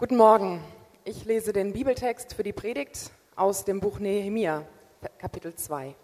Guten 0.00 0.16
Morgen. 0.16 0.64
Ich 1.04 1.26
lese 1.26 1.52
den 1.52 1.74
Bibeltext 1.74 2.32
für 2.32 2.42
die 2.42 2.54
Predigt 2.54 3.10
aus 3.36 3.66
dem 3.66 3.80
Buch 3.80 3.98
Nehemia, 3.98 4.64
Kapitel 5.18 5.54
2. 5.54 5.94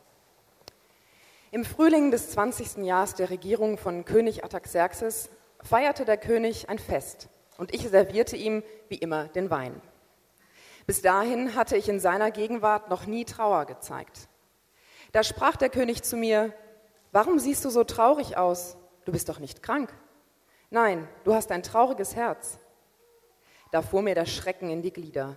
Im 1.50 1.64
Frühling 1.64 2.10
des 2.10 2.28
20. 2.32 2.85
Jahres 2.85 3.14
der 3.14 3.30
Regierung 3.30 3.78
von 3.78 4.04
König 4.04 4.44
Artaxerxes 4.44 5.30
feierte 5.62 6.04
der 6.04 6.19
König 6.19 6.69
ein 6.69 6.78
Fest 6.78 7.30
und 7.56 7.72
ich 7.72 7.88
servierte 7.88 8.37
ihm 8.37 8.62
wie 8.90 8.96
immer 8.96 9.28
den 9.28 9.48
Wein. 9.48 9.80
Bis 10.87 11.01
dahin 11.01 11.54
hatte 11.54 11.78
ich 11.78 11.88
in 11.88 11.99
seiner 11.99 12.31
Gegenwart 12.31 12.90
noch 12.90 13.06
nie 13.06 13.24
Trauer 13.24 13.65
gezeigt. 13.65 14.28
Da 15.13 15.22
sprach 15.22 15.56
der 15.56 15.71
König 15.71 16.02
zu 16.02 16.19
mir, 16.19 16.52
warum 17.12 17.38
siehst 17.38 17.65
du 17.65 17.70
so 17.70 17.83
traurig 17.83 18.37
aus? 18.37 18.77
Du 19.06 19.12
bist 19.12 19.30
doch 19.30 19.38
nicht 19.38 19.62
krank. 19.62 19.91
Nein, 20.69 21.09
du 21.24 21.33
hast 21.33 21.51
ein 21.51 21.62
trauriges 21.62 22.15
Herz. 22.15 22.59
Da 23.77 23.83
fuhr 23.83 24.01
mir 24.01 24.15
der 24.15 24.25
Schrecken 24.25 24.71
in 24.71 24.80
die 24.80 24.91
Glieder. 24.91 25.37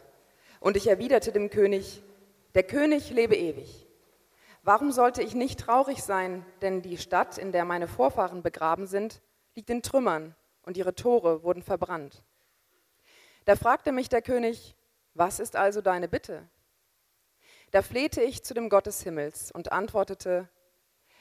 Und 0.62 0.78
ich 0.78 0.88
erwiderte 0.88 1.34
dem 1.34 1.50
König, 1.50 2.02
der 2.56 2.64
König 2.64 3.10
lebe 3.10 3.36
ewig. 3.36 3.86
Warum 4.64 4.94
sollte 4.94 5.22
ich 5.22 5.34
nicht 5.34 5.60
traurig 5.60 6.02
sein, 6.02 6.46
denn 6.62 6.82
die 6.82 6.98
Stadt, 6.98 7.38
in 7.38 7.52
der 7.52 7.66
meine 7.66 7.90
Vorfahren 7.90 8.42
begraben 8.42 8.88
sind, 8.88 9.22
liegt 9.56 9.70
in 9.70 9.82
Trümmern 9.82 10.38
und 10.62 10.78
ihre 10.78 10.96
Tore 10.96 11.44
wurden 11.44 11.64
verbrannt. 11.64 12.24
Da 13.44 13.58
fragte 13.58 13.92
mich 13.92 14.08
der 14.08 14.22
König, 14.22 14.74
was 15.16 15.42
ist 15.42 15.58
also 15.58 15.82
deine 15.82 16.08
Bitte? 16.08 16.48
Da 17.72 17.82
flehte 17.82 18.22
ich 18.22 18.42
zu 18.42 18.54
dem 18.54 18.70
Gott 18.70 18.86
des 18.86 19.04
Himmels 19.04 19.52
und 19.52 19.74
antwortete, 19.74 20.48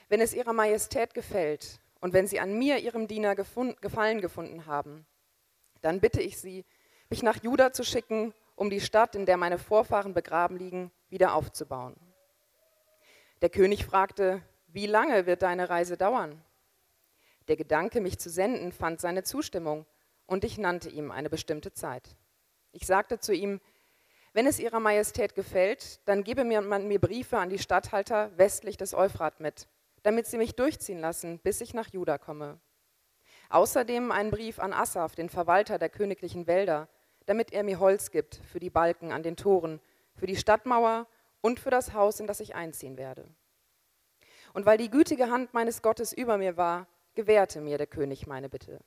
wenn 0.07 0.21
es 0.21 0.33
ihrer 0.33 0.53
Majestät 0.53 1.13
gefällt 1.13 1.81
und 1.99 2.13
wenn 2.13 2.27
sie 2.27 2.39
an 2.39 2.57
mir, 2.57 2.77
ihrem 2.77 3.09
Diener, 3.09 3.35
Gefallen 3.35 4.21
gefunden 4.21 4.67
haben, 4.67 5.05
dann 5.81 5.99
bitte 5.99 6.21
ich 6.21 6.37
sie, 6.37 6.65
mich 7.09 7.23
nach 7.23 7.41
Juda 7.41 7.73
zu 7.73 7.83
schicken, 7.83 8.33
um 8.55 8.69
die 8.69 8.81
Stadt, 8.81 9.15
in 9.15 9.25
der 9.25 9.37
meine 9.37 9.57
Vorfahren 9.57 10.13
begraben 10.13 10.57
liegen, 10.57 10.91
wieder 11.09 11.33
aufzubauen. 11.33 11.95
Der 13.41 13.49
König 13.49 13.85
fragte, 13.85 14.41
wie 14.67 14.85
lange 14.85 15.25
wird 15.25 15.41
deine 15.41 15.69
Reise 15.69 15.97
dauern? 15.97 16.43
Der 17.47 17.55
Gedanke, 17.55 18.01
mich 18.01 18.19
zu 18.19 18.29
senden, 18.29 18.71
fand 18.71 19.01
seine 19.01 19.23
Zustimmung, 19.23 19.85
und 20.27 20.43
ich 20.43 20.59
nannte 20.59 20.89
ihm 20.89 21.09
eine 21.09 21.29
bestimmte 21.29 21.73
Zeit. 21.73 22.15
Ich 22.71 22.85
sagte 22.85 23.19
zu 23.19 23.33
ihm, 23.33 23.59
wenn 24.33 24.45
es 24.45 24.59
Ihrer 24.59 24.79
Majestät 24.79 25.33
gefällt, 25.33 26.07
dann 26.07 26.23
gebe 26.23 26.43
mir 26.43 26.61
man 26.61 26.87
mir 26.87 27.01
Briefe 27.01 27.39
an 27.39 27.49
die 27.49 27.57
Statthalter 27.57 28.29
westlich 28.37 28.77
des 28.77 28.93
Euphrat 28.93 29.39
mit, 29.39 29.67
damit 30.03 30.27
sie 30.27 30.37
mich 30.37 30.55
durchziehen 30.55 30.99
lassen, 30.99 31.39
bis 31.39 31.61
ich 31.61 31.73
nach 31.73 31.89
Juda 31.91 32.19
komme. 32.19 32.59
Außerdem 33.49 34.11
einen 34.11 34.29
Brief 34.29 34.59
an 34.59 34.73
Asaf, 34.73 35.15
den 35.15 35.29
Verwalter 35.29 35.79
der 35.79 35.89
königlichen 35.89 36.45
Wälder, 36.45 36.87
damit 37.29 37.53
er 37.53 37.61
mir 37.61 37.79
Holz 37.79 38.09
gibt 38.09 38.41
für 38.51 38.59
die 38.59 38.71
Balken 38.71 39.11
an 39.11 39.21
den 39.21 39.35
Toren, 39.35 39.79
für 40.15 40.25
die 40.25 40.35
Stadtmauer 40.35 41.05
und 41.41 41.59
für 41.59 41.69
das 41.69 41.93
Haus, 41.93 42.19
in 42.19 42.25
das 42.25 42.39
ich 42.39 42.55
einziehen 42.55 42.97
werde. 42.97 43.23
Und 44.53 44.65
weil 44.65 44.79
die 44.79 44.89
gütige 44.89 45.29
Hand 45.29 45.53
meines 45.53 45.83
Gottes 45.83 46.11
über 46.11 46.39
mir 46.39 46.57
war, 46.57 46.87
gewährte 47.13 47.61
mir 47.61 47.77
der 47.77 47.85
König 47.85 48.25
meine 48.25 48.49
Bitte. 48.49 48.79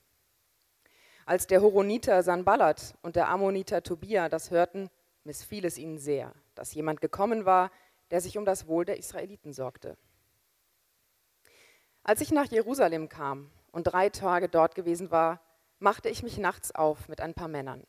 Als 1.25 1.47
der 1.47 1.63
Horoniter 1.63 2.25
Sanballat 2.25 2.97
und 3.03 3.15
der 3.15 3.29
Ammoniter 3.29 3.85
Tobia 3.85 4.29
das 4.29 4.51
hörten, 4.51 4.91
missfiel 5.23 5.65
es 5.65 5.79
ihnen 5.79 5.99
sehr, 5.99 6.35
dass 6.57 6.75
jemand 6.75 7.01
gekommen 7.01 7.45
war, 7.45 7.71
der 8.11 8.21
sich 8.21 8.37
um 8.39 8.45
das 8.45 8.67
Wohl 8.67 8.85
der 8.85 8.99
Israeliten 8.99 9.53
sorgte. 9.53 9.97
Als 12.03 12.21
ich 12.21 12.33
nach 12.33 12.47
Jerusalem 12.47 13.09
kam 13.09 13.53
und 13.71 13.85
drei 13.85 14.09
Tage 14.09 14.49
dort 14.49 14.75
gewesen 14.75 15.13
war, 15.13 15.41
machte 15.79 16.09
ich 16.09 16.25
mich 16.25 16.39
nachts 16.39 16.75
auf 16.75 17.09
mit 17.09 17.21
ein 17.21 17.35
paar 17.35 17.47
Männern. 17.47 17.87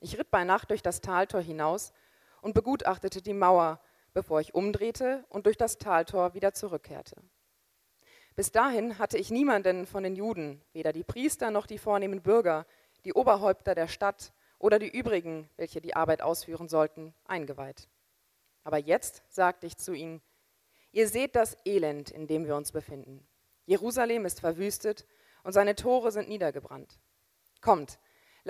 Ich 0.00 0.18
ritt 0.18 0.30
bei 0.30 0.44
Nacht 0.44 0.70
durch 0.70 0.82
das 0.82 1.00
Taltor 1.00 1.40
hinaus 1.40 1.92
und 2.40 2.54
begutachtete 2.54 3.22
die 3.22 3.34
Mauer, 3.34 3.80
bevor 4.14 4.40
ich 4.40 4.54
umdrehte 4.54 5.24
und 5.28 5.46
durch 5.46 5.56
das 5.56 5.78
Taltor 5.78 6.34
wieder 6.34 6.52
zurückkehrte. 6.54 7.16
Bis 8.34 8.50
dahin 8.50 8.98
hatte 8.98 9.18
ich 9.18 9.30
niemanden 9.30 9.86
von 9.86 10.02
den 10.02 10.16
Juden, 10.16 10.62
weder 10.72 10.92
die 10.92 11.04
Priester 11.04 11.50
noch 11.50 11.66
die 11.66 11.78
vornehmen 11.78 12.22
Bürger, 12.22 12.66
die 13.04 13.12
Oberhäupter 13.12 13.74
der 13.74 13.88
Stadt 13.88 14.32
oder 14.58 14.78
die 14.78 14.88
übrigen, 14.88 15.48
welche 15.56 15.80
die 15.80 15.94
Arbeit 15.94 16.22
ausführen 16.22 16.68
sollten, 16.68 17.14
eingeweiht. 17.24 17.88
Aber 18.64 18.78
jetzt 18.78 19.22
sagte 19.28 19.66
ich 19.66 19.76
zu 19.76 19.92
ihnen, 19.92 20.22
ihr 20.92 21.08
seht 21.08 21.36
das 21.36 21.56
Elend, 21.64 22.10
in 22.10 22.26
dem 22.26 22.46
wir 22.46 22.56
uns 22.56 22.72
befinden. 22.72 23.26
Jerusalem 23.66 24.24
ist 24.24 24.40
verwüstet 24.40 25.06
und 25.42 25.52
seine 25.52 25.74
Tore 25.74 26.10
sind 26.10 26.28
niedergebrannt. 26.28 26.98
Kommt, 27.60 27.98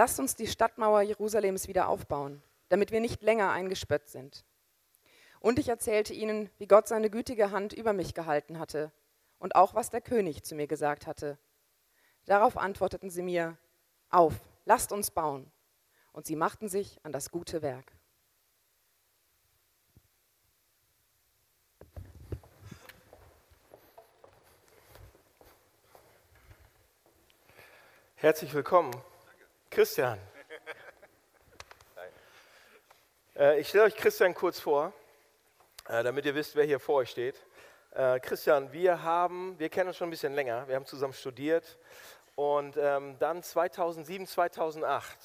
lasst 0.00 0.18
uns 0.18 0.34
die 0.34 0.46
Stadtmauer 0.46 1.02
Jerusalems 1.02 1.68
wieder 1.68 1.86
aufbauen, 1.86 2.42
damit 2.70 2.90
wir 2.90 3.00
nicht 3.00 3.22
länger 3.22 3.50
eingespött 3.50 4.08
sind. 4.08 4.46
Und 5.40 5.58
ich 5.58 5.68
erzählte 5.68 6.14
ihnen, 6.14 6.48
wie 6.56 6.66
Gott 6.66 6.88
seine 6.88 7.10
gütige 7.10 7.50
Hand 7.50 7.74
über 7.74 7.92
mich 7.92 8.14
gehalten 8.14 8.58
hatte 8.58 8.92
und 9.38 9.56
auch 9.56 9.74
was 9.74 9.90
der 9.90 10.00
König 10.00 10.42
zu 10.42 10.54
mir 10.54 10.66
gesagt 10.66 11.06
hatte. 11.06 11.36
Darauf 12.24 12.56
antworteten 12.56 13.10
sie 13.10 13.20
mir, 13.20 13.58
auf, 14.08 14.32
lasst 14.64 14.90
uns 14.90 15.10
bauen. 15.10 15.52
Und 16.14 16.24
sie 16.24 16.34
machten 16.34 16.70
sich 16.70 16.98
an 17.02 17.12
das 17.12 17.30
gute 17.30 17.60
Werk. 17.60 17.92
Herzlich 28.14 28.54
willkommen, 28.54 28.92
Christian. 29.70 30.18
Äh, 33.36 33.60
ich 33.60 33.68
stelle 33.68 33.84
euch 33.84 33.94
Christian 33.94 34.34
kurz 34.34 34.58
vor, 34.58 34.92
äh, 35.88 36.02
damit 36.02 36.26
ihr 36.26 36.34
wisst, 36.34 36.56
wer 36.56 36.64
hier 36.64 36.80
vor 36.80 36.96
euch 36.96 37.10
steht. 37.10 37.36
Äh, 37.92 38.18
Christian, 38.18 38.72
wir 38.72 39.04
haben, 39.04 39.56
wir 39.60 39.68
kennen 39.68 39.86
uns 39.86 39.96
schon 39.96 40.08
ein 40.08 40.10
bisschen 40.10 40.34
länger, 40.34 40.66
wir 40.66 40.74
haben 40.74 40.86
zusammen 40.86 41.12
studiert 41.12 41.78
und 42.34 42.76
ähm, 42.78 43.16
dann 43.20 43.44
2007, 43.44 44.26
2008 44.26 45.16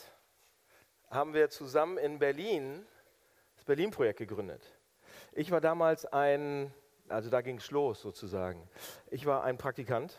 haben 1.09 1.33
wir 1.33 1.49
zusammen 1.49 1.97
in 1.97 2.19
Berlin 2.19 2.85
das 3.55 3.65
Berlin-Projekt 3.65 4.19
gegründet. 4.19 4.61
Ich 5.31 5.49
war 5.49 5.59
damals 5.59 6.05
ein, 6.05 6.71
also 7.09 7.31
da 7.31 7.41
ging 7.41 7.57
es 7.57 7.71
los 7.71 7.99
sozusagen. 7.99 8.69
Ich 9.09 9.25
war 9.25 9.43
ein 9.43 9.57
Praktikant, 9.57 10.15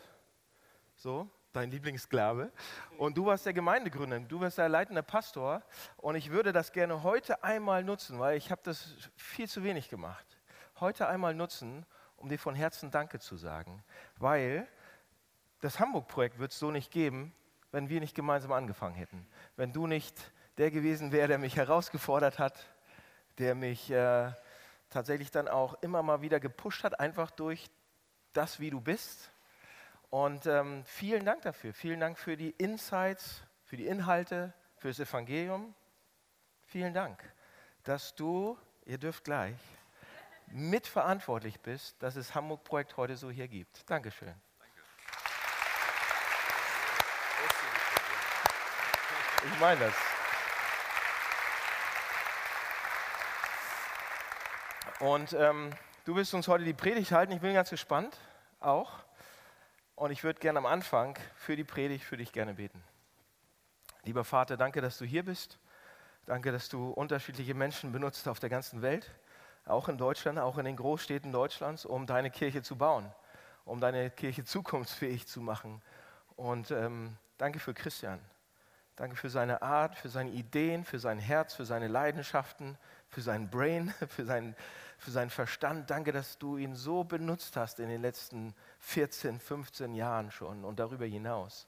so, 0.97 1.31
dein 1.57 1.71
Lieblingssklave. 1.71 2.53
Und 2.99 3.17
du 3.17 3.27
warst 3.27 3.47
der 3.47 3.53
Gemeindegründer, 3.53 4.21
du 4.21 4.41
warst 4.41 4.59
der 4.59 4.69
leitende 4.69 5.03
Pastor. 5.03 5.63
Und 5.97 6.15
ich 6.15 6.31
würde 6.31 6.53
das 6.53 6.73
gerne 6.73 7.03
heute 7.03 7.43
einmal 7.43 7.83
nutzen, 7.83 8.19
weil 8.19 8.37
ich 8.37 8.51
habe 8.51 8.61
das 8.65 8.95
viel 9.17 9.49
zu 9.49 9.65
wenig 9.65 9.89
gemacht. 9.89 10.27
Heute 10.81 11.09
einmal 11.09 11.35
nutzen, 11.35 11.87
um 12.17 12.29
dir 12.29 12.39
von 12.39 12.55
Herzen 12.55 12.91
Danke 12.91 13.19
zu 13.19 13.37
sagen, 13.37 13.83
weil 14.19 14.67
das 15.61 15.81
Hamburg-Projekt 15.81 16.39
wird 16.39 16.53
es 16.53 16.59
so 16.59 16.71
nicht 16.71 16.91
geben, 16.91 17.35
wenn 17.73 17.89
wir 17.89 18.01
nicht 18.01 18.15
gemeinsam 18.15 18.53
angefangen 18.53 18.95
hätten. 18.95 19.27
Wenn 19.57 19.73
du 19.73 19.87
nicht 19.87 20.33
der 20.59 20.71
gewesen 20.71 21.13
wäre, 21.13 21.29
der 21.29 21.39
mich 21.39 21.57
herausgefordert 21.57 22.39
hat, 22.39 22.67
der 23.39 23.55
mich 23.55 23.91
äh, 23.91 24.33
tatsächlich 24.91 25.31
dann 25.31 25.49
auch 25.49 25.75
immer 25.83 26.03
mal 26.03 26.23
wieder 26.23 26.41
gepusht 26.41 26.85
hat, 26.85 27.01
einfach 27.01 27.31
durch 27.31 27.69
das, 28.33 28.61
wie 28.61 28.71
du 28.71 28.81
bist. 28.81 29.31
Und 30.17 30.47
ähm, 30.47 30.83
vielen 30.87 31.27
Dank 31.27 31.43
dafür. 31.43 31.75
Vielen 31.75 32.01
Dank 32.01 32.19
für 32.19 32.39
die 32.39 32.49
Insights, 32.53 33.43
für 33.67 33.77
die 33.77 33.87
Inhalte, 33.87 34.55
für 34.79 34.89
das 34.89 34.99
Evangelium. 34.99 35.75
Vielen 36.65 36.95
Dank, 36.95 37.23
dass 37.83 38.15
du, 38.15 38.57
ihr 38.87 38.97
dürft 38.97 39.25
gleich, 39.25 39.59
mitverantwortlich 40.47 41.61
bist, 41.61 42.03
dass 42.03 42.17
es 42.17 42.35
Hamburg-Projekt 42.35 42.97
heute 42.97 43.15
so 43.15 43.31
hier 43.31 43.47
gibt. 43.47 43.91
Dankeschön. 43.91 44.33
Ich 49.53 49.61
meine 49.61 49.81
das. 49.81 49.95
Und 54.99 55.35
ähm, 55.35 55.75
du 56.07 56.17
wirst 56.17 56.33
uns 56.33 56.49
heute 56.49 56.65
die 56.65 56.73
Predigt 56.73 57.13
halten. 57.13 57.33
Ich 57.33 57.43
bin 57.43 57.53
ganz 57.53 57.69
gespannt 57.69 58.19
auch. 58.61 59.06
Und 59.97 60.13
ich 60.13 60.23
würde 60.23 60.39
gerne 60.39 60.59
am 60.59 60.67
Anfang 60.67 61.19
für 61.35 61.57
die 61.57 61.65
Predigt 61.65 62.05
für 62.05 62.17
dich 62.17 62.33
gerne 62.33 62.55
beten. 62.55 62.83
Lieber 64.05 64.25
Vater, 64.25 64.57
danke, 64.57 64.81
dass 64.81 64.99
du 64.99 65.05
hier 65.05 65.25
bist. 65.25 65.59
Danke, 66.27 66.53
dass 66.53 66.69
du 66.69 66.91
unterschiedliche 66.91 67.55
Menschen 67.55 67.93
benutzt 67.93 68.29
auf 68.29 68.39
der 68.39 68.51
ganzen 68.51 68.83
Welt 68.83 69.11
auch 69.67 69.89
in 69.89 69.99
Deutschland, 69.99 70.39
auch 70.39 70.59
in 70.59 70.65
den 70.65 70.77
Großstädten 70.77 71.33
Deutschlands, 71.33 71.85
um 71.85 72.07
deine 72.07 72.31
Kirche 72.31 72.63
zu 72.63 72.77
bauen, 72.77 73.11
um 73.65 73.81
deine 73.81 74.11
Kirche 74.11 74.45
zukunftsfähig 74.45 75.27
zu 75.27 75.41
machen. 75.41 75.83
Und 76.37 76.71
ähm, 76.71 77.17
danke 77.37 77.59
für 77.59 77.75
Christian. 77.75 78.21
Danke 78.95 79.17
für 79.17 79.29
seine 79.29 79.61
Art, 79.63 79.97
für 79.97 80.09
seine 80.09 80.31
Ideen, 80.31 80.85
für 80.85 80.99
sein 80.99 81.19
Herz, 81.19 81.55
für 81.55 81.65
seine 81.65 81.89
Leidenschaften, 81.89 82.79
für 83.09 83.21
sein 83.21 83.51
Brain, 83.51 83.93
für 84.09 84.25
seinen, 84.25 84.55
für 84.99 85.11
seinen 85.11 85.31
Verstand. 85.31 85.91
Danke, 85.91 86.13
dass 86.13 86.39
du 86.39 86.57
ihn 86.57 86.75
so 86.75 87.05
benutzt 87.05 87.57
hast 87.57 87.81
in 87.81 87.89
den 87.89 88.03
letzten 88.03 88.55
14, 88.81 89.39
15 89.39 89.95
Jahren 89.95 90.31
schon 90.31 90.65
und 90.65 90.79
darüber 90.79 91.07
hinaus. 91.07 91.67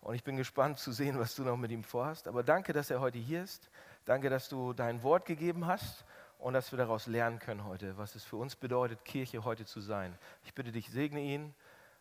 Und 0.00 0.14
ich 0.14 0.24
bin 0.24 0.36
gespannt 0.36 0.78
zu 0.78 0.92
sehen, 0.92 1.18
was 1.18 1.34
du 1.34 1.42
noch 1.42 1.56
mit 1.56 1.70
ihm 1.70 1.84
vorhast. 1.84 2.26
Aber 2.26 2.42
danke, 2.42 2.72
dass 2.72 2.90
er 2.90 3.00
heute 3.00 3.18
hier 3.18 3.42
ist. 3.42 3.70
Danke, 4.06 4.30
dass 4.30 4.48
du 4.48 4.72
dein 4.72 5.02
Wort 5.02 5.26
gegeben 5.26 5.66
hast 5.66 6.04
und 6.38 6.54
dass 6.54 6.72
wir 6.72 6.78
daraus 6.78 7.06
lernen 7.06 7.38
können 7.38 7.64
heute, 7.64 7.98
was 7.98 8.14
es 8.14 8.24
für 8.24 8.36
uns 8.36 8.56
bedeutet, 8.56 9.04
Kirche 9.04 9.44
heute 9.44 9.66
zu 9.66 9.80
sein. 9.80 10.18
Ich 10.44 10.54
bitte 10.54 10.72
dich, 10.72 10.88
segne 10.88 11.20
ihn 11.20 11.54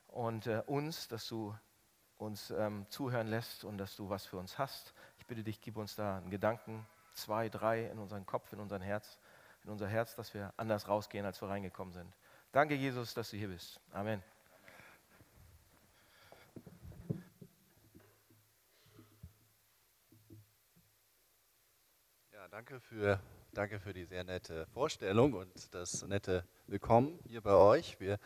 und 0.08 0.48
äh, 0.48 0.64
uns, 0.66 1.10
dass 1.10 1.28
du 1.28 1.54
uns 2.18 2.52
ähm, 2.52 2.86
zuhören 2.90 3.28
lässt 3.28 3.66
und 3.66 3.78
dass 3.78 3.96
du 3.96 4.10
was 4.10 4.26
für 4.26 4.38
uns 4.38 4.58
hast. 4.58 4.94
Ich 5.18 5.26
bitte 5.26 5.44
dich, 5.44 5.60
gib 5.62 5.78
uns 5.78 5.96
da 5.96 6.18
einen 6.18 6.30
Gedanken, 6.30 6.86
zwei, 7.20 7.50
drei 7.50 7.86
in 7.86 8.00
unseren 8.00 8.26
Kopf, 8.26 8.54
in 8.54 8.60
unser 8.60 8.80
Herz, 8.80 9.18
in 9.64 9.70
unser 9.70 9.88
Herz, 9.88 10.16
dass 10.16 10.34
wir 10.34 10.54
anders 10.58 10.88
rausgehen, 10.88 11.26
als 11.26 11.42
wir 11.42 11.50
reingekommen 11.50 11.94
sind. 11.94 12.12
Danke, 12.52 12.76
Jesus, 12.76 13.14
dass 13.14 13.30
du 13.30 13.38
hier 13.38 13.50
bist. 13.50 13.80
Amen. 13.92 14.24
Ja, 22.32 22.48
danke 22.48 22.80
für, 22.80 23.20
danke 23.54 23.80
für 23.80 23.94
die 23.94 24.06
sehr 24.06 24.24
nette 24.24 24.66
Vorstellung 24.68 25.34
und 25.34 25.74
das 25.76 26.02
nette 26.08 26.44
Willkommen 26.70 27.20
hier 27.28 27.42
bei 27.42 27.54
euch. 27.54 28.00
Wir 28.00 28.20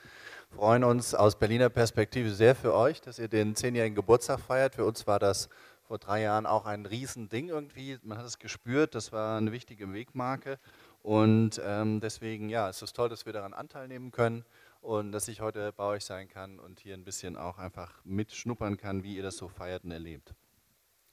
freuen 0.50 0.84
uns 0.84 1.16
aus 1.16 1.40
Berliner 1.40 1.70
Perspektive 1.70 2.30
sehr 2.32 2.56
für 2.56 2.74
euch, 2.74 3.00
dass 3.00 3.18
ihr 3.18 3.30
den 3.30 3.56
zehnjährigen 3.56 3.96
Geburtstag 3.96 4.42
feiert. 4.42 4.76
Für 4.76 4.84
uns 4.86 5.08
war 5.08 5.18
das 5.18 5.48
vor 5.88 5.98
drei 5.98 6.22
Jahren 6.22 6.46
auch 6.46 6.66
ein 6.66 6.86
Riesending 6.86 7.50
irgendwie. 7.50 8.00
Man 8.04 8.18
hat 8.18 8.26
es 8.26 8.40
gespürt, 8.40 8.96
das 8.96 9.12
war 9.12 9.38
eine 9.38 9.52
wichtige 9.52 9.92
Wegmarke. 9.94 10.60
Und 11.02 11.62
ähm, 11.64 12.00
deswegen, 12.00 12.50
ja, 12.50 12.70
es 12.70 12.82
ist 12.82 12.96
toll, 12.96 13.10
dass 13.10 13.26
wir 13.26 13.34
daran 13.34 13.54
Anteil 13.54 13.88
nehmen 13.88 14.12
können 14.12 14.46
und 14.82 15.12
dass 15.12 15.28
ich 15.28 15.42
heute 15.42 15.74
bei 15.74 15.84
euch 15.84 16.06
sein 16.06 16.28
kann 16.28 16.60
und 16.60 16.80
hier 16.80 16.94
ein 16.94 17.04
bisschen 17.04 17.36
auch 17.36 17.58
einfach 17.58 18.04
mitschnuppern 18.06 18.78
kann, 18.78 19.04
wie 19.04 19.18
ihr 19.18 19.24
das 19.24 19.38
so 19.38 19.48
feiert 19.50 19.84
und 19.84 19.92
erlebt. 19.92 20.34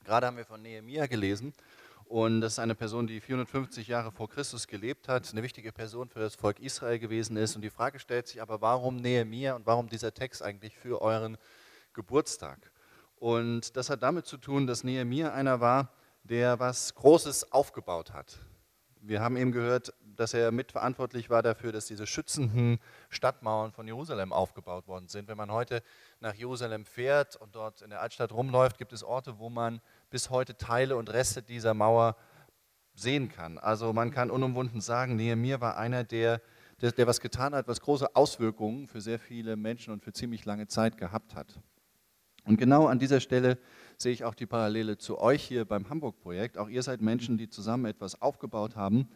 Gerade 0.03 0.27
haben 0.27 0.37
wir 0.37 0.45
von 0.45 0.61
Nehemiah 0.61 1.07
gelesen 1.07 1.53
und 2.05 2.41
das 2.41 2.53
ist 2.53 2.59
eine 2.59 2.75
Person, 2.75 3.07
die 3.07 3.21
450 3.21 3.87
Jahre 3.87 4.11
vor 4.11 4.29
Christus 4.29 4.67
gelebt 4.67 5.07
hat, 5.07 5.31
eine 5.31 5.43
wichtige 5.43 5.71
Person 5.71 6.09
für 6.09 6.19
das 6.19 6.35
Volk 6.35 6.59
Israel 6.59 6.99
gewesen 6.99 7.37
ist. 7.37 7.55
Und 7.55 7.61
die 7.61 7.69
Frage 7.69 7.99
stellt 7.99 8.27
sich 8.27 8.41
aber, 8.41 8.61
warum 8.61 8.97
Nehemiah 8.97 9.55
und 9.55 9.65
warum 9.65 9.87
dieser 9.87 10.13
Text 10.13 10.41
eigentlich 10.41 10.77
für 10.77 11.01
euren 11.01 11.37
Geburtstag? 11.93 12.70
Und 13.21 13.77
das 13.77 13.91
hat 13.91 14.01
damit 14.01 14.25
zu 14.25 14.37
tun, 14.37 14.65
dass 14.65 14.83
Nehemiah 14.83 15.31
einer 15.31 15.59
war, 15.59 15.93
der 16.23 16.59
was 16.59 16.95
Großes 16.95 17.51
aufgebaut 17.51 18.13
hat. 18.13 18.39
Wir 18.99 19.21
haben 19.21 19.37
eben 19.37 19.51
gehört, 19.51 19.93
dass 20.15 20.33
er 20.33 20.51
mitverantwortlich 20.51 21.29
war 21.29 21.43
dafür, 21.43 21.71
dass 21.71 21.85
diese 21.85 22.07
schützenden 22.07 22.79
Stadtmauern 23.09 23.73
von 23.73 23.85
Jerusalem 23.85 24.33
aufgebaut 24.33 24.87
worden 24.87 25.07
sind. 25.07 25.27
Wenn 25.27 25.37
man 25.37 25.51
heute 25.51 25.83
nach 26.19 26.33
Jerusalem 26.33 26.83
fährt 26.83 27.35
und 27.35 27.53
dort 27.53 27.83
in 27.83 27.91
der 27.91 28.01
Altstadt 28.01 28.31
rumläuft, 28.31 28.79
gibt 28.79 28.91
es 28.91 29.03
Orte, 29.03 29.37
wo 29.37 29.51
man 29.51 29.81
bis 30.09 30.31
heute 30.31 30.57
Teile 30.57 30.97
und 30.97 31.13
Reste 31.13 31.43
dieser 31.43 31.75
Mauer 31.75 32.15
sehen 32.95 33.29
kann. 33.29 33.59
Also 33.59 33.93
man 33.93 34.09
kann 34.09 34.31
unumwunden 34.31 34.81
sagen, 34.81 35.15
Nehemiah 35.15 35.61
war 35.61 35.77
einer, 35.77 36.03
der, 36.03 36.41
der, 36.81 36.91
der 36.91 37.05
was 37.05 37.19
getan 37.19 37.53
hat, 37.53 37.67
was 37.67 37.81
große 37.81 38.15
Auswirkungen 38.15 38.87
für 38.87 38.99
sehr 38.99 39.19
viele 39.19 39.57
Menschen 39.57 39.93
und 39.93 40.03
für 40.03 40.11
ziemlich 40.11 40.43
lange 40.45 40.67
Zeit 40.67 40.97
gehabt 40.97 41.35
hat. 41.35 41.61
Und 42.45 42.57
genau 42.57 42.87
an 42.87 42.99
dieser 42.99 43.19
Stelle 43.19 43.57
sehe 43.97 44.11
ich 44.11 44.23
auch 44.23 44.33
die 44.33 44.45
Parallele 44.45 44.97
zu 44.97 45.19
euch 45.19 45.43
hier 45.43 45.65
beim 45.65 45.89
Hamburg-Projekt. 45.89 46.57
Auch 46.57 46.69
ihr 46.69 46.81
seid 46.83 47.01
Menschen, 47.01 47.37
die 47.37 47.49
zusammen 47.49 47.85
etwas 47.85 48.21
aufgebaut 48.21 48.75
haben. 48.75 49.07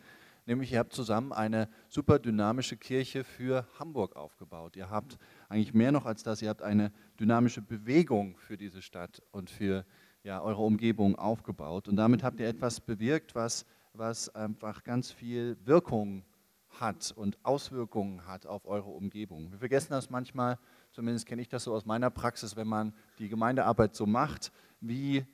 Nämlich 0.46 0.72
ihr 0.72 0.80
habt 0.80 0.94
zusammen 0.94 1.34
eine 1.34 1.68
super 1.90 2.20
dynamische 2.20 2.78
Kirche 2.78 3.24
für 3.24 3.68
Hamburg 3.80 4.16
aufgebaut. 4.16 4.76
Ihr 4.76 4.92
habt 4.92 5.18
eigentlich 5.50 5.74
mehr 5.74 5.92
noch 5.92 6.06
als 6.06 6.22
das, 6.22 6.42
ihr 6.44 6.50
habt 6.50 6.62
eine 6.62 6.92
dynamische 7.20 7.64
Bewegung 7.64 8.38
für 8.38 8.56
diese 8.56 8.84
Stadt 8.84 9.24
und 9.32 9.50
für 9.50 9.86
ja, 10.24 10.42
eure 10.42 10.62
Umgebung 10.62 11.16
aufgebaut. 11.16 11.88
Und 11.88 11.96
damit 11.96 12.22
habt 12.24 12.40
ihr 12.40 12.48
etwas 12.48 12.80
bewirkt, 12.80 13.34
was, 13.34 13.66
was 13.94 14.34
einfach 14.36 14.84
ganz 14.84 15.12
viel 15.12 15.58
Wirkung 15.66 16.24
hat 16.80 17.12
und 17.16 17.38
Auswirkungen 17.44 18.28
hat 18.28 18.46
auf 18.46 18.66
eure 18.66 18.90
Umgebung. 18.90 19.52
Wir 19.52 19.60
vergessen 19.60 19.92
das 19.92 20.12
manchmal, 20.12 20.60
zumindest 20.96 21.26
kenne 21.26 21.42
ich 21.42 21.50
das 21.50 21.66
so 21.66 21.74
aus 21.74 21.86
meiner 21.86 22.10
Praxis, 22.10 22.56
wenn 22.56 22.68
man 22.68 22.94
die 23.20 23.28
Gemeindearbeit 23.28 23.94
so 23.94 24.06
macht, 24.06 24.54
wie, 24.80 25.26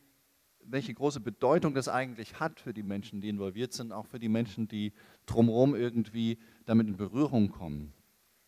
welche 0.64 0.92
große 0.92 1.20
Bedeutung 1.20 1.76
das 1.76 1.88
eigentlich 1.88 2.40
hat 2.40 2.60
für 2.60 2.74
die 2.74 2.82
Menschen, 2.82 3.22
die 3.22 3.30
involviert 3.30 3.72
sind, 3.72 3.92
auch 3.92 4.08
für 4.08 4.18
die 4.18 4.28
Menschen, 4.28 4.68
die 4.68 4.92
drumherum 5.28 5.76
irgendwie 5.76 6.40
damit 6.66 6.88
in 6.88 6.98
Berührung 6.98 7.50
kommen. 7.50 7.94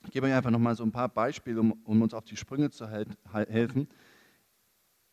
Ich 0.05 0.11
gebe 0.11 0.25
euch 0.25 0.33
einfach 0.33 0.49
nochmal 0.49 0.75
so 0.75 0.83
ein 0.83 0.91
paar 0.91 1.07
Beispiele, 1.07 1.59
um, 1.59 1.73
um 1.83 2.01
uns 2.01 2.15
auf 2.15 2.25
die 2.25 2.35
Sprünge 2.35 2.71
zu 2.71 2.89
helfen. 2.89 3.87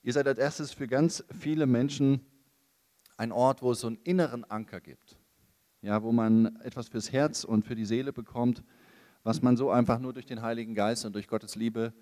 Ihr 0.02 0.14
seid 0.14 0.26
als 0.26 0.38
erstes 0.38 0.72
für 0.72 0.88
ganz 0.88 1.22
viele 1.38 1.66
Menschen 1.66 2.24
ein 3.18 3.30
Ort, 3.30 3.60
wo 3.60 3.72
es 3.72 3.80
so 3.80 3.88
einen 3.88 3.98
inneren 4.04 4.44
Anker 4.44 4.80
gibt. 4.80 5.18
Ja, 5.82 6.02
wo 6.02 6.12
man 6.12 6.56
etwas 6.62 6.88
fürs 6.88 7.12
Herz 7.12 7.44
und 7.44 7.66
für 7.66 7.74
die 7.74 7.84
Seele 7.84 8.12
bekommt, 8.12 8.64
was 9.22 9.42
man 9.42 9.56
so 9.56 9.70
einfach 9.70 9.98
nur 9.98 10.12
durch 10.12 10.26
den 10.26 10.42
Heiligen 10.42 10.74
Geist 10.74 11.04
und 11.04 11.14
durch 11.14 11.28
Gottes 11.28 11.54
Liebe 11.54 11.92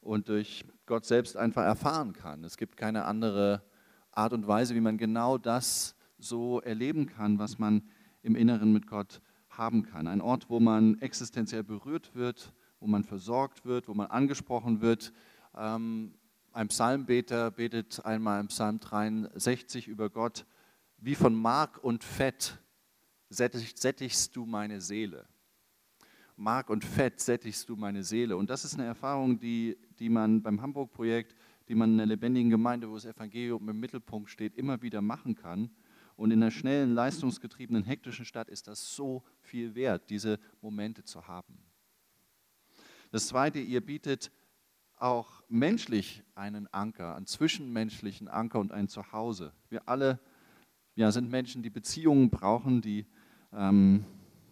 und 0.00 0.28
durch 0.28 0.64
Gott 0.86 1.04
selbst 1.04 1.36
einfach 1.36 1.64
erfahren 1.64 2.12
kann. 2.12 2.44
Es 2.44 2.56
gibt 2.56 2.76
keine 2.76 3.04
andere 3.04 3.62
Art 4.12 4.32
und 4.32 4.46
Weise, 4.46 4.74
wie 4.74 4.80
man 4.80 4.98
genau 4.98 5.38
das 5.38 5.96
so 6.18 6.60
erleben 6.60 7.06
kann, 7.06 7.38
was 7.38 7.58
man 7.58 7.82
im 8.22 8.36
Inneren 8.36 8.72
mit 8.72 8.86
Gott 8.86 9.20
haben 9.48 9.82
kann. 9.82 10.06
Ein 10.06 10.20
Ort, 10.20 10.50
wo 10.50 10.60
man 10.60 11.00
existenziell 11.00 11.64
berührt 11.64 12.14
wird, 12.14 12.52
wo 12.80 12.86
man 12.86 13.04
versorgt 13.04 13.64
wird, 13.64 13.88
wo 13.88 13.94
man 13.94 14.08
angesprochen 14.08 14.80
wird. 14.80 15.12
Ähm, 15.56 16.14
ein 16.52 16.68
Psalmbeter 16.68 17.50
betet 17.50 18.04
einmal 18.04 18.40
im 18.40 18.48
Psalm 18.48 18.80
63 18.80 19.88
über 19.88 20.10
Gott, 20.10 20.46
wie 20.96 21.14
von 21.14 21.34
Mark 21.34 21.82
und 21.82 22.02
Fett 22.02 22.58
sättigst 23.28 24.34
du 24.34 24.46
meine 24.46 24.80
Seele. 24.80 25.26
Mark 26.38 26.70
und 26.70 26.84
Fett 26.84 27.18
sättigst 27.18 27.68
du 27.68 27.74
meine 27.74 28.04
Seele. 28.04 28.36
Und 28.36 28.48
das 28.48 28.64
ist 28.64 28.74
eine 28.74 28.84
Erfahrung, 28.84 29.40
die, 29.40 29.76
die 29.98 30.08
man 30.08 30.40
beim 30.40 30.62
Hamburg-Projekt, 30.62 31.34
die 31.66 31.74
man 31.74 31.94
in 31.94 32.00
einer 32.00 32.06
lebendigen 32.06 32.48
Gemeinde, 32.48 32.88
wo 32.88 32.94
das 32.94 33.06
Evangelium 33.06 33.68
im 33.68 33.80
Mittelpunkt 33.80 34.30
steht, 34.30 34.54
immer 34.54 34.80
wieder 34.80 35.02
machen 35.02 35.34
kann. 35.34 35.68
Und 36.14 36.30
in 36.30 36.40
einer 36.40 36.52
schnellen, 36.52 36.94
leistungsgetriebenen, 36.94 37.82
hektischen 37.82 38.24
Stadt 38.24 38.48
ist 38.48 38.68
das 38.68 38.94
so 38.94 39.24
viel 39.40 39.74
wert, 39.74 40.10
diese 40.10 40.38
Momente 40.60 41.02
zu 41.02 41.26
haben. 41.26 41.58
Das 43.10 43.26
Zweite, 43.26 43.58
ihr 43.58 43.80
bietet 43.80 44.30
auch 44.94 45.42
menschlich 45.48 46.22
einen 46.36 46.72
Anker, 46.72 47.16
einen 47.16 47.26
zwischenmenschlichen 47.26 48.28
Anker 48.28 48.60
und 48.60 48.70
ein 48.70 48.86
Zuhause. 48.86 49.52
Wir 49.70 49.88
alle 49.88 50.20
ja, 50.94 51.10
sind 51.10 51.30
Menschen, 51.30 51.64
die 51.64 51.70
Beziehungen 51.70 52.30
brauchen, 52.30 52.80
die 52.80 53.06
ähm, 53.52 54.04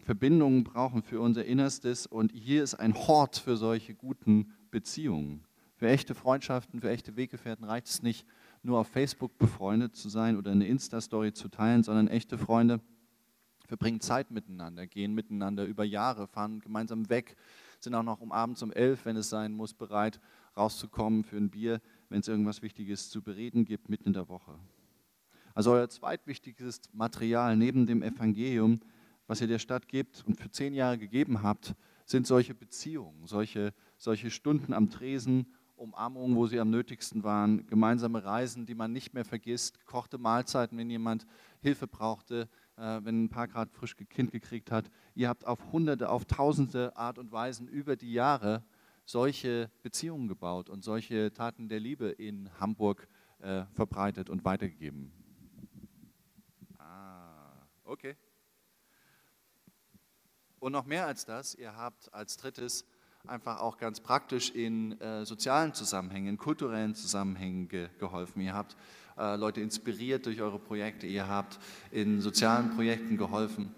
Verbindungen 0.07 0.63
brauchen 0.63 1.03
für 1.03 1.19
unser 1.19 1.43
Innerstes. 1.43 2.07
Und 2.07 2.31
hier 2.31 2.63
ist 2.63 2.75
ein 2.75 2.93
Hort 2.93 3.35
für 3.35 3.57
solche 3.57 3.93
guten 3.93 4.53
Beziehungen. 4.71 5.43
Für 5.75 5.89
echte 5.89 6.15
Freundschaften, 6.15 6.79
für 6.79 6.89
echte 6.89 7.17
Weggefährten 7.17 7.65
reicht 7.65 7.87
es 7.87 8.01
nicht, 8.01 8.25
nur 8.63 8.79
auf 8.79 8.87
Facebook 8.87 9.37
befreundet 9.37 9.97
zu 9.97 10.07
sein 10.07 10.37
oder 10.37 10.51
eine 10.51 10.65
Insta-Story 10.65 11.33
zu 11.33 11.49
teilen, 11.49 11.83
sondern 11.83 12.07
echte 12.07 12.37
Freunde 12.37 12.79
verbringen 13.67 13.99
Zeit 13.99 14.31
miteinander, 14.31 14.87
gehen 14.87 15.13
miteinander 15.13 15.65
über 15.65 15.83
Jahre, 15.83 16.27
fahren 16.27 16.61
gemeinsam 16.61 17.09
weg, 17.09 17.35
sind 17.81 17.93
auch 17.93 18.01
noch 18.01 18.21
um 18.21 18.31
abends 18.31 18.63
um 18.63 18.71
elf, 18.71 19.03
wenn 19.03 19.17
es 19.17 19.29
sein 19.29 19.51
muss, 19.51 19.73
bereit, 19.73 20.21
rauszukommen 20.55 21.25
für 21.25 21.35
ein 21.35 21.49
Bier, 21.49 21.81
wenn 22.07 22.21
es 22.21 22.29
irgendwas 22.29 22.61
Wichtiges 22.61 23.09
zu 23.09 23.21
bereden 23.21 23.65
gibt, 23.65 23.89
mitten 23.89 24.07
in 24.07 24.13
der 24.13 24.29
Woche. 24.29 24.57
Also 25.53 25.71
euer 25.71 25.89
zweitwichtigstes 25.89 26.79
Material 26.93 27.57
neben 27.57 27.85
dem 27.85 28.01
Evangelium 28.01 28.79
was 29.27 29.41
ihr 29.41 29.47
der 29.47 29.59
Stadt 29.59 29.87
gebt 29.87 30.23
und 30.25 30.39
für 30.39 30.49
zehn 30.49 30.73
Jahre 30.73 30.97
gegeben 30.97 31.43
habt, 31.43 31.75
sind 32.05 32.25
solche 32.25 32.55
Beziehungen, 32.55 33.27
solche, 33.27 33.73
solche 33.97 34.31
Stunden 34.31 34.73
am 34.73 34.89
Tresen, 34.89 35.53
Umarmungen, 35.75 36.35
wo 36.35 36.47
sie 36.47 36.59
am 36.59 36.71
nötigsten 36.71 37.23
waren, 37.23 37.67
gemeinsame 37.67 38.23
Reisen, 38.23 38.65
die 38.65 38.73
man 38.73 38.91
nicht 38.91 39.13
mehr 39.13 39.25
vergisst, 39.25 39.79
gekochte 39.79 40.17
Mahlzeiten, 40.17 40.77
wenn 40.77 40.89
jemand 40.89 41.27
Hilfe 41.61 41.85
brauchte, 41.85 42.49
äh, 42.77 42.99
wenn 43.03 43.25
ein 43.25 43.29
paar 43.29 43.47
Grad 43.47 43.71
frisch 43.71 43.95
Kind 43.95 44.31
gekriegt 44.31 44.71
hat. 44.71 44.89
Ihr 45.13 45.29
habt 45.29 45.45
auf 45.45 45.71
hunderte, 45.71 46.09
auf 46.09 46.25
tausende 46.25 46.95
Art 46.97 47.19
und 47.19 47.31
Weisen 47.31 47.67
über 47.67 47.95
die 47.95 48.11
Jahre 48.11 48.63
solche 49.05 49.69
Beziehungen 49.83 50.27
gebaut 50.27 50.69
und 50.69 50.83
solche 50.83 51.31
Taten 51.31 51.69
der 51.69 51.79
Liebe 51.79 52.09
in 52.09 52.49
Hamburg 52.59 53.07
äh, 53.39 53.65
verbreitet 53.73 54.29
und 54.29 54.43
weitergegeben. 54.43 55.11
Ah, 56.79 57.67
okay. 57.83 58.15
Und 60.67 60.73
noch 60.73 60.85
mehr 60.85 61.07
als 61.07 61.23
das, 61.23 61.55
ihr 61.55 61.77
habt 61.77 62.13
als 62.13 62.35
drittes 62.35 62.83
einfach 63.25 63.61
auch 63.61 63.77
ganz 63.77 64.01
praktisch 64.01 64.49
in 64.49 64.99
äh, 64.99 65.25
sozialen 65.25 65.73
Zusammenhängen, 65.73 66.27
in 66.27 66.37
kulturellen 66.37 66.93
Zusammenhängen 66.93 67.69
ge 67.69 67.87
geholfen. 67.99 68.41
Ihr 68.41 68.53
habt 68.53 68.75
äh, 69.17 69.37
Leute 69.37 69.61
inspiriert 69.61 70.25
durch 70.25 70.41
eure 70.41 70.59
Projekte, 70.59 71.07
ihr 71.07 71.29
habt 71.29 71.57
in 71.89 72.19
sozialen 72.19 72.75
Projekten 72.75 73.15
geholfen, 73.15 73.73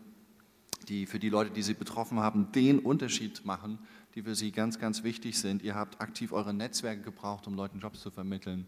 die 0.87 1.05
für 1.05 1.19
die 1.19 1.29
Leute, 1.29 1.51
die 1.51 1.61
sie 1.61 1.75
betroffen 1.75 2.21
haben, 2.21 2.51
den 2.53 2.79
Unterschied 2.79 3.45
machen, 3.45 3.77
die 4.15 4.23
für 4.23 4.33
sie 4.33 4.51
ganz, 4.51 4.79
ganz 4.79 5.03
wichtig 5.03 5.37
sind. 5.37 5.61
Ihr 5.61 5.75
habt 5.75 6.01
aktiv 6.01 6.31
eure 6.31 6.55
Netzwerke 6.55 7.03
gebraucht, 7.03 7.45
um 7.45 7.53
Leuten 7.53 7.81
Jobs 7.81 8.01
zu 8.01 8.09
vermitteln. 8.09 8.67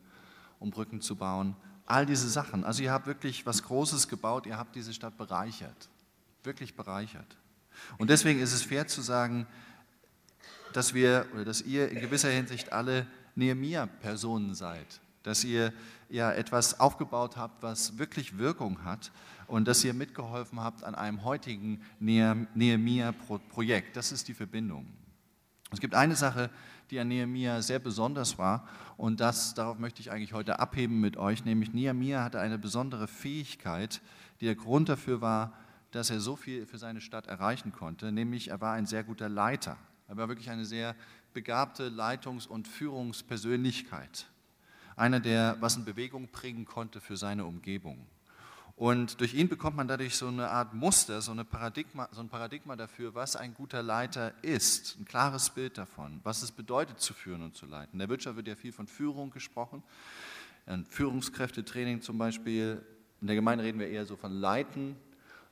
um 0.60 0.70
Brücken 0.70 1.02
zu 1.02 1.16
bauen. 1.16 1.56
All 1.88 2.06
diese 2.06 2.30
Sachen. 2.30 2.66
Also 2.66 2.84
ihr 2.84 2.92
habt 2.92 3.08
wirklich 3.08 3.48
was 3.48 3.64
Großes 3.64 4.08
gebaut, 4.08 4.46
ihr 4.46 4.60
habt 4.60 4.76
diese 4.76 4.94
Stadt 4.94 5.18
bereichert. 5.18 5.90
Wirklich 6.44 6.76
bereichert. 6.76 7.41
Und 7.98 8.10
deswegen 8.10 8.40
ist 8.40 8.54
es 8.54 8.64
fair 8.64 8.88
zu 8.88 9.02
sagen, 9.02 9.48
dass 10.74 10.94
wir 10.94 11.26
oder 11.34 11.46
dass 11.46 11.62
ihr 11.62 11.90
in 11.90 12.00
gewisser 12.00 12.30
Hinsicht 12.30 12.72
alle 12.72 13.06
Nehemia-Personen 13.36 14.56
seid. 14.56 15.02
Dass 15.24 15.44
ihr 15.44 15.74
ja 16.10 16.32
etwas 16.32 16.80
aufgebaut 16.80 17.38
habt, 17.38 17.62
was 17.64 17.98
wirklich 17.98 18.38
Wirkung 18.38 18.84
hat 18.84 19.12
und 19.48 19.68
dass 19.68 19.84
ihr 19.84 19.94
mitgeholfen 19.94 20.62
habt 20.62 20.84
an 20.84 20.96
einem 20.96 21.24
heutigen 21.24 21.82
Nehemia-Projekt. 22.00 23.96
Das 23.96 24.12
ist 24.12 24.28
die 24.28 24.34
Verbindung. 24.34 24.88
Es 25.72 25.80
gibt 25.80 25.96
eine 25.96 26.16
Sache, 26.16 26.50
die 26.90 27.00
an 27.00 27.08
Nehemia 27.08 27.62
sehr 27.62 27.80
besonders 27.80 28.38
war 28.38 28.68
und 28.98 29.22
das, 29.22 29.54
darauf 29.54 29.80
möchte 29.80 30.02
ich 30.02 30.12
eigentlich 30.12 30.34
heute 30.34 30.60
abheben 30.60 31.00
mit 31.00 31.16
euch, 31.16 31.46
nämlich 31.46 31.74
Nehemia 31.74 32.24
hatte 32.24 32.42
eine 32.42 32.58
besondere 32.58 33.08
Fähigkeit, 33.08 34.02
die 34.42 34.46
der 34.46 34.56
Grund 34.56 34.90
dafür 34.90 35.22
war, 35.22 35.54
dass 35.92 36.10
er 36.10 36.20
so 36.20 36.36
viel 36.36 36.66
für 36.66 36.78
seine 36.78 37.02
Stadt 37.02 37.28
erreichen 37.28 37.72
konnte, 37.72 38.12
nämlich 38.12 38.50
er 38.50 38.62
war 38.62 38.74
ein 38.74 38.86
sehr 38.86 39.04
guter 39.04 39.30
Leiter. 39.30 39.78
Er 40.08 40.18
war 40.18 40.28
wirklich 40.28 40.50
eine 40.50 40.66
sehr 40.66 40.96
begabte 41.34 41.90
Leitungs- 41.90 42.48
und 42.48 42.68
Führungspersönlichkeit. 42.68 44.26
Einer, 44.96 45.20
der 45.20 45.58
was 45.60 45.78
in 45.78 45.86
Bewegung 45.86 46.28
bringen 46.28 46.66
konnte 46.66 47.00
für 47.00 47.18
seine 47.18 47.46
Umgebung. 47.46 48.06
Und 48.76 49.20
durch 49.20 49.34
ihn 49.34 49.48
bekommt 49.48 49.78
man 49.78 49.88
dadurch 49.88 50.16
so 50.16 50.28
eine 50.28 50.50
Art 50.50 50.74
Muster, 50.74 51.22
so, 51.22 51.32
eine 51.32 51.46
Paradigma, 51.46 52.10
so 52.12 52.22
ein 52.22 52.30
Paradigma 52.30 52.76
dafür, 52.76 53.14
was 53.14 53.36
ein 53.36 53.54
guter 53.54 53.84
Leiter 53.84 54.34
ist. 54.44 54.98
Ein 55.00 55.06
klares 55.06 55.52
Bild 55.52 55.78
davon, 55.78 56.20
was 56.24 56.42
es 56.42 56.52
bedeutet 56.52 57.00
zu 57.00 57.14
führen 57.14 57.42
und 57.44 57.56
zu 57.56 57.66
leiten. 57.66 57.94
In 57.94 58.00
der 58.00 58.10
Wirtschaft 58.10 58.38
wird 58.38 58.48
ja 58.48 58.56
viel 58.56 58.72
von 58.72 58.88
Führung 58.88 59.30
gesprochen. 59.30 59.84
Führungskräftetraining 60.90 62.02
zum 62.02 62.18
Beispiel. 62.18 62.84
In 63.22 63.28
der 63.28 63.36
Gemeinde 63.36 63.64
reden 63.64 63.80
wir 63.80 63.88
eher 63.88 64.06
so 64.06 64.16
von 64.16 64.32
Leiten. 64.32 64.96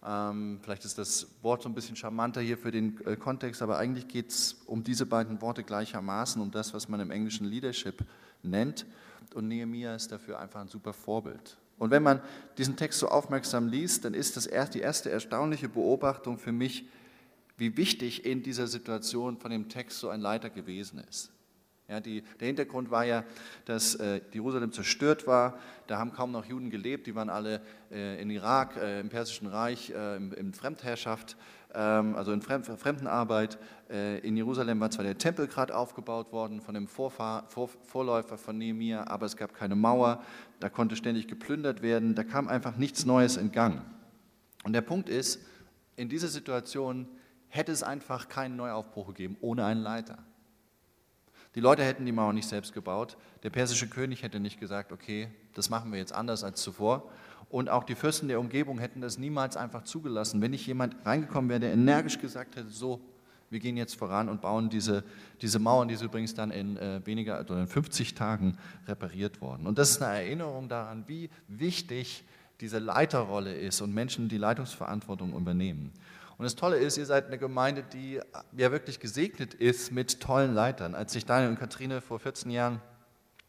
Ähm, 0.06 0.60
vielleicht 0.62 0.86
ist 0.86 0.98
das 0.98 1.28
Wort 1.42 1.62
so 1.62 1.70
ein 1.70 1.76
bisschen 1.76 1.96
charmanter 1.96 2.40
hier 2.42 2.58
für 2.58 2.72
den 2.72 3.06
äh, 3.06 3.16
Kontext, 3.18 3.62
aber 3.62 3.78
eigentlich 3.78 4.08
geht 4.08 4.30
es 4.30 4.62
um 4.66 4.84
diese 4.84 5.06
beiden 5.06 5.42
Worte 5.42 5.64
gleichermaßen, 5.64 6.42
um 6.42 6.52
das, 6.52 6.74
was 6.74 6.88
man 6.88 7.00
im 7.02 7.12
Englischen 7.12 7.46
Leadership 7.46 8.06
nennt. 8.42 8.86
Und 9.34 9.48
Nehemiah 9.48 9.96
ist 9.96 10.12
dafür 10.12 10.40
einfach 10.40 10.62
ein 10.62 10.70
super 10.70 10.94
Vorbild. 10.94 11.58
Und 11.78 11.92
wenn 11.92 12.04
man 12.04 12.22
diesen 12.58 12.76
Text 12.76 13.00
so 13.00 13.08
aufmerksam 13.08 13.68
liest, 13.68 14.06
dann 14.06 14.14
ist 14.14 14.38
das 14.38 14.46
erst 14.46 14.76
die 14.76 14.80
erste 14.80 15.10
erstaunliche 15.10 15.70
Beobachtung 15.70 16.38
für 16.38 16.52
mich, 16.52 16.86
wie 17.58 17.76
wichtig 17.78 18.26
in 18.26 18.42
dieser 18.42 18.68
Situation 18.68 19.38
von 19.38 19.52
dem 19.52 19.70
Text 19.70 20.00
so 20.00 20.10
ein 20.10 20.22
Leiter 20.22 20.50
gewesen 20.50 21.04
ist. 21.10 21.32
Ja, 21.90 22.00
die, 22.00 22.22
der 22.40 22.46
Hintergrund 22.46 22.92
war 22.92 23.04
ja, 23.04 23.24
dass 23.66 23.96
äh, 23.96 24.22
Jerusalem 24.32 24.72
zerstört 24.72 25.26
war. 25.26 25.58
Da 25.88 25.98
haben 25.98 26.14
kaum 26.14 26.32
noch 26.32 26.46
Juden 26.46 26.70
gelebt. 26.70 27.08
Die 27.08 27.16
waren 27.16 27.32
alle 27.32 27.62
äh, 27.92 28.22
in 28.22 28.30
Irak, 28.30 28.78
äh, 28.78 29.00
im 29.00 29.10
Persischen 29.10 29.48
Reich, 29.48 29.90
äh, 29.90 30.18
in, 30.18 30.32
in 30.34 30.54
Fremdherrschaft, 30.54 31.36
ähm, 31.74 32.16
also 32.16 32.32
in 32.32 32.44
Fremd, 32.44 32.68
Fremdenarbeit. 32.68 33.58
Äh, 33.90 34.20
in 34.20 34.38
Jerusalem 34.38 34.80
war 34.80 34.92
zwar 34.92 35.04
der 35.04 35.18
Tempel 35.18 35.48
gerade 35.48 35.76
aufgebaut 35.76 36.32
worden 36.32 36.62
von 36.62 36.76
dem 36.76 36.88
Vorfahr, 36.88 37.50
Vor, 37.50 37.70
Vorläufer 37.82 38.38
von 38.38 38.56
Nehemiah, 38.60 39.08
aber 39.08 39.26
es 39.26 39.36
gab 39.36 39.56
keine 39.56 39.76
Mauer. 39.76 40.22
Da 40.60 40.70
konnte 40.70 40.96
ständig 40.96 41.28
geplündert 41.28 41.82
werden. 41.82 42.14
Da 42.14 42.24
kam 42.24 42.48
einfach 42.48 42.78
nichts 42.78 43.08
Neues 43.08 43.36
in 43.36 43.52
Gang. 43.52 43.82
Und 44.64 44.74
der 44.74 44.82
Punkt 44.82 45.10
ist, 45.10 45.42
in 45.96 46.08
dieser 46.08 46.28
Situation 46.28 47.08
hätte 47.48 47.72
es 47.72 47.82
einfach 47.82 48.30
keinen 48.30 48.58
Neuaufbruch 48.58 49.08
gegeben 49.08 49.38
ohne 49.42 49.66
einen 49.66 49.82
Leiter. 49.82 50.20
Die 51.56 51.60
Leute 51.60 51.84
hätten 51.84 52.06
die 52.06 52.12
Mauer 52.12 52.34
nicht 52.34 52.48
selbst 52.48 52.74
gebaut. 52.74 53.18
Der 53.44 53.50
persische 53.50 53.88
König 53.88 54.22
hätte 54.24 54.40
nicht 54.40 54.60
gesagt, 54.60 54.92
okay, 54.92 55.30
das 55.56 55.70
machen 55.70 55.92
wir 55.92 55.98
jetzt 55.98 56.14
anders 56.14 56.44
als 56.44 56.62
zuvor. 56.62 57.10
Und 57.50 57.70
auch 57.70 57.84
die 57.84 57.96
Fürsten 57.96 58.28
der 58.28 58.40
Umgebung 58.40 58.78
hätten 58.78 59.02
das 59.02 59.18
niemals 59.18 59.58
einfach 59.58 59.84
zugelassen. 59.84 60.42
Wenn 60.42 60.52
nicht 60.52 60.68
jemand 60.68 60.96
reingekommen 61.04 61.50
wäre, 61.50 61.60
der 61.60 61.74
energisch 61.74 62.20
gesagt 62.20 62.56
hätte, 62.56 62.70
so, 62.70 63.02
wir 63.50 63.60
gehen 63.60 63.78
jetzt 63.78 63.96
voran 63.96 64.30
und 64.30 64.42
bauen 64.42 64.70
diese, 64.70 65.04
diese 65.42 65.58
Mauern, 65.58 65.88
die 65.88 65.96
sind 65.96 66.08
übrigens 66.08 66.36
dann 66.36 66.52
in 66.52 66.78
äh, 66.78 67.02
weniger 67.06 67.40
oder 67.40 67.60
in 67.60 67.68
50 67.68 68.14
Tagen 68.14 68.58
repariert 68.88 69.42
worden. 69.42 69.66
Und 69.66 69.80
das 69.80 69.90
ist 69.92 70.02
eine 70.04 70.20
Erinnerung 70.20 70.70
daran, 70.70 71.06
wie 71.08 71.32
wichtig 71.48 72.24
diese 72.62 72.78
Leiterrolle 72.78 73.54
ist 73.56 73.82
und 73.82 73.94
Menschen 73.94 74.30
die 74.30 74.38
Leitungsverantwortung 74.38 75.34
übernehmen. 75.34 75.92
Und 76.40 76.46
das 76.46 76.56
Tolle 76.56 76.78
ist, 76.78 76.98
ihr 76.98 77.06
seid 77.06 77.28
eine 77.28 77.38
Gemeinde, 77.38 77.84
die 77.84 78.22
ja 78.56 78.72
wirklich 78.72 79.02
gesegnet 79.02 79.54
ist 79.54 79.92
mit 79.92 80.22
tollen 80.22 80.54
Leitern. 80.54 80.96
Als 80.96 81.14
ich 81.14 81.26
Daniel 81.26 81.50
und 81.50 81.60
Katrine 81.60 82.00
vor 82.00 82.18
14 82.18 82.50
Jahren, 82.50 82.82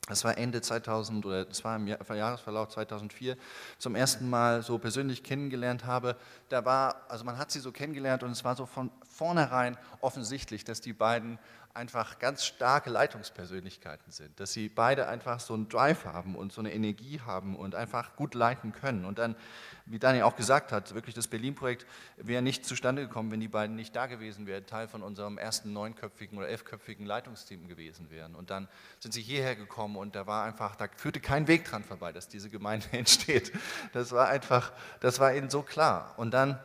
das 0.09 0.25
war 0.25 0.37
Ende 0.37 0.61
2000 0.61 1.25
oder 1.25 1.45
das 1.45 1.63
war 1.63 1.77
im 1.77 1.87
Jahresverlauf 1.87 2.71
2004, 2.71 3.37
zum 3.79 3.95
ersten 3.95 4.29
Mal 4.29 4.65
so 4.65 4.77
persönlich 4.79 5.23
kennengelernt 5.23 5.87
habe, 5.87 6.17
da 6.49 6.65
war, 6.65 7.03
also 7.09 7.25
man 7.25 7.39
hat 7.39 7.53
sie 7.53 7.61
so 7.61 7.71
kennengelernt 7.71 8.25
und 8.25 8.33
es 8.33 8.43
war 8.43 8.57
so 8.57 8.67
von 8.67 8.91
vornherein 9.21 9.77
offensichtlich, 10.00 10.65
dass 10.65 10.81
die 10.81 10.95
beiden 10.95 11.39
einfach 11.75 12.19
ganz 12.19 12.47
starke 12.47 12.89
Leitungspersönlichkeiten 12.89 14.11
sind, 14.11 14.41
dass 14.41 14.55
sie 14.55 14.71
beide 14.71 15.09
einfach 15.09 15.41
so 15.41 15.53
einen 15.53 15.69
Drive 15.69 16.07
haben 16.07 16.35
und 16.35 16.53
so 16.53 16.62
eine 16.62 16.73
Energie 16.73 17.21
haben 17.21 17.55
und 17.55 17.75
einfach 17.75 18.17
gut 18.17 18.35
leiten 18.35 18.73
können. 18.73 19.05
Und 19.05 19.19
dann, 19.19 19.37
wie 19.85 19.99
Daniel 19.99 20.25
auch 20.25 20.37
gesagt 20.37 20.73
hat, 20.73 20.95
wirklich 20.95 21.15
das 21.15 21.29
Berlin-Projekt 21.29 21.87
wäre 22.17 22.41
nicht 22.41 22.65
zustande 22.65 23.03
gekommen, 23.03 23.31
wenn 23.31 23.41
die 23.41 23.49
beiden 23.49 23.77
nicht 23.77 23.95
da 23.95 24.07
gewesen 24.07 24.47
wären, 24.47 24.65
Teil 24.65 24.89
von 24.89 25.03
unserem 25.03 25.37
ersten 25.37 25.75
neunköpfigen 25.75 26.39
oder 26.39 26.49
elfköpfigen 26.49 27.05
Leitungsteam 27.05 27.69
gewesen 27.69 28.11
wären. 28.11 28.35
Und 28.35 28.49
dann 28.49 28.67
sind 28.99 29.12
sie 29.12 29.23
hierher 29.23 29.55
gekommen 29.55 29.97
und 29.97 30.17
da 30.17 30.27
war 30.27 30.45
einfach, 30.45 30.77
da 30.77 30.89
führte 30.97 31.21
kein 31.21 31.47
Weg 31.47 31.67
dran 31.67 31.85
vorbei, 31.85 32.11
dass 32.11 32.29
diese 32.29 32.49
Gemeinde 32.49 32.87
entsteht. 32.93 33.53
Das 33.93 34.12
war 34.12 34.29
einfach, 34.29 34.73
das 35.00 35.21
war 35.21 35.35
ihnen 35.35 35.50
so 35.50 35.61
klar. 35.61 36.15
Und 36.17 36.33
dann 36.33 36.59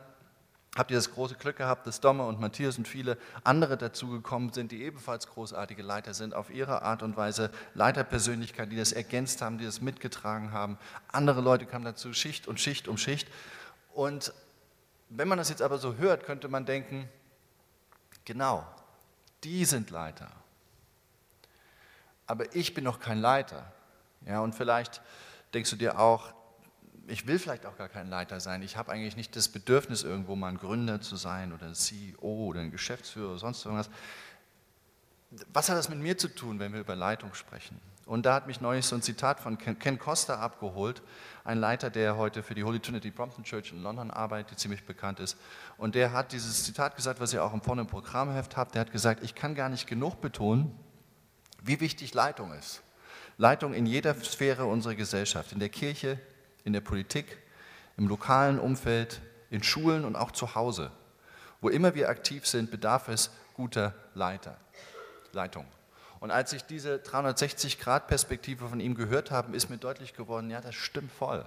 habt 0.76 0.90
ihr 0.90 0.96
das 0.96 1.12
große 1.12 1.34
Glück 1.36 1.56
gehabt, 1.56 1.86
dass 1.86 2.00
Domme 2.00 2.24
und 2.24 2.38
Matthias 2.38 2.78
und 2.78 2.86
viele 2.86 3.16
andere 3.44 3.76
dazugekommen 3.76 4.52
sind, 4.52 4.72
die 4.72 4.82
ebenfalls 4.82 5.26
großartige 5.26 5.82
Leiter 5.82 6.14
sind, 6.14 6.34
auf 6.34 6.50
ihre 6.50 6.82
Art 6.82 7.02
und 7.02 7.16
Weise 7.16 7.50
Leiterpersönlichkeiten, 7.74 8.70
die 8.70 8.76
das 8.76 8.92
ergänzt 8.92 9.42
haben, 9.42 9.58
die 9.58 9.64
das 9.64 9.80
mitgetragen 9.80 10.52
haben. 10.52 10.78
Andere 11.08 11.40
Leute 11.40 11.66
kamen 11.66 11.84
dazu, 11.84 12.12
Schicht 12.12 12.46
und 12.46 12.60
Schicht 12.60 12.88
um 12.88 12.98
Schicht. 12.98 13.28
Und 13.94 14.32
wenn 15.08 15.28
man 15.28 15.38
das 15.38 15.48
jetzt 15.48 15.62
aber 15.62 15.78
so 15.78 15.96
hört, 15.96 16.24
könnte 16.24 16.48
man 16.48 16.66
denken, 16.66 17.08
genau, 18.24 18.66
die 19.44 19.64
sind 19.64 19.90
Leiter. 19.90 20.30
Aber 22.26 22.54
ich 22.54 22.74
bin 22.74 22.84
noch 22.84 23.00
kein 23.00 23.18
Leiter. 23.18 23.72
Ja, 24.26 24.40
und 24.40 24.54
vielleicht 24.54 25.00
denkst 25.54 25.70
du 25.70 25.76
dir 25.76 25.98
auch, 25.98 26.34
ich 27.08 27.26
will 27.26 27.38
vielleicht 27.38 27.66
auch 27.66 27.76
gar 27.76 27.88
kein 27.88 28.08
Leiter 28.08 28.40
sein. 28.40 28.62
Ich 28.62 28.76
habe 28.76 28.92
eigentlich 28.92 29.16
nicht 29.16 29.36
das 29.36 29.48
Bedürfnis, 29.48 30.02
irgendwo 30.02 30.36
mal 30.36 30.48
ein 30.48 30.58
Gründer 30.58 31.00
zu 31.00 31.16
sein 31.16 31.52
oder 31.52 31.66
ein 31.66 31.74
CEO 31.74 32.18
oder 32.20 32.60
ein 32.60 32.70
Geschäftsführer 32.70 33.30
oder 33.30 33.38
sonst 33.38 33.64
irgendwas. 33.64 33.90
Was 35.52 35.68
hat 35.68 35.76
das 35.76 35.88
mit 35.88 35.98
mir 35.98 36.16
zu 36.16 36.28
tun, 36.28 36.58
wenn 36.58 36.72
wir 36.72 36.80
über 36.80 36.96
Leitung 36.96 37.34
sprechen? 37.34 37.80
Und 38.06 38.24
da 38.24 38.34
hat 38.34 38.46
mich 38.46 38.60
neulich 38.60 38.86
so 38.86 38.94
ein 38.94 39.02
Zitat 39.02 39.40
von 39.40 39.58
Ken 39.58 39.98
Costa 39.98 40.36
abgeholt, 40.36 41.02
ein 41.42 41.58
Leiter, 41.58 41.90
der 41.90 42.16
heute 42.16 42.44
für 42.44 42.54
die 42.54 42.62
Holy 42.62 42.78
Trinity 42.78 43.10
Brompton 43.10 43.42
Church 43.42 43.72
in 43.72 43.82
London 43.82 44.12
arbeitet, 44.12 44.52
die 44.52 44.56
ziemlich 44.56 44.84
bekannt 44.84 45.18
ist. 45.18 45.36
Und 45.76 45.96
der 45.96 46.12
hat 46.12 46.30
dieses 46.30 46.64
Zitat 46.64 46.94
gesagt, 46.94 47.18
was 47.18 47.32
ihr 47.32 47.42
auch 47.42 47.52
im 47.52 47.62
vorne 47.62 47.80
im 47.80 47.88
Programmheft 47.88 48.56
habt. 48.56 48.74
Der 48.74 48.80
hat 48.82 48.92
gesagt, 48.92 49.24
ich 49.24 49.34
kann 49.34 49.56
gar 49.56 49.68
nicht 49.68 49.88
genug 49.88 50.20
betonen, 50.20 50.72
wie 51.62 51.80
wichtig 51.80 52.14
Leitung 52.14 52.52
ist. 52.52 52.82
Leitung 53.38 53.74
in 53.74 53.86
jeder 53.86 54.14
Sphäre 54.14 54.66
unserer 54.66 54.94
Gesellschaft, 54.94 55.52
in 55.52 55.58
der 55.58 55.68
Kirche, 55.68 56.20
in 56.66 56.72
der 56.72 56.82
Politik, 56.82 57.38
im 57.96 58.08
lokalen 58.08 58.58
Umfeld, 58.58 59.22
in 59.50 59.62
Schulen 59.62 60.04
und 60.04 60.16
auch 60.16 60.32
zu 60.32 60.54
Hause. 60.54 60.90
Wo 61.60 61.70
immer 61.70 61.94
wir 61.94 62.10
aktiv 62.10 62.46
sind, 62.46 62.70
bedarf 62.70 63.08
es 63.08 63.30
guter 63.54 63.94
Leiter, 64.14 64.58
Leitung. 65.32 65.64
Und 66.20 66.30
als 66.30 66.52
ich 66.52 66.64
diese 66.64 66.96
360-Grad-Perspektive 66.96 68.68
von 68.68 68.80
ihm 68.80 68.94
gehört 68.94 69.30
habe, 69.30 69.56
ist 69.56 69.70
mir 69.70 69.78
deutlich 69.78 70.14
geworden, 70.14 70.50
ja, 70.50 70.60
das 70.60 70.74
stimmt 70.74 71.12
voll. 71.12 71.46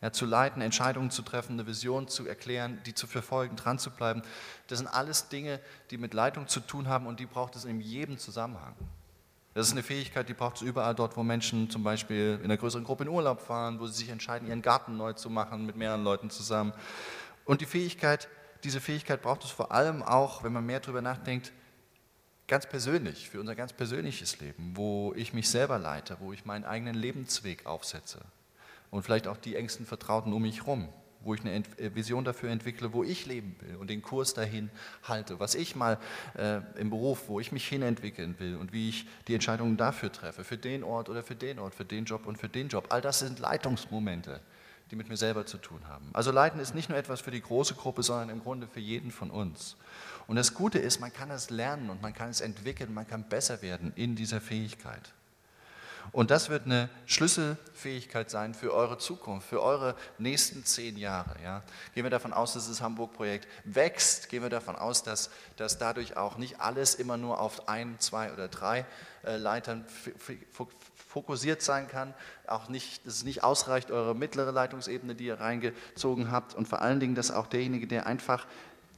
Ja, 0.00 0.10
zu 0.10 0.26
leiten, 0.26 0.60
Entscheidungen 0.60 1.12
zu 1.12 1.22
treffen, 1.22 1.52
eine 1.52 1.68
Vision 1.68 2.08
zu 2.08 2.26
erklären, 2.26 2.80
die 2.84 2.94
zu 2.94 3.06
verfolgen, 3.06 3.54
dran 3.54 3.78
zu 3.78 3.90
bleiben, 3.90 4.22
das 4.66 4.78
sind 4.78 4.88
alles 4.88 5.28
Dinge, 5.28 5.60
die 5.90 5.98
mit 5.98 6.12
Leitung 6.12 6.48
zu 6.48 6.58
tun 6.58 6.88
haben 6.88 7.06
und 7.06 7.20
die 7.20 7.26
braucht 7.26 7.54
es 7.54 7.64
in 7.64 7.80
jedem 7.80 8.18
Zusammenhang. 8.18 8.74
Das 9.54 9.66
ist 9.66 9.72
eine 9.72 9.82
Fähigkeit, 9.82 10.28
die 10.28 10.34
braucht 10.34 10.56
es 10.56 10.62
überall 10.62 10.94
dort, 10.94 11.16
wo 11.16 11.22
Menschen 11.22 11.68
zum 11.68 11.82
Beispiel 11.82 12.38
in 12.38 12.44
einer 12.44 12.56
größeren 12.56 12.84
Gruppe 12.84 13.04
in 13.04 13.10
Urlaub 13.10 13.40
fahren, 13.40 13.80
wo 13.80 13.86
sie 13.86 13.94
sich 13.94 14.08
entscheiden, 14.08 14.48
ihren 14.48 14.62
Garten 14.62 14.96
neu 14.96 15.12
zu 15.12 15.28
machen 15.28 15.66
mit 15.66 15.76
mehreren 15.76 16.04
Leuten 16.04 16.30
zusammen. 16.30 16.72
Und 17.44 17.60
die 17.60 17.66
Fähigkeit, 17.66 18.28
diese 18.64 18.80
Fähigkeit 18.80 19.20
braucht 19.20 19.44
es 19.44 19.50
vor 19.50 19.72
allem 19.72 20.02
auch, 20.02 20.42
wenn 20.42 20.54
man 20.54 20.64
mehr 20.64 20.80
darüber 20.80 21.02
nachdenkt, 21.02 21.52
ganz 22.48 22.66
persönlich, 22.66 23.28
für 23.28 23.40
unser 23.40 23.54
ganz 23.54 23.74
persönliches 23.74 24.40
Leben, 24.40 24.72
wo 24.74 25.12
ich 25.16 25.34
mich 25.34 25.50
selber 25.50 25.78
leite, 25.78 26.16
wo 26.20 26.32
ich 26.32 26.44
meinen 26.44 26.64
eigenen 26.64 26.94
Lebensweg 26.94 27.66
aufsetze 27.66 28.20
und 28.90 29.02
vielleicht 29.02 29.26
auch 29.26 29.36
die 29.36 29.56
engsten 29.56 29.86
Vertrauten 29.86 30.32
um 30.32 30.42
mich 30.42 30.60
herum. 30.60 30.88
Wo 31.24 31.34
ich 31.34 31.40
eine 31.40 31.56
äh, 31.56 31.94
Vision 31.94 32.24
dafür 32.24 32.50
entwickle, 32.50 32.92
wo 32.92 33.04
ich 33.04 33.26
leben 33.26 33.56
will 33.60 33.76
und 33.76 33.90
den 33.90 34.02
Kurs 34.02 34.34
dahin 34.34 34.70
halte, 35.04 35.40
was 35.40 35.54
ich 35.54 35.76
mal 35.76 35.98
äh, 36.36 36.60
im 36.78 36.90
Beruf, 36.90 37.28
wo 37.28 37.40
ich 37.40 37.52
mich 37.52 37.66
hinentwickeln 37.66 38.38
will 38.38 38.56
und 38.56 38.72
wie 38.72 38.88
ich 38.88 39.06
die 39.28 39.34
Entscheidungen 39.34 39.76
dafür 39.76 40.12
treffe, 40.12 40.44
für 40.44 40.56
den 40.56 40.84
Ort 40.84 41.08
oder 41.08 41.22
für 41.22 41.36
den 41.36 41.58
Ort, 41.58 41.74
für 41.74 41.84
den 41.84 42.04
Job 42.04 42.26
und 42.26 42.38
für 42.38 42.48
den 42.48 42.68
Job. 42.68 42.86
All 42.90 43.00
das 43.00 43.20
sind 43.20 43.38
Leitungsmomente, 43.38 44.40
die 44.90 44.96
mit 44.96 45.08
mir 45.08 45.16
selber 45.16 45.46
zu 45.46 45.58
tun 45.58 45.80
haben. 45.88 46.10
Also 46.12 46.30
Leiten 46.30 46.60
ist 46.60 46.74
nicht 46.74 46.88
nur 46.88 46.98
etwas 46.98 47.20
für 47.20 47.30
die 47.30 47.40
große 47.40 47.74
Gruppe, 47.74 48.02
sondern 48.02 48.30
im 48.30 48.40
Grunde 48.40 48.66
für 48.66 48.80
jeden 48.80 49.10
von 49.10 49.30
uns. 49.30 49.76
Und 50.26 50.36
das 50.36 50.54
Gute 50.54 50.78
ist, 50.78 51.00
man 51.00 51.12
kann 51.12 51.30
es 51.30 51.50
lernen 51.50 51.90
und 51.90 52.02
man 52.02 52.14
kann 52.14 52.30
es 52.30 52.40
entwickeln, 52.40 52.94
man 52.94 53.06
kann 53.06 53.28
besser 53.28 53.62
werden 53.62 53.92
in 53.96 54.14
dieser 54.14 54.40
Fähigkeit. 54.40 55.12
Und 56.10 56.30
das 56.30 56.50
wird 56.50 56.66
eine 56.66 56.90
Schlüsselfähigkeit 57.06 58.30
sein 58.30 58.54
für 58.54 58.74
eure 58.74 58.98
Zukunft, 58.98 59.48
für 59.48 59.62
eure 59.62 59.94
nächsten 60.18 60.64
zehn 60.64 60.96
Jahre. 60.96 61.36
Ja. 61.42 61.62
Gehen 61.94 62.04
wir 62.04 62.10
davon 62.10 62.32
aus, 62.32 62.54
dass 62.54 62.68
das 62.68 62.82
Hamburg-Projekt 62.82 63.48
wächst. 63.64 64.28
Gehen 64.28 64.42
wir 64.42 64.50
davon 64.50 64.76
aus, 64.76 65.02
dass, 65.02 65.30
dass 65.56 65.78
dadurch 65.78 66.16
auch 66.16 66.36
nicht 66.36 66.60
alles 66.60 66.94
immer 66.94 67.16
nur 67.16 67.40
auf 67.40 67.68
ein, 67.68 67.98
zwei 67.98 68.32
oder 68.32 68.48
drei 68.48 68.84
äh, 69.24 69.36
Leitern 69.36 69.86
fokussiert 71.08 71.62
sein 71.62 71.88
kann. 71.88 72.14
Auch 72.46 72.68
nicht, 72.68 73.06
dass 73.06 73.14
es 73.14 73.24
nicht 73.24 73.44
ausreicht, 73.44 73.90
eure 73.90 74.14
mittlere 74.14 74.50
Leitungsebene, 74.50 75.14
die 75.14 75.26
ihr 75.26 75.40
reingezogen 75.40 76.30
habt. 76.30 76.54
Und 76.54 76.68
vor 76.68 76.82
allen 76.82 77.00
Dingen, 77.00 77.14
dass 77.14 77.30
auch 77.30 77.46
derjenige, 77.46 77.86
der 77.86 78.06
einfach 78.06 78.46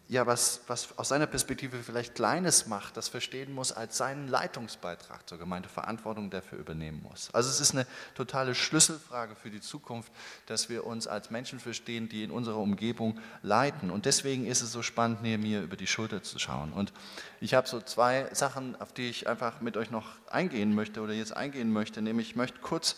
ja, 0.07 0.27
was, 0.27 0.61
was 0.67 0.99
aus 0.99 1.09
seiner 1.09 1.27
Perspektive 1.27 1.83
vielleicht 1.83 2.15
Kleines 2.15 2.67
macht, 2.67 2.97
das 2.99 3.09
verstehen 3.09 3.53
muss 3.55 3.73
als 3.73 3.97
seinen 3.97 4.29
Leitungsbeitrag 4.29 5.27
zur 5.27 5.39
Gemeinde, 5.39 5.71
Verantwortung 5.71 6.29
dafür 6.29 6.59
übernehmen 6.59 7.03
muss. 7.03 7.31
Also 7.33 7.49
es 7.49 7.59
ist 7.59 7.73
eine 7.73 7.87
totale 8.15 8.55
Schlüsselfrage 8.55 9.35
für 9.35 9.51
die 9.51 9.63
Zukunft, 9.63 10.13
dass 10.45 10.69
wir 10.69 10.87
uns 10.87 11.07
als 11.07 11.31
Menschen 11.31 11.59
verstehen, 11.59 12.11
die 12.11 12.23
in 12.23 12.31
unserer 12.31 12.59
Umgebung 12.59 13.19
leiten. 13.43 13.91
Und 13.91 14.05
deswegen 14.05 14.47
ist 14.47 14.61
es 14.61 14.73
so 14.73 14.83
spannend, 14.83 15.23
neben 15.23 15.43
mir 15.43 15.63
über 15.63 15.77
die 15.77 15.87
Schulter 15.87 16.23
zu 16.23 16.39
schauen. 16.39 16.75
Und 16.75 16.93
ich 17.41 17.55
habe 17.55 17.67
so 17.67 17.81
zwei 17.81 18.29
Sachen, 18.35 18.79
auf 18.81 18.93
die 18.93 19.09
ich 19.09 19.27
einfach 19.27 19.63
mit 19.63 19.79
euch 19.79 19.91
noch 19.91 20.09
eingehen 20.31 20.75
möchte 20.75 21.01
oder 21.01 21.15
jetzt 21.15 21.35
eingehen 21.35 21.73
möchte. 21.73 22.03
Nämlich 22.03 22.31
ich 22.31 22.37
möchte 22.37 22.59
kurz 22.61 22.97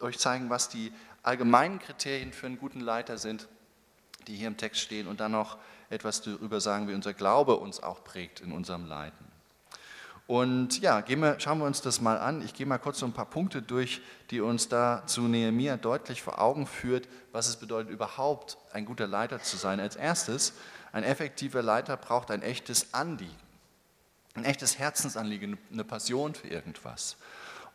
euch 0.00 0.18
zeigen, 0.18 0.48
was 0.48 0.70
die 0.70 0.90
allgemeinen 1.22 1.80
Kriterien 1.80 2.32
für 2.32 2.46
einen 2.46 2.58
guten 2.58 2.80
Leiter 2.80 3.18
sind, 3.18 3.46
die 4.26 4.36
hier 4.36 4.48
im 4.48 4.56
Text 4.56 4.80
stehen 4.80 5.06
und 5.06 5.20
dann 5.20 5.32
noch 5.32 5.58
etwas 5.90 6.22
darüber 6.22 6.60
sagen, 6.60 6.88
wie 6.88 6.94
unser 6.94 7.14
Glaube 7.14 7.56
uns 7.56 7.82
auch 7.82 8.02
prägt 8.04 8.40
in 8.40 8.52
unserem 8.52 8.86
Leiden. 8.86 9.26
Und 10.26 10.80
ja, 10.80 11.04
wir, 11.06 11.38
schauen 11.38 11.58
wir 11.58 11.66
uns 11.66 11.82
das 11.82 12.00
mal 12.00 12.18
an. 12.18 12.42
Ich 12.42 12.52
gehe 12.52 12.66
mal 12.66 12.78
kurz 12.78 12.98
so 12.98 13.06
ein 13.06 13.12
paar 13.12 13.30
Punkte 13.30 13.62
durch, 13.62 14.00
die 14.30 14.40
uns 14.40 14.68
da 14.68 15.04
zu 15.06 15.22
Nehemiah 15.22 15.76
deutlich 15.76 16.20
vor 16.20 16.40
Augen 16.40 16.66
führt, 16.66 17.08
was 17.30 17.48
es 17.48 17.56
bedeutet, 17.56 17.92
überhaupt 17.92 18.58
ein 18.72 18.86
guter 18.86 19.06
Leiter 19.06 19.40
zu 19.40 19.56
sein. 19.56 19.78
Als 19.78 19.94
erstes, 19.94 20.52
ein 20.92 21.04
effektiver 21.04 21.62
Leiter 21.62 21.96
braucht 21.96 22.32
ein 22.32 22.42
echtes 22.42 22.92
Anliegen, 22.92 23.36
ein 24.34 24.44
echtes 24.44 24.80
Herzensanliegen, 24.80 25.58
eine 25.72 25.84
Passion 25.84 26.34
für 26.34 26.48
irgendwas. 26.48 27.16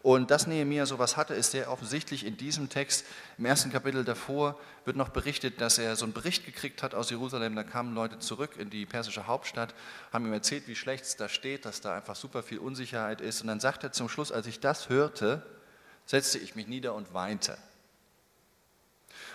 Und 0.04 0.32
dass 0.32 0.48
Nehemiah 0.48 0.88
sowas 0.88 1.16
hatte, 1.16 1.36
ist 1.36 1.52
sehr 1.52 1.72
offensichtlich 1.72 2.26
in 2.26 2.36
diesem 2.36 2.70
Text. 2.70 3.06
Im 3.38 3.46
ersten 3.46 3.72
Kapitel 3.72 4.04
davor 4.04 4.60
wird 4.84 4.98
noch 4.98 5.10
berichtet, 5.10 5.62
dass 5.62 5.78
er 5.78 5.96
so 5.96 6.06
einen 6.06 6.14
Bericht 6.14 6.44
gekriegt 6.44 6.82
hat 6.82 6.96
aus 6.96 7.12
Jerusalem. 7.12 7.56
Da 7.56 7.64
kamen 7.64 7.94
Leute 7.94 8.18
zurück 8.18 8.56
in 8.58 8.72
die 8.72 8.88
persische 8.88 9.28
Hauptstadt, 9.28 9.76
haben 10.12 10.26
ihm 10.26 10.34
erzählt, 10.34 10.68
wie 10.68 10.76
schlecht 10.76 11.04
es 11.04 11.18
da 11.18 11.30
steht, 11.30 11.66
dass 11.66 11.82
da 11.82 11.96
einfach 11.96 12.16
super 12.16 12.42
viel 12.42 12.58
Unsicherheit 12.58 13.22
ist. 13.22 13.42
Und 13.42 13.48
dann 13.48 13.60
sagt 13.60 13.84
er 13.84 13.92
zum 13.92 14.10
Schluss, 14.10 14.32
als 14.32 14.48
ich 14.48 14.60
das 14.60 14.90
hörte, 14.90 15.46
setzte 16.08 16.40
ich 16.40 16.56
mich 16.56 16.68
nieder 16.68 16.96
und 16.96 17.14
weinte. 17.14 17.58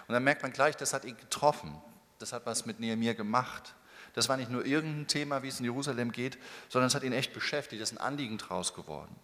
Und 0.09 0.15
dann 0.15 0.25
merkt 0.25 0.43
man 0.43 0.53
gleich, 0.53 0.77
das 0.77 0.93
hat 0.93 1.05
ihn 1.05 1.17
getroffen. 1.17 1.81
Das 2.19 2.33
hat 2.33 2.45
was 2.45 2.67
mit 2.67 2.81
Nehemiah 2.81 3.13
gemacht. 3.13 3.75
Das 4.15 4.29
war 4.29 4.37
nicht 4.37 4.51
nur 4.51 4.65
irgendein 4.65 5.07
Thema, 5.07 5.45
wie 5.45 5.49
es 5.49 5.61
in 5.61 5.65
Jerusalem 5.65 6.11
geht, 6.11 6.39
sondern 6.69 6.89
es 6.89 6.95
hat 6.95 7.05
ihn 7.05 7.13
echt 7.13 7.35
beschäftigt. 7.35 7.81
Das 7.81 7.93
ist 7.93 7.99
ein 7.99 8.05
Anliegen 8.05 8.39
draus 8.39 8.75
geworden. 8.75 9.15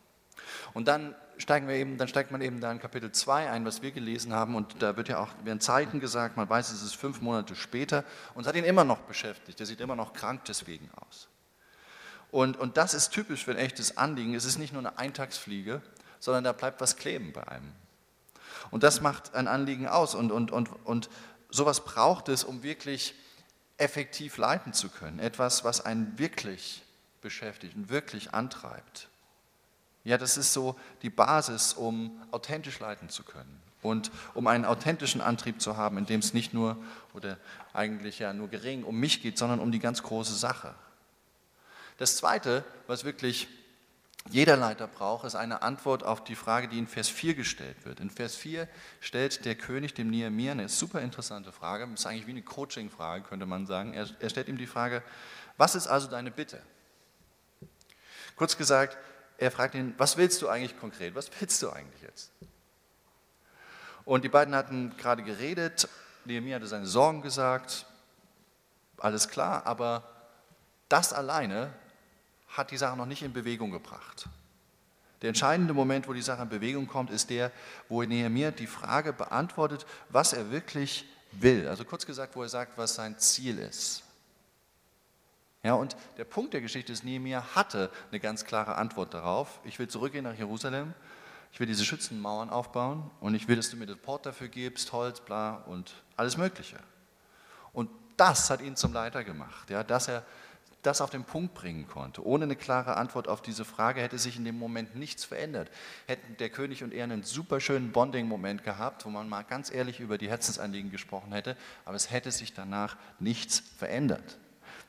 Und 0.75 0.89
dann 0.89 1.15
steigen 1.39 1.69
wir 1.69 1.75
eben, 1.75 1.99
dann 1.99 2.09
steigt 2.09 2.31
man 2.31 2.41
eben 2.41 2.61
da 2.61 2.71
in 2.71 2.79
Kapitel 2.79 3.13
2 3.13 3.51
ein, 3.51 3.65
was 3.65 3.83
wir 3.83 3.91
gelesen 3.91 4.33
haben, 4.33 4.55
und 4.55 4.83
da 4.83 4.97
wird 4.97 5.09
ja 5.09 5.19
auch, 5.19 5.29
werden 5.45 5.61
Zeiten 5.61 6.01
gesagt, 6.01 6.37
man 6.37 6.49
weiß, 6.49 6.71
es 6.73 6.83
ist 6.83 6.95
fünf 6.95 7.21
Monate 7.21 7.55
später, 7.55 8.05
und 8.35 8.43
es 8.43 8.49
hat 8.49 8.57
ihn 8.57 8.65
immer 8.65 8.85
noch 8.85 9.01
beschäftigt, 9.01 9.61
er 9.61 9.67
sieht 9.67 9.81
immer 9.81 9.97
noch 9.97 10.13
krank 10.13 10.43
deswegen 10.47 10.91
aus. 10.95 11.29
Und, 12.31 12.57
und 12.57 12.77
das 12.77 12.95
ist 12.95 13.11
typisch 13.11 13.45
für 13.45 13.51
ein 13.51 13.59
echtes 13.59 13.97
Anliegen, 13.97 14.35
es 14.35 14.45
ist 14.45 14.59
nicht 14.59 14.73
nur 14.73 14.81
eine 14.81 14.99
Eintagsfliege, 14.99 15.83
sondern 16.19 16.45
da 16.45 16.53
bleibt 16.53 16.81
was 16.81 16.97
kleben 16.97 17.33
bei 17.33 17.47
einem. 17.47 17.73
Und 18.71 18.83
das 18.83 19.01
macht 19.01 19.35
ein 19.35 19.49
Anliegen 19.49 19.89
aus, 19.89 20.15
und, 20.15 20.33
und, 20.33 20.51
und, 20.51 20.69
und 20.85 21.11
sowas 21.51 21.85
braucht 21.85 22.29
es, 22.29 22.45
um 22.45 22.63
wirklich 22.63 23.15
effektiv 23.77 24.37
leiten 24.37 24.73
zu 24.73 24.89
können, 24.89 25.19
etwas, 25.19 25.65
was 25.65 25.85
einen 25.85 26.19
wirklich 26.19 26.83
beschäftigt 27.21 27.75
und 27.75 27.89
wirklich 27.89 28.33
antreibt. 28.33 29.09
Ja, 30.05 30.19
das 30.19 30.37
ist 30.37 30.53
so 30.53 30.77
die 31.03 31.11
Basis, 31.11 31.75
um 31.75 32.21
authentisch 32.31 32.81
leiten 32.81 33.09
zu 33.09 33.23
können 33.23 33.63
und 33.83 34.11
um 34.35 34.47
einen 34.47 34.65
authentischen 34.65 35.21
Antrieb 35.21 35.61
zu 35.61 35.77
haben, 35.77 35.99
in 35.99 36.07
dem 36.07 36.21
es 36.21 36.35
nicht 36.35 36.55
nur 36.55 36.77
oder 37.15 37.39
eigentlich 37.73 38.19
ja 38.19 38.33
nur 38.33 38.49
gering 38.49 38.85
um 38.85 38.99
mich 38.99 39.23
geht, 39.23 39.39
sondern 39.39 39.61
um 39.61 39.71
die 39.71 39.79
ganz 39.79 40.03
große 40.03 40.35
Sache. 40.35 40.75
Das 41.99 42.17
Zweite, 42.17 42.65
was 42.87 43.05
wirklich 43.05 43.49
jeder 44.31 44.57
Leiter 44.57 44.87
braucht, 44.87 45.25
ist 45.25 45.35
eine 45.35 45.63
Antwort 45.63 46.05
auf 46.05 46.23
die 46.23 46.37
Frage, 46.37 46.69
die 46.69 46.79
in 46.79 46.87
Vers 46.87 47.09
4 47.09 47.35
gestellt 47.35 47.85
wird. 47.85 47.99
In 47.99 48.09
Vers 48.09 48.37
4 48.37 48.69
stellt 49.01 49.45
der 49.45 49.57
König 49.57 49.95
dem 49.95 50.11
Nehemiah 50.11 50.53
eine 50.53 50.69
super 50.69 51.01
interessante 51.01 51.51
Frage, 51.51 51.89
ist 51.93 52.07
eigentlich 52.07 52.29
wie 52.29 52.33
eine 52.33 52.43
Coaching-Frage, 52.43 53.25
könnte 53.25 53.47
man 53.47 53.67
sagen. 53.67 53.95
Er, 53.95 54.09
er 54.21 54.31
stellt 54.31 54.49
ihm 54.49 54.59
die 54.59 54.67
Frage, 54.67 55.03
was 55.57 55.75
ist 55.75 55.89
also 55.89 56.09
deine 56.09 56.31
Bitte? 56.31 56.63
Kurz 58.37 58.57
gesagt, 58.57 58.97
er 59.39 59.51
fragt 59.51 59.75
ihn, 59.75 59.95
was 59.99 60.17
willst 60.17 60.41
du 60.43 60.49
eigentlich 60.49 60.79
konkret? 60.79 61.15
Was 61.15 61.31
willst 61.41 61.63
du 61.63 61.71
eigentlich 61.71 62.03
jetzt? 62.03 62.31
Und 64.05 64.25
die 64.25 64.29
beiden 64.29 64.55
hatten 64.55 64.97
gerade 64.97 65.23
geredet, 65.23 65.89
Nehemiah 66.25 66.57
hatte 66.57 66.67
seine 66.67 66.87
Sorgen 66.87 67.23
gesagt, 67.23 67.87
alles 68.99 69.29
klar, 69.29 69.67
aber 69.67 70.05
das 70.89 71.13
alleine 71.13 71.73
hat 72.49 72.71
die 72.71 72.77
Sache 72.77 72.97
noch 72.97 73.07
nicht 73.07 73.23
in 73.23 73.33
Bewegung 73.33 73.71
gebracht. 73.71 74.29
Der 75.23 75.29
entscheidende 75.29 75.73
Moment, 75.73 76.09
wo 76.09 76.13
die 76.13 76.23
Sache 76.23 76.43
in 76.43 76.49
Bewegung 76.49 76.87
kommt, 76.87 77.11
ist 77.11 77.31
der, 77.31 77.53
wo 77.89 78.03
Nehemiah 78.03 78.51
die 78.51 78.67
Frage 78.67 79.13
beantwortet, 79.13 79.87
was 80.09 80.33
er 80.33 80.51
wirklich 80.51 81.07
will. 81.31 81.69
Also 81.69 81.85
kurz 81.85 82.05
gesagt, 82.05 82.35
wo 82.35 82.43
er 82.43 82.49
sagt, 82.49 82.77
was 82.77 82.95
sein 82.95 83.19
Ziel 83.19 83.59
ist. 83.59 84.03
Ja, 85.65 85.75
und 85.75 85.97
der 86.17 86.25
Punkt 86.25 86.55
der 86.55 86.61
Geschichte 86.61 86.93
ist, 86.93 87.05
Nehemiah 87.05 87.55
hatte 87.55 87.91
eine 88.11 88.19
ganz 88.19 88.45
klare 88.45 88.75
Antwort 88.75 89.15
darauf. 89.15 89.61
Ich 89.65 89.79
will 89.79 89.87
zurückgehen 89.87 90.25
nach 90.25 90.37
Jerusalem, 90.37 90.93
ich 91.53 91.61
will 91.61 91.67
diese 91.67 91.85
Schützenmauern 91.85 92.51
aufbauen 92.51 93.11
und 93.21 93.35
ich 93.35 93.47
will, 93.47 93.57
dass 93.57 93.71
du 93.71 93.77
mir 93.77 93.87
den 93.87 93.99
Port 93.99 94.27
dafür 94.27 94.49
gibst, 94.49 94.93
Holz, 94.93 95.21
bla 95.21 95.57
und 95.67 95.95
alles 96.17 96.37
Mögliche. 96.37 96.79
Und 97.73 97.91
das 98.17 98.51
hat 98.51 98.61
ihn 98.61 98.75
zum 98.75 98.93
Leiter 98.93 99.23
gemacht, 99.23 99.71
ja, 99.71 99.85
dass 99.85 100.09
er 100.09 100.25
das 100.83 101.01
auf 101.01 101.11
den 101.11 101.23
Punkt 101.23 101.55
bringen 101.55 101.87
konnte. 101.87 102.27
Ohne 102.27 102.45
eine 102.45 102.57
klare 102.57 102.97
Antwort 102.97 103.29
auf 103.29 103.41
diese 103.41 103.65
Frage 103.65 104.01
hätte 104.01 104.19
sich 104.19 104.37
in 104.37 104.45
dem 104.45 104.59
Moment 104.59 104.97
nichts 104.97 105.25
verändert. 105.25 105.71
Hätten 106.09 106.37
der 106.39 106.51
König 106.51 106.83
und 106.83 106.93
er 106.93 107.05
einen 107.05 107.23
super 107.23 107.61
schönen 107.61 107.93
Bonding-Moment 107.93 108.65
gehabt, 108.65 109.05
wo 109.05 109.11
man 109.11 109.29
mal 109.29 109.43
ganz 109.43 109.73
ehrlich 109.73 110.01
über 110.01 110.19
die 110.19 110.29
Herzensanliegen 110.29 110.91
gesprochen 110.91 111.33
hätte, 111.33 111.57
aber 111.85 111.95
es 111.95 112.11
hätte 112.11 112.33
sich 112.33 112.53
danach 112.53 112.97
nichts 113.21 113.63
verändert. 113.79 114.39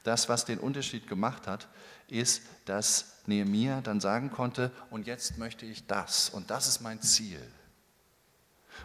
Das, 0.04 0.30
was 0.30 0.46
den 0.46 0.60
Unterschied 0.60 1.08
gemacht 1.08 1.48
hat, 1.48 1.68
ist, 2.08 2.42
dass 2.66 3.22
Nehemiah 3.26 3.82
dann 3.82 4.02
sagen 4.02 4.32
konnte, 4.32 4.72
und 4.90 5.08
jetzt 5.08 5.38
möchte 5.38 5.66
ich 5.66 5.88
das, 5.88 6.30
und 6.30 6.50
das 6.50 6.68
ist 6.68 6.82
mein 6.82 7.02
Ziel. 7.02 7.42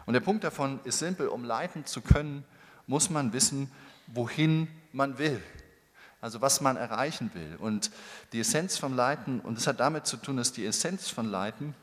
Und 0.05 0.13
der 0.13 0.21
Punkt 0.21 0.43
davon 0.43 0.79
ist 0.83 0.99
simpel, 0.99 1.27
um 1.27 1.43
leiten 1.43 1.85
zu 1.85 2.01
können, 2.01 2.45
muss 2.87 3.09
man 3.09 3.33
wissen, 3.33 3.71
wohin 4.07 4.67
man 4.91 5.17
will. 5.17 5.41
Also 6.21 6.41
was 6.41 6.61
man 6.61 6.75
erreichen 6.75 7.31
will. 7.33 7.55
Und 7.57 7.91
die 8.33 8.41
Essenz 8.41 8.77
vom 8.77 8.95
Leiten, 8.95 9.39
und 9.39 9.57
das 9.57 9.67
hat 9.67 9.79
damit 9.79 10.05
zu 10.05 10.17
tun, 10.17 10.37
dass 10.37 10.51
die 10.51 10.65
Essenz 10.65 11.09
von 11.09 11.25
Leiten 11.25 11.75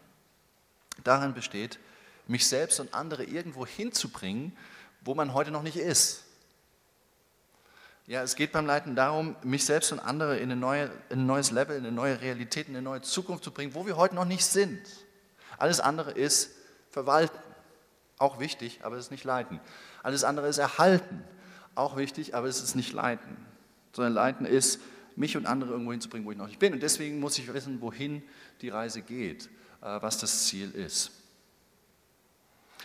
darin 1.05 1.35
besteht, 1.35 1.79
mich 2.27 2.46
selbst 2.46 2.81
und 2.81 2.92
andere 2.92 3.25
irgendwo 3.25 3.66
hinzubringen, 3.66 4.57
wo 5.03 5.14
man 5.14 5.33
heute 5.33 5.51
noch 5.51 5.62
nicht 5.62 5.77
ist. 5.77 6.25
Ja, 8.08 8.22
es 8.22 8.36
geht 8.36 8.52
beim 8.52 8.66
Leiten 8.66 8.94
darum, 8.94 9.34
mich 9.42 9.64
selbst 9.64 9.90
und 9.90 9.98
andere 9.98 10.38
in, 10.38 10.56
neue, 10.60 10.90
in 11.10 11.20
ein 11.20 11.26
neues 11.26 11.50
Level, 11.50 11.76
in 11.76 11.84
eine 11.84 11.94
neue 11.94 12.20
Realität, 12.20 12.68
in 12.68 12.76
eine 12.76 12.82
neue 12.82 13.02
Zukunft 13.02 13.42
zu 13.42 13.50
bringen, 13.50 13.74
wo 13.74 13.84
wir 13.84 13.96
heute 13.96 14.14
noch 14.14 14.24
nicht 14.24 14.44
sind. 14.44 14.80
Alles 15.58 15.80
andere 15.80 16.12
ist 16.12 16.52
verwalten, 16.90 17.38
auch 18.18 18.38
wichtig, 18.38 18.80
aber 18.84 18.96
es 18.96 19.06
ist 19.06 19.10
nicht 19.10 19.24
leiten. 19.24 19.58
Alles 20.04 20.22
andere 20.22 20.46
ist 20.46 20.58
erhalten, 20.58 21.24
auch 21.74 21.96
wichtig, 21.96 22.34
aber 22.36 22.46
es 22.46 22.62
ist 22.62 22.76
nicht 22.76 22.92
leiten. 22.92 23.36
Sondern 23.92 24.12
leiten 24.12 24.46
ist, 24.46 24.80
mich 25.16 25.36
und 25.36 25.46
andere 25.46 25.72
irgendwo 25.72 25.90
hinzubringen, 25.90 26.26
wo 26.26 26.30
ich 26.30 26.38
noch 26.38 26.46
nicht 26.46 26.60
bin. 26.60 26.74
Und 26.74 26.82
deswegen 26.84 27.18
muss 27.18 27.38
ich 27.38 27.52
wissen, 27.52 27.80
wohin 27.80 28.22
die 28.60 28.68
Reise 28.68 29.02
geht, 29.02 29.46
äh, 29.82 30.00
was 30.00 30.18
das 30.18 30.44
Ziel 30.46 30.70
ist. 30.70 31.10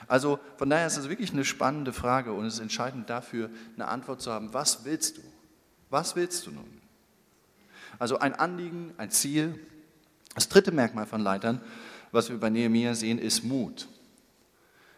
Also 0.08 0.40
von 0.58 0.70
daher 0.70 0.88
ist 0.88 0.98
es 0.98 1.10
wirklich 1.10 1.32
eine 1.32 1.46
spannende 1.46 1.94
Frage 1.94 2.34
und 2.34 2.46
es 2.46 2.56
ist 2.56 2.60
entscheidend 2.60 3.10
dafür, 3.10 3.50
eine 3.76 3.88
Antwort 3.88 4.22
zu 4.22 4.32
haben, 4.32 4.54
was 4.54 4.86
willst 4.86 5.18
du? 5.18 5.22
Was 5.90 6.16
willst 6.16 6.48
du 6.48 6.52
nun? 6.52 6.82
Also 8.00 8.20
ein 8.20 8.34
Anliegen, 8.34 8.94
ein 8.98 9.12
Ziel. 9.12 9.60
Das 10.36 10.48
dritte 10.48 10.72
Merkmal 10.72 11.06
von 11.06 11.22
Leitern, 11.22 11.62
was 12.12 12.30
wir 12.30 12.40
bei 12.40 12.50
Nehemiah 12.50 12.96
sehen, 12.96 13.20
ist 13.20 13.44
Mut. 13.44 13.88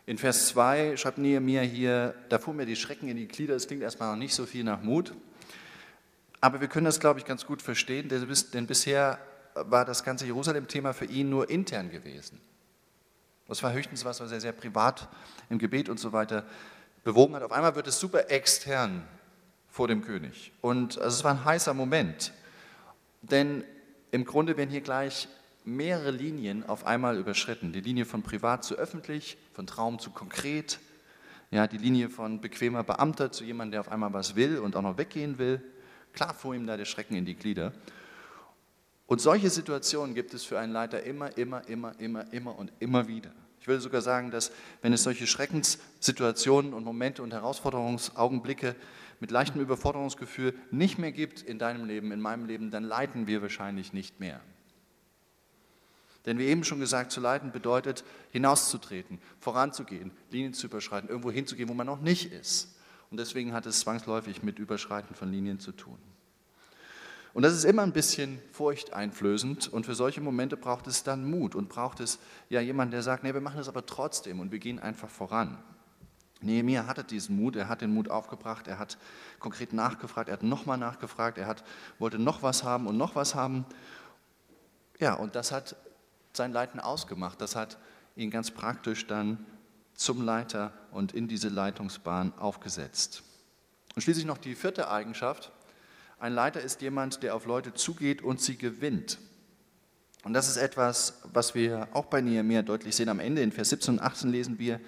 In 0.06 0.18
Vers 0.18 0.48
2 0.50 0.98
schreibt 0.98 1.18
Nehemiah 1.18 1.62
hier, 1.62 2.14
da 2.30 2.38
fuhren 2.38 2.58
mir 2.58 2.66
die 2.66 2.76
Schrecken 2.76 3.08
in 3.08 3.18
die 3.18 3.28
Glieder, 3.28 3.54
das 3.54 3.68
klingt 3.68 3.82
erstmal 3.82 4.12
noch 4.12 4.18
nicht 4.18 4.36
so 4.36 4.46
viel 4.46 4.64
nach 4.64 4.82
Mut, 4.82 5.14
aber 6.42 6.60
wir 6.60 6.68
können 6.68 6.86
das, 6.86 7.00
glaube 7.00 7.20
ich, 7.20 7.26
ganz 7.26 7.46
gut 7.46 7.62
verstehen, 7.62 8.10
denn 8.10 8.68
bisher 8.68 9.18
war 9.56 9.86
das 9.86 10.04
ganze 10.04 10.26
Jerusalem-Thema 10.26 10.94
für 10.94 11.06
ihn 11.06 11.30
nur 11.30 11.50
intern 11.50 11.90
gewesen. 11.90 12.42
Das 13.48 13.62
war 13.64 13.74
höchstens 13.74 14.06
was, 14.06 14.20
was 14.20 14.32
er 14.32 14.40
sehr 14.40 14.54
privat 14.54 15.08
im 15.50 15.60
Gebet 15.60 15.90
und 15.90 16.00
so 16.00 16.12
weiter 16.14 16.46
bewogen 17.04 17.36
hat. 17.36 17.44
Auf 17.44 17.52
einmal 17.52 17.76
wird 17.76 17.88
es 17.88 18.00
super 18.00 18.30
extern 18.30 19.06
vor 19.70 19.88
dem 19.88 20.02
König. 20.02 20.52
Und 20.62 20.98
also 20.98 21.18
es 21.18 21.24
war 21.24 21.32
ein 21.32 21.46
heißer 21.46 21.74
Moment, 21.74 22.32
denn 23.22 23.64
im 24.12 24.26
Grunde 24.26 24.56
werden 24.58 24.70
hier 24.70 24.82
gleich 24.82 25.28
mehrere 25.66 26.12
Linien 26.12 26.68
auf 26.68 26.86
einmal 26.86 27.18
überschritten. 27.18 27.74
Die 27.74 27.82
Linie 27.82 28.06
von 28.06 28.22
privat 28.22 28.64
zu 28.64 28.76
öffentlich, 28.76 29.38
von 29.54 29.66
Traum 29.66 30.00
zu 30.00 30.12
konkret, 30.12 30.80
ja, 31.52 31.68
die 31.68 31.78
Linie 31.78 32.10
von 32.10 32.42
bequemer 32.42 32.84
Beamter 32.84 33.32
zu 33.32 33.44
jemandem, 33.44 33.74
der 33.74 33.80
auf 33.82 33.92
einmal 33.92 34.14
was 34.14 34.36
will 34.36 34.58
und 34.58 34.76
auch 34.76 34.82
noch 34.82 34.98
weggehen 34.98 35.38
will. 35.38 35.62
Klar 36.14 36.34
fuhr 36.34 36.56
ihm 36.56 36.68
da 36.68 36.78
der 36.78 36.86
Schrecken 36.86 37.16
in 37.16 37.26
die 37.26 37.36
Glieder. 37.36 37.74
Und 39.06 39.22
solche 39.22 39.50
Situationen 39.50 40.16
gibt 40.16 40.34
es 40.34 40.44
für 40.44 40.60
einen 40.60 40.74
Leiter 40.74 41.04
immer, 41.04 41.38
immer, 41.38 41.68
immer, 41.68 42.00
immer, 42.00 42.32
immer 42.34 42.58
und 42.58 42.72
immer 42.80 43.08
wieder. 43.08 43.32
Ich 43.60 43.68
würde 43.68 43.82
sogar 43.82 44.02
sagen, 44.02 44.32
dass 44.32 44.52
wenn 44.82 44.92
es 44.92 45.04
solche 45.04 45.28
Schreckenssituationen 45.28 46.74
und 46.74 46.84
Momente 46.84 47.24
und 47.24 47.32
Herausforderungsaugenblicke 47.32 48.76
mit 49.20 49.32
leichtem 49.32 49.62
Überforderungsgefühl 49.62 50.54
nicht 50.72 50.98
mehr 50.98 51.14
gibt 51.14 51.42
in 51.42 51.60
deinem 51.60 51.86
Leben, 51.86 52.12
in 52.12 52.20
meinem 52.20 52.46
Leben, 52.46 52.72
dann 52.72 52.84
leiten 52.84 53.26
wir 53.26 53.42
wahrscheinlich 53.42 53.94
nicht 53.94 54.20
mehr. 54.20 54.42
Denn 56.26 56.40
wie 56.40 56.46
eben 56.46 56.64
schon 56.64 56.80
gesagt, 56.80 57.12
zu 57.12 57.20
leiten 57.20 57.52
bedeutet, 57.52 58.04
hinauszutreten, 58.32 59.20
voranzugehen, 59.40 60.12
Linien 60.30 60.54
zu 60.54 60.68
überschreiten, 60.68 61.10
irgendwo 61.10 61.32
hinzugehen, 61.32 61.70
wo 61.70 61.74
man 61.74 61.88
noch 61.88 62.02
nicht 62.02 62.32
ist. 62.32 62.78
Und 63.12 63.18
deswegen 63.18 63.54
hat 63.54 63.66
es 63.66 63.82
zwangsläufig 63.82 64.44
mit 64.44 64.60
Überschreiten 64.60 65.16
von 65.16 65.32
Linien 65.32 65.60
zu 65.60 65.72
tun. 65.72 65.98
Und 67.34 67.42
das 67.42 67.54
ist 67.54 67.64
immer 67.64 67.82
ein 67.82 67.94
bisschen 67.94 68.40
furchteinflößend 68.52 69.68
und 69.68 69.86
für 69.88 69.96
solche 69.96 70.22
Momente 70.22 70.56
braucht 70.56 70.86
es 70.86 71.04
dann 71.04 71.30
Mut 71.30 71.56
und 71.56 71.68
braucht 71.68 72.00
es 72.00 72.20
ja 72.50 72.62
jemanden, 72.62 72.92
der 72.92 73.02
sagt, 73.02 73.24
nee, 73.24 73.34
wir 73.34 73.42
machen 73.42 73.58
das 73.58 73.68
aber 73.68 73.86
trotzdem 73.86 74.40
und 74.40 74.52
wir 74.52 74.60
gehen 74.60 74.80
einfach 74.80 75.10
voran. 75.10 75.58
Nehemiah 76.42 76.86
hatte 76.86 77.04
diesen 77.04 77.38
Mut, 77.38 77.56
er 77.56 77.70
hat 77.70 77.82
den 77.82 77.94
Mut 77.94 78.10
aufgebracht, 78.10 78.68
er 78.68 78.78
hat 78.78 78.98
konkret 79.40 79.74
nachgefragt, 79.74 80.30
er 80.30 80.34
hat 80.34 80.44
nochmal 80.44 80.78
nachgefragt, 80.78 81.38
er 81.38 81.48
hat, 81.48 81.64
wollte 81.98 82.20
noch 82.20 82.44
was 82.44 82.64
haben 82.64 82.86
und 82.86 82.98
noch 82.98 83.16
was 83.16 83.34
haben. 83.34 83.66
Ja, 85.00 85.16
und 85.16 85.36
das 85.36 85.52
hat 85.52 85.76
sein 86.34 86.52
Leiten 86.52 86.80
ausgemacht, 86.80 87.42
das 87.42 87.56
hat 87.56 87.78
ihn 88.16 88.30
ganz 88.30 88.52
praktisch 88.52 89.08
dann 89.08 89.44
zum 89.96 90.22
Leiter 90.22 90.74
und 90.92 91.14
in 91.14 91.28
diese 91.28 91.50
Leitungsbahn 91.50 92.34
aufgesetzt. 92.38 93.24
Und 93.96 94.02
schließlich 94.02 94.26
noch 94.26 94.38
die 94.38 94.56
vierte 94.56 94.90
Eigenschaft, 94.90 95.52
ein 96.24 96.32
Leiter 96.32 96.62
ist 96.62 96.82
jemand, 96.82 97.22
der 97.22 97.36
auf 97.36 97.46
Leute 97.46 97.74
zugeht 97.74 98.22
und 98.22 98.40
sie 98.40 98.58
gewinnt. 98.58 99.20
Und 100.24 100.32
das 100.32 100.48
ist 100.48 100.56
etwas, 100.56 101.20
was 101.34 101.54
wir 101.54 101.90
auch 101.92 102.06
bei 102.06 102.22
Nehemiah 102.22 102.62
deutlich 102.62 102.96
sehen. 102.96 103.10
Am 103.10 103.20
Ende 103.20 103.42
in 103.42 103.52
Vers 103.52 103.72
17 103.72 103.96
und 103.96 104.00
18 104.00 104.30
lesen 104.30 104.58
wir, 104.58 104.80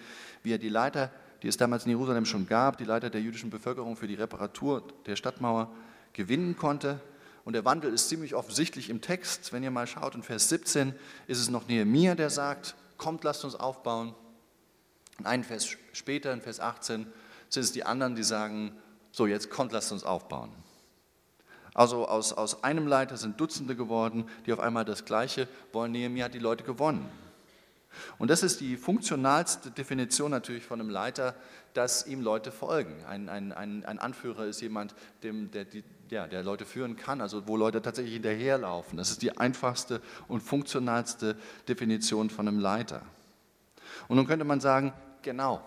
wie 0.44 0.54
er 0.54 0.60
die 0.60 0.70
Leiter, 0.70 1.12
die 1.44 1.50
es 1.50 1.58
damals 1.58 1.84
in 1.84 1.90
Jerusalem 1.90 2.24
schon 2.24 2.48
gab, 2.48 2.78
die 2.78 2.86
Leiter 2.86 3.10
der 3.10 3.20
jüdischen 3.20 3.50
Bevölkerung 3.50 3.98
für 3.98 4.08
die 4.08 4.14
Reparatur 4.14 4.88
der 5.08 5.18
Stadtmauer 5.18 5.70
gewinnen 6.14 6.56
konnte. 6.56 7.02
Und 7.44 7.52
der 7.52 7.66
Wandel 7.66 7.92
ist 7.94 8.08
ziemlich 8.08 8.34
offensichtlich 8.34 8.90
im 8.90 9.02
Text. 9.02 9.52
Wenn 9.52 9.62
ihr 9.62 9.72
mal 9.72 9.88
schaut, 9.88 10.16
in 10.16 10.24
Vers 10.24 10.48
17 10.48 10.96
ist 11.28 11.42
es 11.42 11.50
noch 11.50 11.68
Nehemiah, 11.68 12.16
der 12.16 12.30
sagt, 12.30 12.76
kommt, 12.98 13.26
lasst 13.26 13.44
uns 13.44 13.56
aufbauen. 13.56 14.16
Und 15.18 15.26
einen 15.26 15.44
Vers 15.44 15.68
später, 15.92 16.32
in 16.32 16.40
Vers 16.40 16.62
18, 16.62 17.08
sind 17.50 17.64
es 17.64 17.74
die 17.74 17.84
anderen, 17.84 18.16
die 18.16 18.24
sagen, 18.24 18.72
so 19.12 19.28
jetzt 19.28 19.50
kommt, 19.50 19.74
lasst 19.74 19.92
uns 19.92 20.06
aufbauen. 20.06 20.50
Also 21.76 22.08
aus, 22.08 22.32
aus 22.32 22.64
einem 22.64 22.88
Leiter 22.88 23.18
sind 23.18 23.40
Dutzende 23.40 23.76
geworden, 23.76 24.28
die 24.46 24.54
auf 24.54 24.62
einmal 24.62 24.86
das 24.86 25.04
Gleiche 25.04 25.48
wollen. 25.74 25.92
Nehemiah 25.92 26.26
hat 26.26 26.34
die 26.34 26.40
Leute 26.40 26.64
gewonnen. 26.64 27.08
Und 28.18 28.30
das 28.30 28.44
ist 28.44 28.62
die 28.62 28.78
funktionalste 28.78 29.72
Definition 29.72 30.32
natürlich 30.32 30.64
von 30.64 30.80
einem 30.80 30.90
Leiter, 30.90 31.36
dass 31.74 32.08
ihm 32.08 32.22
Leute 32.22 32.52
folgen. 32.52 33.04
Ein, 33.06 33.28
ein, 33.28 33.52
ein, 33.52 33.86
ein 33.86 34.00
Anführer 34.00 34.46
ist 34.46 34.62
jemand, 34.62 34.96
dem, 35.22 35.52
der, 35.52 35.66
die, 35.66 35.84
ja, 36.10 36.28
der 36.28 36.44
Leute 36.44 36.66
führen 36.66 36.96
kann, 36.96 37.20
also 37.20 37.46
wo 37.46 37.58
Leute 37.58 37.82
tatsächlich 37.82 38.14
hinterherlaufen. 38.14 38.98
Das 38.98 39.12
ist 39.12 39.22
die 39.22 39.38
einfachste 39.38 40.02
und 40.30 40.42
funktionalste 40.42 41.36
Definition 41.68 42.30
von 42.30 42.48
einem 42.48 42.60
Leiter. 42.60 43.02
Und 44.08 44.16
nun 44.16 44.28
könnte 44.28 44.46
man 44.46 44.62
sagen, 44.62 44.94
genau, 45.22 45.62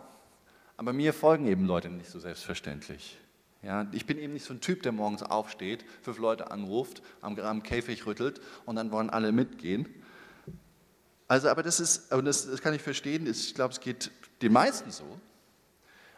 aber 0.78 0.94
mir 0.94 1.12
folgen 1.12 1.46
eben 1.46 1.66
Leute 1.66 1.90
nicht 1.90 2.08
so 2.08 2.18
selbstverständlich. 2.18 3.18
Ja, 3.62 3.86
ich 3.90 4.06
bin 4.06 4.18
eben 4.18 4.34
nicht 4.34 4.44
so 4.44 4.54
ein 4.54 4.60
Typ, 4.60 4.82
der 4.82 4.92
morgens 4.92 5.22
aufsteht, 5.22 5.84
fünf 6.02 6.18
Leute 6.18 6.50
anruft, 6.50 7.02
am, 7.20 7.38
am 7.40 7.62
Käfig 7.62 8.06
rüttelt 8.06 8.40
und 8.66 8.76
dann 8.76 8.92
wollen 8.92 9.10
alle 9.10 9.32
mitgehen. 9.32 9.88
Also, 11.26 11.48
aber 11.48 11.62
das 11.62 11.80
ist, 11.80 12.12
und 12.12 12.24
das, 12.24 12.48
das 12.48 12.62
kann 12.62 12.72
ich 12.72 12.82
verstehen, 12.82 13.26
ich 13.26 13.54
glaube, 13.54 13.72
es 13.72 13.80
geht 13.80 14.10
den 14.42 14.52
meisten 14.52 14.90
so. 14.90 15.20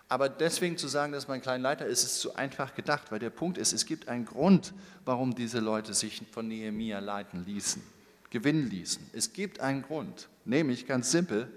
Aber 0.09 0.29
deswegen 0.29 0.77
zu 0.77 0.89
sagen, 0.89 1.13
dass 1.13 1.29
man 1.29 1.37
ein 1.37 1.41
kleiner 1.41 1.63
Leiter 1.63 1.87
ist, 1.87 2.03
ist 2.03 2.21
zu 2.21 2.35
einfach 2.35 2.75
gedacht, 2.75 3.11
weil 3.11 3.21
der 3.21 3.31
Punkt 3.31 3.59
ist, 3.59 3.73
es 3.73 3.87
gibt 3.87 4.09
einen 4.09 4.27
Grund, 4.27 4.75
warum 5.05 5.35
diese 5.35 5.61
Leute 5.61 5.95
sich 5.95 6.23
von 6.33 6.49
Nehemia 6.49 6.99
leiten 6.99 7.45
ließen, 7.47 7.81
gewinnen 8.29 8.69
ließen. 8.69 9.09
Es 9.13 9.33
gibt 9.33 9.61
einen 9.61 9.83
Grund, 9.83 10.29
nämlich 10.45 10.87
ganz 10.87 11.11
simpel, 11.11 11.49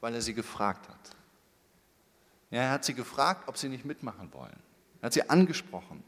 weil 0.00 0.14
er 0.14 0.22
sie 0.22 0.34
gefragt 0.34 0.88
hat. 0.88 1.10
Ja, 2.50 2.62
er 2.62 2.70
hat 2.70 2.84
sie 2.84 2.94
gefragt, 2.94 3.48
ob 3.48 3.58
sie 3.58 3.68
nicht 3.68 3.84
mitmachen 3.84 4.32
wollen. 4.32 4.63
Er 5.04 5.08
hat 5.08 5.12
sie 5.12 5.28
angesprochen. 5.28 6.02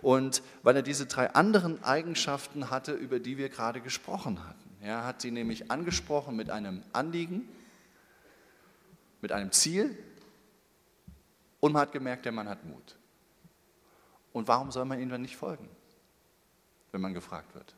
Und 0.00 0.42
weil 0.62 0.74
er 0.74 0.80
diese 0.80 1.04
drei 1.04 1.28
anderen 1.34 1.84
Eigenschaften 1.84 2.70
hatte, 2.70 2.92
über 2.92 3.20
die 3.20 3.36
wir 3.36 3.50
gerade 3.50 3.82
gesprochen 3.82 4.42
hatten. 4.48 4.76
Er 4.80 5.04
hat 5.04 5.20
sie 5.20 5.30
nämlich 5.30 5.70
angesprochen 5.70 6.36
mit 6.36 6.48
einem 6.48 6.82
Anliegen, 6.94 7.46
mit 9.20 9.30
einem 9.30 9.52
Ziel 9.52 9.94
und 11.60 11.74
man 11.74 11.82
hat 11.82 11.92
gemerkt, 11.92 12.24
der 12.24 12.32
Mann 12.32 12.48
hat 12.48 12.64
Mut. 12.64 12.96
Und 14.32 14.48
warum 14.48 14.70
soll 14.70 14.86
man 14.86 14.98
ihm 15.00 15.10
dann 15.10 15.20
nicht 15.20 15.36
folgen, 15.36 15.68
wenn 16.92 17.02
man 17.02 17.12
gefragt 17.12 17.54
wird? 17.54 17.74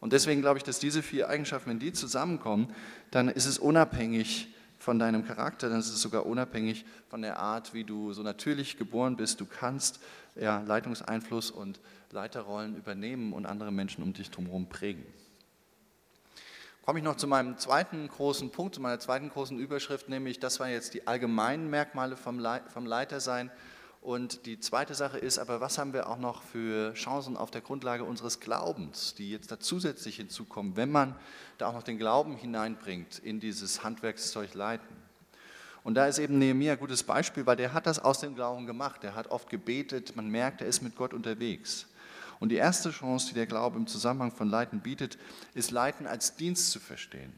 Und 0.00 0.14
deswegen 0.14 0.40
glaube 0.40 0.56
ich, 0.56 0.64
dass 0.64 0.78
diese 0.78 1.02
vier 1.02 1.28
Eigenschaften, 1.28 1.68
wenn 1.68 1.80
die 1.80 1.92
zusammenkommen, 1.92 2.74
dann 3.10 3.28
ist 3.28 3.44
es 3.44 3.58
unabhängig 3.58 4.55
von 4.78 4.98
deinem 4.98 5.24
Charakter, 5.24 5.68
dann 5.68 5.80
ist 5.80 5.88
es 5.88 6.00
sogar 6.00 6.26
unabhängig 6.26 6.84
von 7.08 7.22
der 7.22 7.38
Art, 7.38 7.74
wie 7.74 7.84
du 7.84 8.12
so 8.12 8.22
natürlich 8.22 8.76
geboren 8.76 9.16
bist. 9.16 9.40
Du 9.40 9.46
kannst 9.46 10.00
ja, 10.34 10.62
Leitungseinfluss 10.66 11.50
und 11.50 11.80
Leiterrollen 12.10 12.76
übernehmen 12.76 13.32
und 13.32 13.46
andere 13.46 13.72
Menschen 13.72 14.02
um 14.02 14.12
dich 14.12 14.30
drumherum 14.30 14.68
prägen. 14.68 15.04
Komme 16.84 17.00
ich 17.00 17.04
noch 17.04 17.16
zu 17.16 17.26
meinem 17.26 17.58
zweiten 17.58 18.06
großen 18.06 18.50
Punkt, 18.50 18.76
zu 18.76 18.80
meiner 18.80 19.00
zweiten 19.00 19.28
großen 19.28 19.58
Überschrift, 19.58 20.08
nämlich 20.08 20.38
das 20.38 20.60
waren 20.60 20.70
jetzt 20.70 20.94
die 20.94 21.06
allgemeinen 21.08 21.68
Merkmale 21.68 22.16
vom, 22.16 22.38
Leitersein. 22.38 23.50
Und 24.06 24.46
die 24.46 24.60
zweite 24.60 24.94
Sache 24.94 25.18
ist 25.18 25.36
aber, 25.36 25.60
was 25.60 25.78
haben 25.78 25.92
wir 25.92 26.08
auch 26.08 26.18
noch 26.20 26.44
für 26.44 26.94
Chancen 26.94 27.36
auf 27.36 27.50
der 27.50 27.60
Grundlage 27.60 28.04
unseres 28.04 28.38
Glaubens, 28.38 29.16
die 29.16 29.32
jetzt 29.32 29.50
da 29.50 29.58
zusätzlich 29.58 30.14
hinzukommen, 30.14 30.76
wenn 30.76 30.92
man 30.92 31.16
da 31.58 31.66
auch 31.66 31.72
noch 31.72 31.82
den 31.82 31.98
Glauben 31.98 32.36
hineinbringt 32.36 33.18
in 33.18 33.40
dieses 33.40 33.82
Handwerkszeug 33.82 34.54
Leiten. 34.54 34.96
Und 35.82 35.96
da 35.96 36.06
ist 36.06 36.20
eben 36.20 36.38
Nehemiah 36.38 36.74
ein 36.74 36.78
gutes 36.78 37.02
Beispiel, 37.02 37.46
weil 37.46 37.56
der 37.56 37.72
hat 37.72 37.88
das 37.88 37.98
aus 37.98 38.20
dem 38.20 38.36
Glauben 38.36 38.64
gemacht. 38.64 39.02
Der 39.02 39.16
hat 39.16 39.32
oft 39.32 39.50
gebetet, 39.50 40.14
man 40.14 40.28
merkt, 40.28 40.60
er 40.60 40.68
ist 40.68 40.82
mit 40.82 40.94
Gott 40.94 41.12
unterwegs. 41.12 41.88
Und 42.38 42.50
die 42.50 42.56
erste 42.56 42.92
Chance, 42.92 43.30
die 43.30 43.34
der 43.34 43.46
Glaube 43.46 43.76
im 43.76 43.88
Zusammenhang 43.88 44.30
von 44.30 44.48
Leiten 44.48 44.82
bietet, 44.82 45.18
ist 45.54 45.72
Leiten 45.72 46.06
als 46.06 46.36
Dienst 46.36 46.70
zu 46.70 46.78
verstehen. 46.78 47.32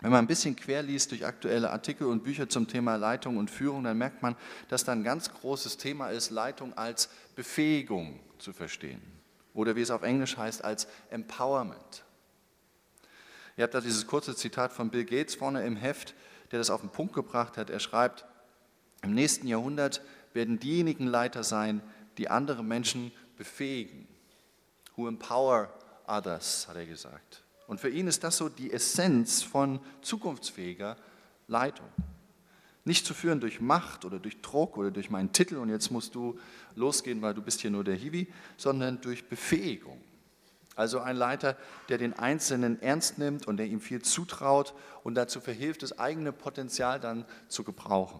Wenn 0.00 0.10
man 0.10 0.24
ein 0.24 0.26
bisschen 0.26 0.56
quer 0.56 0.82
liest 0.82 1.10
durch 1.10 1.26
aktuelle 1.26 1.70
Artikel 1.70 2.06
und 2.06 2.24
Bücher 2.24 2.48
zum 2.48 2.66
Thema 2.66 2.96
Leitung 2.96 3.36
und 3.36 3.50
Führung, 3.50 3.84
dann 3.84 3.98
merkt 3.98 4.22
man, 4.22 4.34
dass 4.68 4.84
da 4.84 4.92
ein 4.92 5.04
ganz 5.04 5.30
großes 5.30 5.76
Thema 5.76 6.08
ist, 6.08 6.30
Leitung 6.30 6.72
als 6.76 7.10
Befähigung 7.36 8.18
zu 8.38 8.52
verstehen. 8.52 9.02
Oder 9.52 9.76
wie 9.76 9.82
es 9.82 9.90
auf 9.90 10.02
Englisch 10.02 10.36
heißt, 10.38 10.64
als 10.64 10.86
Empowerment. 11.10 12.04
Ihr 13.56 13.64
habt 13.64 13.74
da 13.74 13.80
dieses 13.82 14.06
kurze 14.06 14.34
Zitat 14.34 14.72
von 14.72 14.90
Bill 14.90 15.04
Gates 15.04 15.34
vorne 15.34 15.66
im 15.66 15.76
Heft, 15.76 16.14
der 16.50 16.58
das 16.58 16.70
auf 16.70 16.80
den 16.80 16.90
Punkt 16.90 17.12
gebracht 17.12 17.58
hat. 17.58 17.68
Er 17.68 17.80
schreibt, 17.80 18.24
im 19.02 19.14
nächsten 19.14 19.46
Jahrhundert 19.46 20.02
werden 20.32 20.58
diejenigen 20.58 21.06
Leiter 21.06 21.44
sein, 21.44 21.82
die 22.16 22.30
andere 22.30 22.64
Menschen 22.64 23.12
befähigen. 23.36 24.08
Who 24.96 25.08
empower 25.08 25.72
others, 26.06 26.68
hat 26.68 26.76
er 26.76 26.86
gesagt. 26.86 27.42
Und 27.70 27.78
für 27.78 27.88
ihn 27.88 28.08
ist 28.08 28.24
das 28.24 28.36
so 28.36 28.48
die 28.48 28.72
Essenz 28.72 29.44
von 29.44 29.78
zukunftsfähiger 30.02 30.96
Leitung. 31.46 31.86
Nicht 32.84 33.06
zu 33.06 33.14
führen 33.14 33.38
durch 33.38 33.60
Macht 33.60 34.04
oder 34.04 34.18
durch 34.18 34.40
Druck 34.40 34.76
oder 34.76 34.90
durch 34.90 35.08
meinen 35.08 35.30
Titel 35.30 35.56
und 35.56 35.68
jetzt 35.68 35.92
musst 35.92 36.16
du 36.16 36.36
losgehen, 36.74 37.22
weil 37.22 37.32
du 37.32 37.42
bist 37.42 37.60
hier 37.60 37.70
nur 37.70 37.84
der 37.84 37.94
Hiwi, 37.94 38.26
sondern 38.56 39.00
durch 39.00 39.28
Befähigung. 39.28 40.00
Also 40.74 40.98
ein 40.98 41.14
Leiter, 41.14 41.56
der 41.88 41.98
den 41.98 42.18
Einzelnen 42.18 42.82
ernst 42.82 43.18
nimmt 43.18 43.46
und 43.46 43.56
der 43.56 43.66
ihm 43.66 43.80
viel 43.80 44.02
zutraut 44.02 44.74
und 45.04 45.14
dazu 45.14 45.40
verhilft, 45.40 45.84
das 45.84 45.96
eigene 45.96 46.32
Potenzial 46.32 46.98
dann 46.98 47.24
zu 47.46 47.62
gebrauchen. 47.62 48.18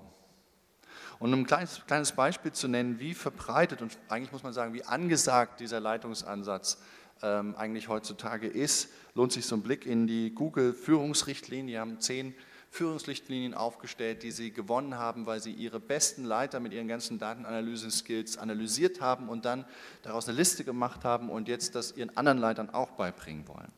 Und 1.18 1.34
um 1.34 1.40
ein 1.40 1.46
kleines, 1.46 1.84
kleines 1.88 2.12
Beispiel 2.12 2.52
zu 2.52 2.68
nennen, 2.68 3.00
wie 3.00 3.14
verbreitet 3.14 3.82
und 3.82 3.98
eigentlich 4.08 4.30
muss 4.30 4.44
man 4.44 4.52
sagen, 4.52 4.74
wie 4.74 4.84
angesagt 4.84 5.58
dieser 5.58 5.80
Leitungsansatz 5.80 6.78
ähm, 7.22 7.54
eigentlich 7.56 7.88
heutzutage 7.88 8.46
ist, 8.46 8.88
lohnt 9.14 9.32
sich 9.32 9.46
so 9.46 9.56
ein 9.56 9.62
Blick 9.62 9.86
in 9.86 10.06
die 10.06 10.34
Google-Führungsrichtlinien. 10.34 11.66
Die 11.66 11.78
haben 11.78 12.00
zehn 12.00 12.34
Führungsrichtlinien 12.70 13.52
aufgestellt, 13.52 14.22
die 14.22 14.30
sie 14.30 14.52
gewonnen 14.52 14.94
haben, 14.96 15.26
weil 15.26 15.40
sie 15.42 15.52
ihre 15.52 15.80
besten 15.80 16.24
Leiter 16.24 16.60
mit 16.60 16.72
ihren 16.72 16.86
ganzen 16.86 17.18
Datenanalyse-Skills 17.18 18.38
analysiert 18.38 19.00
haben 19.00 19.28
und 19.28 19.44
dann 19.44 19.64
daraus 20.02 20.28
eine 20.28 20.38
Liste 20.38 20.62
gemacht 20.62 21.04
haben 21.04 21.30
und 21.30 21.48
jetzt 21.48 21.74
das 21.74 21.96
ihren 21.96 22.16
anderen 22.16 22.38
Leitern 22.38 22.70
auch 22.70 22.92
beibringen 22.92 23.48
wollen. 23.48 23.72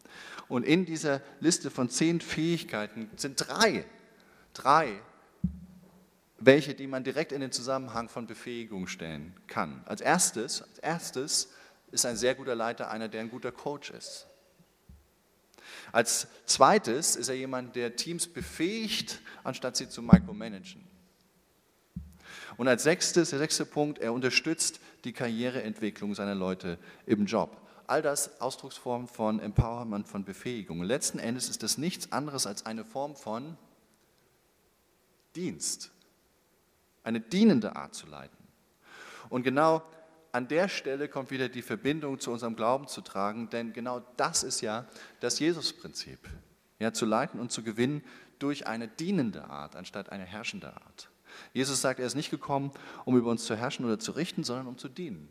Und 0.48 0.64
in 0.64 0.84
dieser 0.84 1.22
Liste 1.40 1.70
von 1.70 1.88
zehn 1.88 2.20
Fähigkeiten 2.20 3.10
sind 3.16 3.36
drei, 3.36 3.86
drei, 4.52 5.00
welche, 6.38 6.74
die 6.74 6.86
man 6.86 7.02
direkt 7.02 7.32
in 7.32 7.40
den 7.40 7.52
Zusammenhang 7.52 8.10
von 8.10 8.26
Befähigung 8.26 8.88
stellen 8.88 9.34
kann. 9.46 9.82
Als 9.86 10.02
erstes, 10.02 10.60
als 10.62 10.78
erstes 10.80 11.48
ist 11.92 12.06
ein 12.06 12.16
sehr 12.16 12.34
guter 12.34 12.54
Leiter 12.54 12.90
einer, 12.90 13.08
der 13.08 13.20
ein 13.20 13.30
guter 13.30 13.52
Coach 13.52 13.90
ist. 13.90 14.26
Als 15.92 16.26
zweites 16.46 17.16
ist 17.16 17.28
er 17.28 17.36
jemand, 17.36 17.76
der 17.76 17.96
Teams 17.96 18.26
befähigt, 18.26 19.20
anstatt 19.44 19.76
sie 19.76 19.88
zu 19.88 20.02
micromanagen. 20.02 20.84
Und 22.56 22.68
als 22.68 22.82
sechstes, 22.82 23.30
der 23.30 23.38
sechste 23.38 23.64
Punkt, 23.64 23.98
er 23.98 24.12
unterstützt 24.12 24.80
die 25.04 25.12
Karriereentwicklung 25.12 26.14
seiner 26.14 26.34
Leute 26.34 26.78
im 27.06 27.26
Job. 27.26 27.60
All 27.86 28.02
das 28.02 28.40
Ausdrucksformen 28.40 29.08
von 29.08 29.40
Empowerment, 29.40 30.08
von 30.08 30.24
Befähigung. 30.24 30.82
Letzten 30.82 31.18
Endes 31.18 31.48
ist 31.48 31.62
das 31.62 31.78
nichts 31.78 32.12
anderes 32.12 32.46
als 32.46 32.64
eine 32.64 32.84
Form 32.84 33.16
von 33.16 33.56
Dienst. 35.34 35.90
Eine 37.04 37.20
dienende 37.20 37.74
Art 37.76 37.94
zu 37.94 38.06
leiten. 38.06 38.36
Und 39.28 39.42
genau 39.42 39.82
an 40.32 40.48
der 40.48 40.68
Stelle 40.68 41.08
kommt 41.08 41.30
wieder 41.30 41.50
die 41.50 41.62
Verbindung 41.62 42.18
zu 42.18 42.32
unserem 42.32 42.56
Glauben 42.56 42.88
zu 42.88 43.02
tragen, 43.02 43.50
denn 43.50 43.74
genau 43.74 44.00
das 44.16 44.42
ist 44.42 44.62
ja 44.62 44.86
das 45.20 45.38
Jesus-Prinzip. 45.38 46.18
Ja, 46.78 46.92
zu 46.92 47.06
leiten 47.06 47.38
und 47.38 47.52
zu 47.52 47.62
gewinnen 47.62 48.02
durch 48.38 48.66
eine 48.66 48.88
dienende 48.88 49.44
Art 49.44 49.76
anstatt 49.76 50.10
eine 50.10 50.24
herrschende 50.24 50.74
Art. 50.74 51.10
Jesus 51.52 51.80
sagt, 51.80 52.00
er 52.00 52.06
ist 52.06 52.16
nicht 52.16 52.30
gekommen, 52.30 52.72
um 53.04 53.16
über 53.16 53.30
uns 53.30 53.44
zu 53.44 53.54
herrschen 53.54 53.84
oder 53.84 53.98
zu 53.98 54.12
richten, 54.12 54.42
sondern 54.42 54.66
um 54.66 54.78
zu 54.78 54.88
dienen. 54.88 55.28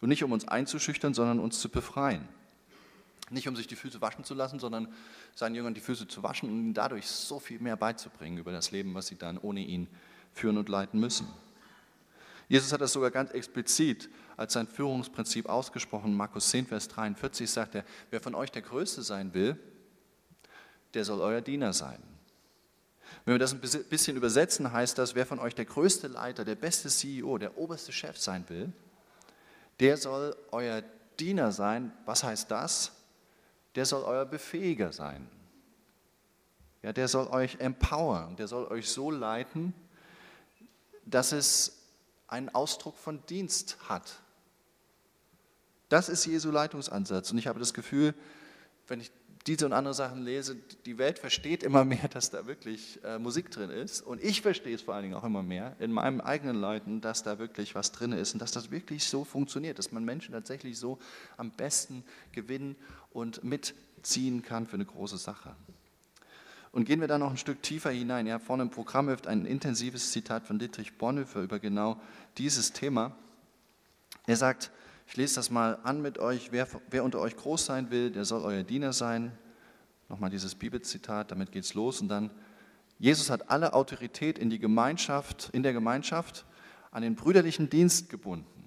Und 0.00 0.08
nicht 0.08 0.24
um 0.24 0.32
uns 0.32 0.48
einzuschüchtern, 0.48 1.12
sondern 1.12 1.40
uns 1.40 1.60
zu 1.60 1.68
befreien. 1.68 2.26
Nicht 3.30 3.48
um 3.48 3.56
sich 3.56 3.66
die 3.66 3.76
Füße 3.76 4.00
waschen 4.00 4.24
zu 4.24 4.34
lassen, 4.34 4.58
sondern 4.58 4.92
seinen 5.34 5.54
Jüngern 5.54 5.74
die 5.74 5.80
Füße 5.80 6.08
zu 6.08 6.22
waschen 6.22 6.48
und 6.48 6.56
ihnen 6.56 6.74
dadurch 6.74 7.06
so 7.06 7.40
viel 7.40 7.58
mehr 7.58 7.76
beizubringen 7.76 8.38
über 8.38 8.52
das 8.52 8.70
Leben, 8.70 8.94
was 8.94 9.06
sie 9.06 9.16
dann 9.16 9.38
ohne 9.38 9.60
ihn 9.60 9.88
führen 10.32 10.58
und 10.58 10.68
leiten 10.68 11.00
müssen. 11.00 11.26
Jesus 12.48 12.72
hat 12.72 12.80
das 12.80 12.92
sogar 12.92 13.10
ganz 13.10 13.30
explizit 13.30 14.10
als 14.36 14.52
sein 14.52 14.66
Führungsprinzip 14.66 15.48
ausgesprochen. 15.48 16.14
Markus 16.14 16.50
10, 16.50 16.66
Vers 16.66 16.88
43 16.88 17.50
sagt 17.50 17.74
er, 17.74 17.84
wer 18.10 18.20
von 18.20 18.34
euch 18.34 18.50
der 18.50 18.62
Größte 18.62 19.02
sein 19.02 19.32
will, 19.34 19.56
der 20.92 21.04
soll 21.04 21.20
euer 21.20 21.40
Diener 21.40 21.72
sein. 21.72 22.02
Wenn 23.24 23.34
wir 23.34 23.38
das 23.38 23.52
ein 23.52 23.60
bisschen 23.60 24.16
übersetzen, 24.16 24.72
heißt 24.72 24.98
das, 24.98 25.14
wer 25.14 25.26
von 25.26 25.38
euch 25.38 25.54
der 25.54 25.64
größte 25.64 26.08
Leiter, 26.08 26.44
der 26.44 26.56
beste 26.56 26.88
CEO, 26.88 27.38
der 27.38 27.56
oberste 27.56 27.92
Chef 27.92 28.18
sein 28.18 28.44
will, 28.48 28.72
der 29.80 29.96
soll 29.96 30.36
euer 30.50 30.82
Diener 31.18 31.52
sein. 31.52 31.92
Was 32.04 32.24
heißt 32.24 32.50
das? 32.50 32.92
Der 33.74 33.86
soll 33.86 34.02
euer 34.04 34.24
Befähiger 34.24 34.92
sein. 34.92 35.28
Ja, 36.82 36.92
der 36.92 37.08
soll 37.08 37.26
euch 37.28 37.58
empowern, 37.60 38.36
der 38.36 38.46
soll 38.46 38.66
euch 38.66 38.90
so 38.90 39.10
leiten, 39.10 39.72
dass 41.06 41.32
es 41.32 41.83
einen 42.34 42.48
Ausdruck 42.48 42.96
von 42.98 43.24
Dienst 43.26 43.76
hat. 43.88 44.18
Das 45.88 46.08
ist 46.08 46.26
Jesu 46.26 46.50
Leitungsansatz. 46.50 47.30
Und 47.30 47.38
ich 47.38 47.46
habe 47.46 47.60
das 47.60 47.72
Gefühl, 47.72 48.14
wenn 48.88 49.00
ich 49.00 49.12
diese 49.46 49.66
und 49.66 49.72
andere 49.72 49.94
Sachen 49.94 50.22
lese, 50.22 50.56
die 50.84 50.98
Welt 50.98 51.18
versteht 51.18 51.62
immer 51.62 51.84
mehr, 51.84 52.08
dass 52.08 52.30
da 52.30 52.46
wirklich 52.46 52.98
äh, 53.04 53.18
Musik 53.18 53.50
drin 53.50 53.70
ist. 53.70 54.00
Und 54.00 54.22
ich 54.22 54.42
verstehe 54.42 54.74
es 54.74 54.82
vor 54.82 54.94
allen 54.94 55.04
Dingen 55.04 55.14
auch 55.14 55.22
immer 55.22 55.42
mehr 55.42 55.76
in 55.78 55.92
meinem 55.92 56.20
eigenen 56.20 56.56
Leuten, 56.56 57.00
dass 57.00 57.22
da 57.22 57.38
wirklich 57.38 57.74
was 57.74 57.92
drin 57.92 58.12
ist 58.12 58.32
und 58.32 58.40
dass 58.40 58.50
das 58.50 58.72
wirklich 58.72 59.04
so 59.04 59.24
funktioniert, 59.24 59.78
dass 59.78 59.92
man 59.92 60.04
Menschen 60.04 60.32
tatsächlich 60.32 60.76
so 60.76 60.98
am 61.36 61.50
besten 61.52 62.04
gewinnen 62.32 62.74
und 63.12 63.44
mitziehen 63.44 64.42
kann 64.42 64.66
für 64.66 64.74
eine 64.74 64.86
große 64.86 65.18
Sache. 65.18 65.54
Und 66.74 66.86
gehen 66.86 67.00
wir 67.00 67.06
da 67.06 67.18
noch 67.18 67.30
ein 67.30 67.36
Stück 67.36 67.62
tiefer 67.62 67.90
hinein. 67.90 68.26
Ja, 68.26 68.40
vorne 68.40 68.64
im 68.64 68.70
Programm 68.70 69.06
hilft 69.06 69.28
ein 69.28 69.46
intensives 69.46 70.10
Zitat 70.10 70.44
von 70.44 70.58
Dietrich 70.58 70.98
Bonhoeffer 70.98 71.40
über 71.40 71.60
genau 71.60 72.00
dieses 72.36 72.72
Thema. 72.72 73.16
Er 74.26 74.34
sagt, 74.34 74.72
ich 75.06 75.16
lese 75.16 75.36
das 75.36 75.52
mal 75.52 75.78
an 75.84 76.02
mit 76.02 76.18
euch, 76.18 76.50
wer, 76.50 76.66
wer 76.90 77.04
unter 77.04 77.20
euch 77.20 77.36
groß 77.36 77.64
sein 77.64 77.92
will, 77.92 78.10
der 78.10 78.24
soll 78.24 78.42
euer 78.42 78.64
Diener 78.64 78.92
sein. 78.92 79.30
Nochmal 80.08 80.30
dieses 80.30 80.56
Bibelzitat, 80.56 81.30
damit 81.30 81.52
geht's 81.52 81.74
los. 81.74 82.00
Und 82.00 82.08
dann, 82.08 82.32
Jesus 82.98 83.30
hat 83.30 83.50
alle 83.50 83.72
Autorität 83.72 84.36
in 84.36 84.50
die 84.50 84.58
Gemeinschaft, 84.58 85.50
in 85.52 85.62
der 85.62 85.74
Gemeinschaft 85.74 86.44
an 86.90 87.02
den 87.02 87.14
brüderlichen 87.14 87.70
Dienst 87.70 88.10
gebunden. 88.10 88.66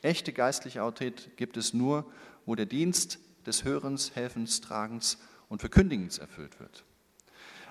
Echte 0.00 0.32
geistliche 0.32 0.82
Autorität 0.82 1.36
gibt 1.36 1.58
es 1.58 1.74
nur, 1.74 2.10
wo 2.46 2.54
der 2.54 2.64
Dienst 2.64 3.18
des 3.44 3.64
Hörens, 3.64 4.12
Helfens, 4.14 4.62
Tragens 4.62 5.18
und 5.50 5.60
Verkündigens 5.60 6.16
erfüllt 6.16 6.58
wird. 6.58 6.84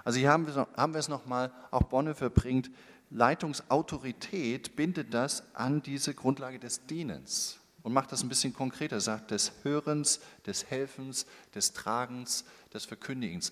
Also 0.08 0.20
hier 0.20 0.32
haben 0.32 0.48
wir, 0.48 0.70
haben 0.78 0.94
wir 0.94 1.00
es 1.00 1.10
nochmal, 1.10 1.52
auch 1.70 1.84
Bonhoeffer 1.84 2.30
bringt, 2.30 2.72
Leitungsautorität 3.10 4.78
bindet 4.78 5.14
das 5.14 5.44
an 5.54 5.82
diese 5.82 6.14
Grundlage 6.14 6.60
des 6.60 6.86
Dienens 6.86 7.60
und 7.84 7.92
macht 7.92 8.14
das 8.14 8.24
ein 8.24 8.30
bisschen 8.30 8.54
konkreter, 8.54 9.02
sagt 9.02 9.32
des 9.32 9.52
Hörens, 9.64 10.22
des 10.46 10.68
Helfens, 10.68 11.26
des 11.54 11.74
Tragens, 11.74 12.46
des 12.74 12.86
Verkündigens. 12.86 13.52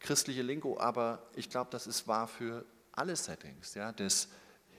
Christliche 0.00 0.40
Lingo, 0.40 0.80
aber 0.80 1.24
ich 1.36 1.50
glaube, 1.50 1.68
das 1.70 1.86
ist 1.86 2.08
wahr 2.08 2.26
für 2.26 2.64
alle 2.92 3.14
Settings, 3.14 3.74
ja, 3.74 3.92
des 3.92 4.28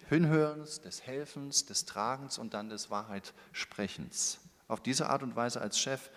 Hinhörens, 0.10 0.82
des 0.82 1.04
Helfens, 1.04 1.67
des 1.67 1.86
Tragens 1.86 2.39
und 2.39 2.56
dann 2.56 2.69
des 2.69 2.89
Wahrheitssprechens. 2.89 4.39
Auf 4.67 4.82
diese 4.82 5.12
Art 5.12 5.21
und 5.21 5.36
Weise 5.36 5.62
als 5.62 5.78
Chef 5.78 6.10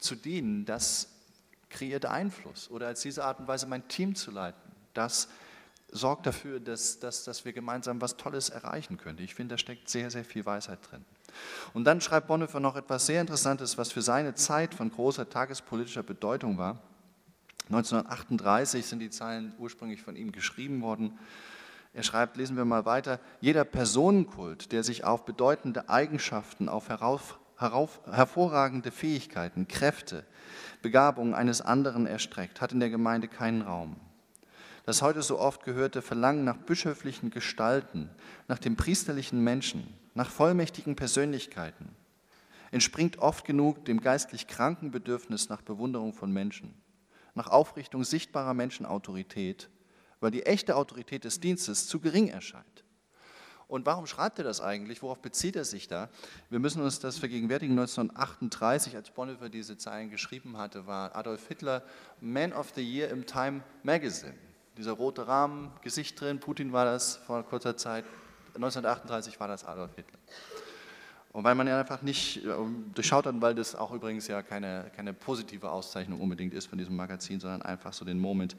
zu 0.00 0.16
dienen, 0.16 0.64
das 0.64 1.13
kreiert 1.74 2.06
Einfluss 2.06 2.70
oder 2.70 2.86
als 2.86 3.02
diese 3.02 3.24
Art 3.24 3.40
und 3.40 3.48
Weise 3.48 3.66
mein 3.66 3.86
Team 3.88 4.14
zu 4.14 4.30
leiten. 4.30 4.60
Das 4.94 5.28
sorgt 5.90 6.26
dafür, 6.26 6.60
dass, 6.60 6.98
dass, 6.98 7.24
dass 7.24 7.44
wir 7.44 7.52
gemeinsam 7.52 8.00
was 8.00 8.16
Tolles 8.16 8.48
erreichen 8.48 8.96
können. 8.96 9.18
Ich 9.18 9.34
finde, 9.34 9.54
da 9.54 9.58
steckt 9.58 9.88
sehr, 9.88 10.10
sehr 10.10 10.24
viel 10.24 10.46
Weisheit 10.46 10.78
drin. 10.90 11.04
Und 11.72 11.84
dann 11.84 12.00
schreibt 12.00 12.28
Bonhoeffer 12.28 12.60
noch 12.60 12.76
etwas 12.76 13.06
sehr 13.06 13.20
Interessantes, 13.20 13.76
was 13.76 13.92
für 13.92 14.02
seine 14.02 14.34
Zeit 14.34 14.74
von 14.74 14.90
großer 14.90 15.28
tagespolitischer 15.28 16.02
Bedeutung 16.02 16.58
war. 16.58 16.80
1938 17.66 18.84
sind 18.84 19.00
die 19.00 19.10
Zeilen 19.10 19.54
ursprünglich 19.58 20.02
von 20.02 20.16
ihm 20.16 20.32
geschrieben 20.32 20.82
worden. 20.82 21.18
Er 21.92 22.02
schreibt, 22.02 22.36
lesen 22.36 22.56
wir 22.56 22.64
mal 22.64 22.84
weiter, 22.84 23.20
jeder 23.40 23.64
Personenkult, 23.64 24.72
der 24.72 24.82
sich 24.82 25.04
auf 25.04 25.24
bedeutende 25.24 25.88
Eigenschaften, 25.88 26.68
auf 26.68 26.88
herauf, 26.88 27.38
hervorragende 27.58 28.90
Fähigkeiten, 28.90 29.68
Kräfte, 29.68 30.24
Begabungen 30.82 31.34
eines 31.34 31.60
anderen 31.60 32.06
erstreckt, 32.06 32.60
hat 32.60 32.72
in 32.72 32.80
der 32.80 32.90
Gemeinde 32.90 33.28
keinen 33.28 33.62
Raum. 33.62 33.96
Das 34.86 35.00
heute 35.00 35.22
so 35.22 35.38
oft 35.38 35.64
gehörte 35.64 36.02
Verlangen 36.02 36.44
nach 36.44 36.58
bischöflichen 36.58 37.30
Gestalten, 37.30 38.10
nach 38.48 38.58
dem 38.58 38.76
priesterlichen 38.76 39.42
Menschen, 39.42 39.94
nach 40.14 40.30
vollmächtigen 40.30 40.94
Persönlichkeiten, 40.94 41.88
entspringt 42.70 43.18
oft 43.18 43.46
genug 43.46 43.84
dem 43.86 44.00
geistlich 44.00 44.46
kranken 44.46 44.90
Bedürfnis 44.90 45.48
nach 45.48 45.62
Bewunderung 45.62 46.12
von 46.12 46.30
Menschen, 46.32 46.74
nach 47.34 47.48
Aufrichtung 47.48 48.04
sichtbarer 48.04 48.52
Menschenautorität, 48.52 49.70
weil 50.20 50.30
die 50.30 50.44
echte 50.44 50.76
Autorität 50.76 51.24
des 51.24 51.40
Dienstes 51.40 51.86
zu 51.86 52.00
gering 52.00 52.28
erscheint. 52.28 52.83
Und 53.74 53.86
warum 53.86 54.06
schreibt 54.06 54.38
er 54.38 54.44
das 54.44 54.60
eigentlich? 54.60 55.02
Worauf 55.02 55.18
bezieht 55.18 55.56
er 55.56 55.64
sich 55.64 55.88
da? 55.88 56.08
Wir 56.48 56.60
müssen 56.60 56.80
uns 56.80 57.00
das 57.00 57.18
vergegenwärtigen. 57.18 57.76
1938, 57.76 58.94
als 58.94 59.10
Bonhoeffer 59.10 59.48
diese 59.48 59.76
Zeilen 59.76 60.10
geschrieben 60.10 60.58
hatte, 60.58 60.86
war 60.86 61.16
Adolf 61.16 61.48
Hitler 61.48 61.82
Man 62.20 62.52
of 62.52 62.70
the 62.76 62.82
Year 62.82 63.10
im 63.10 63.26
Time 63.26 63.64
Magazine. 63.82 64.34
Dieser 64.78 64.92
rote 64.92 65.26
Rahmen, 65.26 65.72
Gesicht 65.82 66.20
drin, 66.20 66.38
Putin 66.38 66.72
war 66.72 66.84
das 66.84 67.16
vor 67.16 67.42
kurzer 67.42 67.76
Zeit. 67.76 68.04
1938 68.54 69.40
war 69.40 69.48
das 69.48 69.64
Adolf 69.64 69.96
Hitler. 69.96 70.20
Und 71.32 71.42
weil 71.42 71.56
man 71.56 71.66
ja 71.66 71.80
einfach 71.80 72.02
nicht 72.02 72.44
äh, 72.44 72.54
durchschaut 72.94 73.26
hat, 73.26 73.34
weil 73.40 73.56
das 73.56 73.74
auch 73.74 73.90
übrigens 73.90 74.28
ja 74.28 74.42
keine, 74.42 74.92
keine 74.94 75.12
positive 75.12 75.68
Auszeichnung 75.68 76.20
unbedingt 76.20 76.54
ist 76.54 76.66
von 76.66 76.78
diesem 76.78 76.94
Magazin, 76.94 77.40
sondern 77.40 77.62
einfach 77.62 77.92
so 77.92 78.04
den 78.04 78.20
Moment 78.20 78.54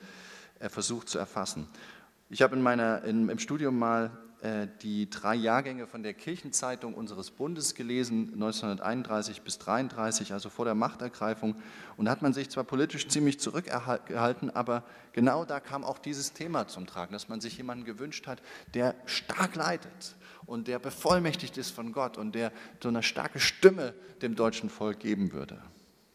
versucht 0.59 1.07
zu 1.07 1.19
erfassen. 1.19 1.69
Ich 2.29 2.41
habe 2.41 2.57
in 2.57 2.65
in, 3.07 3.29
im 3.29 3.39
Studium 3.39 3.79
mal 3.79 4.07
äh, 4.07 4.24
die 4.81 5.09
drei 5.09 5.35
Jahrgänge 5.35 5.87
von 5.87 6.03
der 6.03 6.13
Kirchenzeitung 6.13 6.93
unseres 6.93 7.31
Bundes 7.31 7.75
gelesen, 7.75 8.31
1931 8.33 9.41
bis 9.41 9.55
1933, 9.55 10.33
also 10.33 10.49
vor 10.49 10.65
der 10.65 10.75
Machtergreifung. 10.75 11.55
Und 11.97 12.05
da 12.05 12.11
hat 12.11 12.21
man 12.21 12.33
sich 12.33 12.49
zwar 12.49 12.63
politisch 12.63 13.07
ziemlich 13.07 13.39
zurückgehalten, 13.39 14.49
aber 14.55 14.83
genau 15.13 15.45
da 15.45 15.59
kam 15.59 15.83
auch 15.83 15.99
dieses 15.99 16.33
Thema 16.33 16.67
zum 16.67 16.85
Tragen, 16.85 17.13
dass 17.13 17.29
man 17.29 17.41
sich 17.41 17.57
jemanden 17.57 17.85
gewünscht 17.85 18.27
hat, 18.27 18.41
der 18.73 18.95
stark 19.05 19.55
leitet 19.55 20.15
und 20.45 20.67
der 20.67 20.79
bevollmächtigt 20.79 21.57
ist 21.57 21.71
von 21.71 21.91
Gott 21.91 22.17
und 22.17 22.35
der 22.35 22.51
so 22.81 22.89
eine 22.89 23.03
starke 23.03 23.39
Stimme 23.39 23.93
dem 24.21 24.35
deutschen 24.35 24.69
Volk 24.69 24.99
geben 24.99 25.31
würde. 25.31 25.61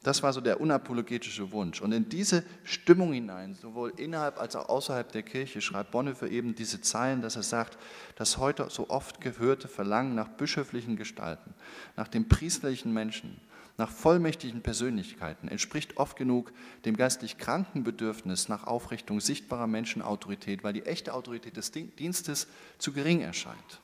Das 0.03 0.23
war 0.23 0.33
so 0.33 0.41
der 0.41 0.63
unapologetische 0.63 1.53
Wunsch. 1.53 1.83
Und 1.83 1.93
in 1.93 2.09
diese 2.09 2.43
Stimmung 2.65 3.13
hinein, 3.13 3.55
sowohl 3.55 3.93
innerhalb 3.97 4.41
als 4.41 4.57
auch 4.57 4.71
außerhalb 4.71 5.13
der 5.13 5.23
Kirche, 5.23 5.61
schreibt 5.61 5.91
Bonhoeffer 5.91 6.29
eben 6.29 6.55
diese 6.55 6.81
Zeilen, 6.81 7.21
dass 7.21 7.37
er 7.37 7.43
sagt, 7.43 7.77
das 8.17 8.39
heute 8.39 8.71
so 8.71 8.89
oft 8.89 9.21
gehörte 9.21 9.69
Verlangen 9.69 10.15
nach 10.15 10.29
bischöflichen 10.29 10.97
Gestalten, 10.97 11.53
nach 11.97 12.09
dem 12.09 12.29
priesterlichen 12.29 12.95
Menschen, 12.95 13.39
nach 13.77 13.91
vollmächtigen 13.91 14.63
Persönlichkeiten 14.63 15.49
entspricht 15.49 15.97
oft 15.97 16.17
genug 16.17 16.53
dem 16.85 16.97
geistlich 16.97 17.39
kranken 17.39 17.85
Bedürfnis 17.85 18.49
nach 18.49 18.67
Aufrichtung 18.67 19.21
sichtbarer 19.21 19.67
Menschenautorität, 19.67 20.65
weil 20.65 20.73
die 20.73 20.85
echte 20.85 21.13
Autorität 21.13 21.57
des 21.57 21.73
Dienstes 21.73 22.47
zu 22.79 22.93
gering 22.93 23.21
erscheint. 23.21 23.81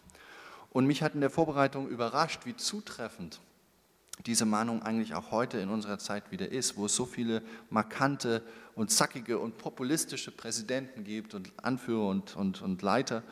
Und 0.70 0.86
mich 0.86 1.02
hat 1.02 1.14
in 1.14 1.22
der 1.22 1.30
Vorbereitung 1.30 1.88
überrascht, 1.88 2.44
wie 2.44 2.56
zutreffend 2.56 3.40
diese 4.24 4.46
Mahnung 4.46 4.82
eigentlich 4.82 5.14
auch 5.14 5.30
heute 5.30 5.58
in 5.58 5.68
unserer 5.68 5.98
Zeit 5.98 6.30
wieder 6.30 6.50
ist, 6.50 6.76
wo 6.76 6.86
es 6.86 6.96
so 6.96 7.04
viele 7.04 7.42
markante 7.70 8.42
und 8.74 8.90
zackige 8.90 9.38
und 9.38 9.58
populistische 9.58 10.30
Präsidenten 10.30 11.04
gibt 11.04 11.34
und 11.34 11.52
Anführer 11.62 12.08
und, 12.08 12.34
und, 12.36 12.62
und 12.62 12.82
Leiter 12.82 13.22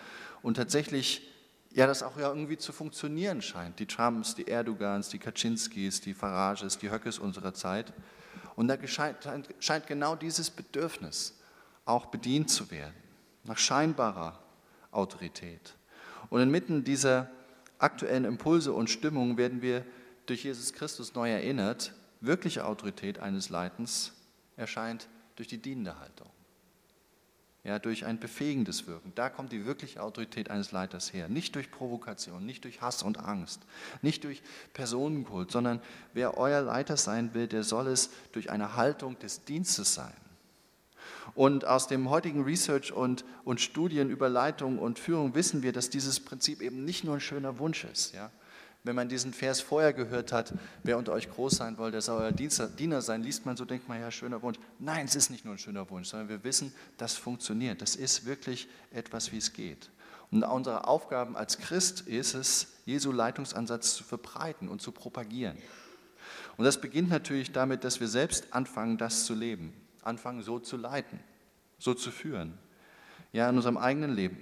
und 0.42 0.54
tatsächlich 0.54 1.30
ja 1.72 1.86
das 1.86 2.02
auch 2.02 2.18
ja 2.18 2.28
irgendwie 2.28 2.56
zu 2.56 2.72
funktionieren 2.72 3.42
scheint. 3.42 3.78
Die 3.78 3.86
Trumps, 3.86 4.34
die 4.34 4.44
Erdogans, 4.44 5.08
die 5.08 5.18
Kaczynskis, 5.18 6.00
die 6.00 6.14
Farages, 6.14 6.78
die 6.78 6.90
Höckes 6.90 7.18
unserer 7.18 7.54
Zeit. 7.54 7.92
Und 8.56 8.68
da 8.68 8.76
scheint, 8.86 9.86
genau 9.86 10.14
dieses 10.14 10.50
Bedürfnis 10.50 11.34
auch 11.84 12.06
bedient 12.06 12.50
zu 12.50 12.70
werden, 12.70 12.94
nach 13.42 13.58
scheinbarer 13.58 14.38
Autorität. 14.92 15.74
Und 16.30 16.40
inmitten 16.40 16.84
dieser 16.84 17.28
aktuellen 17.78 18.24
Impulse 18.24 18.72
und 18.72 18.88
Stimmungen 18.88 19.36
werden 19.36 19.60
wir 19.60 19.84
durch 20.26 20.44
Jesus 20.44 20.72
Christus 20.72 21.14
neu 21.14 21.30
erinnert, 21.30 21.92
wirkliche 22.20 22.64
Autorität 22.64 23.18
eines 23.18 23.48
Leitens 23.48 24.12
erscheint 24.56 25.08
durch 25.36 25.48
die 25.48 25.58
dienende 25.58 25.98
Haltung. 25.98 26.30
Ja, 27.64 27.78
durch 27.78 28.04
ein 28.04 28.20
befähigendes 28.20 28.86
Wirken. 28.86 29.12
Da 29.14 29.30
kommt 29.30 29.50
die 29.50 29.64
wirkliche 29.64 30.02
Autorität 30.02 30.50
eines 30.50 30.70
Leiters 30.70 31.14
her. 31.14 31.30
Nicht 31.30 31.54
durch 31.54 31.70
Provokation, 31.70 32.44
nicht 32.44 32.64
durch 32.64 32.82
Hass 32.82 33.02
und 33.02 33.18
Angst, 33.18 33.62
nicht 34.02 34.24
durch 34.24 34.42
Personenkult, 34.74 35.50
sondern 35.50 35.80
wer 36.12 36.36
euer 36.36 36.60
Leiter 36.60 36.98
sein 36.98 37.32
will, 37.32 37.46
der 37.46 37.62
soll 37.62 37.86
es 37.86 38.10
durch 38.32 38.50
eine 38.50 38.76
Haltung 38.76 39.18
des 39.18 39.46
Dienstes 39.46 39.94
sein. 39.94 40.12
Und 41.34 41.64
aus 41.64 41.88
dem 41.88 42.10
heutigen 42.10 42.44
Research 42.44 42.92
und, 42.92 43.24
und 43.44 43.62
Studien 43.62 44.10
über 44.10 44.28
Leitung 44.28 44.78
und 44.78 44.98
Führung 44.98 45.34
wissen 45.34 45.62
wir, 45.62 45.72
dass 45.72 45.88
dieses 45.88 46.20
Prinzip 46.20 46.60
eben 46.60 46.84
nicht 46.84 47.02
nur 47.02 47.14
ein 47.14 47.20
schöner 47.20 47.58
Wunsch 47.58 47.84
ist. 47.84 48.12
Ja? 48.12 48.30
Wenn 48.84 48.94
man 48.94 49.08
diesen 49.08 49.32
Vers 49.32 49.60
vorher 49.60 49.94
gehört 49.94 50.30
hat, 50.30 50.52
wer 50.82 50.98
unter 50.98 51.12
euch 51.12 51.30
groß 51.30 51.56
sein 51.56 51.78
will, 51.78 51.90
der 51.90 52.02
soll 52.02 52.20
euer 52.20 52.32
Diener 52.32 53.00
sein, 53.00 53.22
liest 53.22 53.46
man 53.46 53.56
so, 53.56 53.64
denkt 53.64 53.88
man, 53.88 53.98
ja, 53.98 54.10
schöner 54.10 54.42
Wunsch. 54.42 54.58
Nein, 54.78 55.06
es 55.06 55.16
ist 55.16 55.30
nicht 55.30 55.46
nur 55.46 55.54
ein 55.54 55.58
schöner 55.58 55.88
Wunsch, 55.88 56.08
sondern 56.08 56.28
wir 56.28 56.44
wissen, 56.44 56.72
das 56.98 57.16
funktioniert. 57.16 57.80
Das 57.80 57.96
ist 57.96 58.26
wirklich 58.26 58.68
etwas, 58.90 59.32
wie 59.32 59.38
es 59.38 59.54
geht. 59.54 59.90
Und 60.30 60.42
unsere 60.44 60.86
Aufgaben 60.86 61.34
als 61.34 61.58
Christ 61.58 62.02
ist 62.02 62.34
es, 62.34 62.74
Jesu 62.84 63.10
Leitungsansatz 63.10 63.94
zu 63.94 64.04
verbreiten 64.04 64.68
und 64.68 64.82
zu 64.82 64.92
propagieren. 64.92 65.56
Und 66.58 66.66
das 66.66 66.78
beginnt 66.78 67.08
natürlich 67.08 67.52
damit, 67.52 67.84
dass 67.84 68.00
wir 68.00 68.08
selbst 68.08 68.52
anfangen, 68.52 68.98
das 68.98 69.24
zu 69.24 69.34
leben, 69.34 69.72
anfangen, 70.02 70.42
so 70.42 70.58
zu 70.58 70.76
leiten, 70.76 71.20
so 71.78 71.94
zu 71.94 72.10
führen. 72.10 72.58
Ja, 73.32 73.48
in 73.48 73.56
unserem 73.56 73.78
eigenen 73.78 74.14
Leben, 74.14 74.36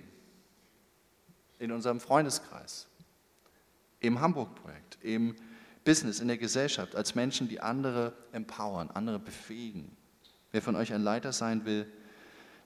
in 1.61 1.71
unserem 1.71 2.01
Freundeskreis, 2.01 2.89
im 4.03 4.21
Hamburg-Projekt, 4.21 4.99
im 5.01 5.35
Business, 5.85 6.21
in 6.21 6.29
der 6.29 6.39
Gesellschaft, 6.39 6.95
als 6.95 7.15
Menschen, 7.15 7.49
die 7.49 7.61
andere 7.61 8.13
empowern, 8.33 8.91
andere 8.91 9.19
befähigen. 9.19 9.97
Wer 10.51 10.61
von 10.61 10.77
euch 10.77 10.93
ein 10.93 11.03
Leiter 11.03 11.33
sein 11.33 11.65
will, 11.65 11.91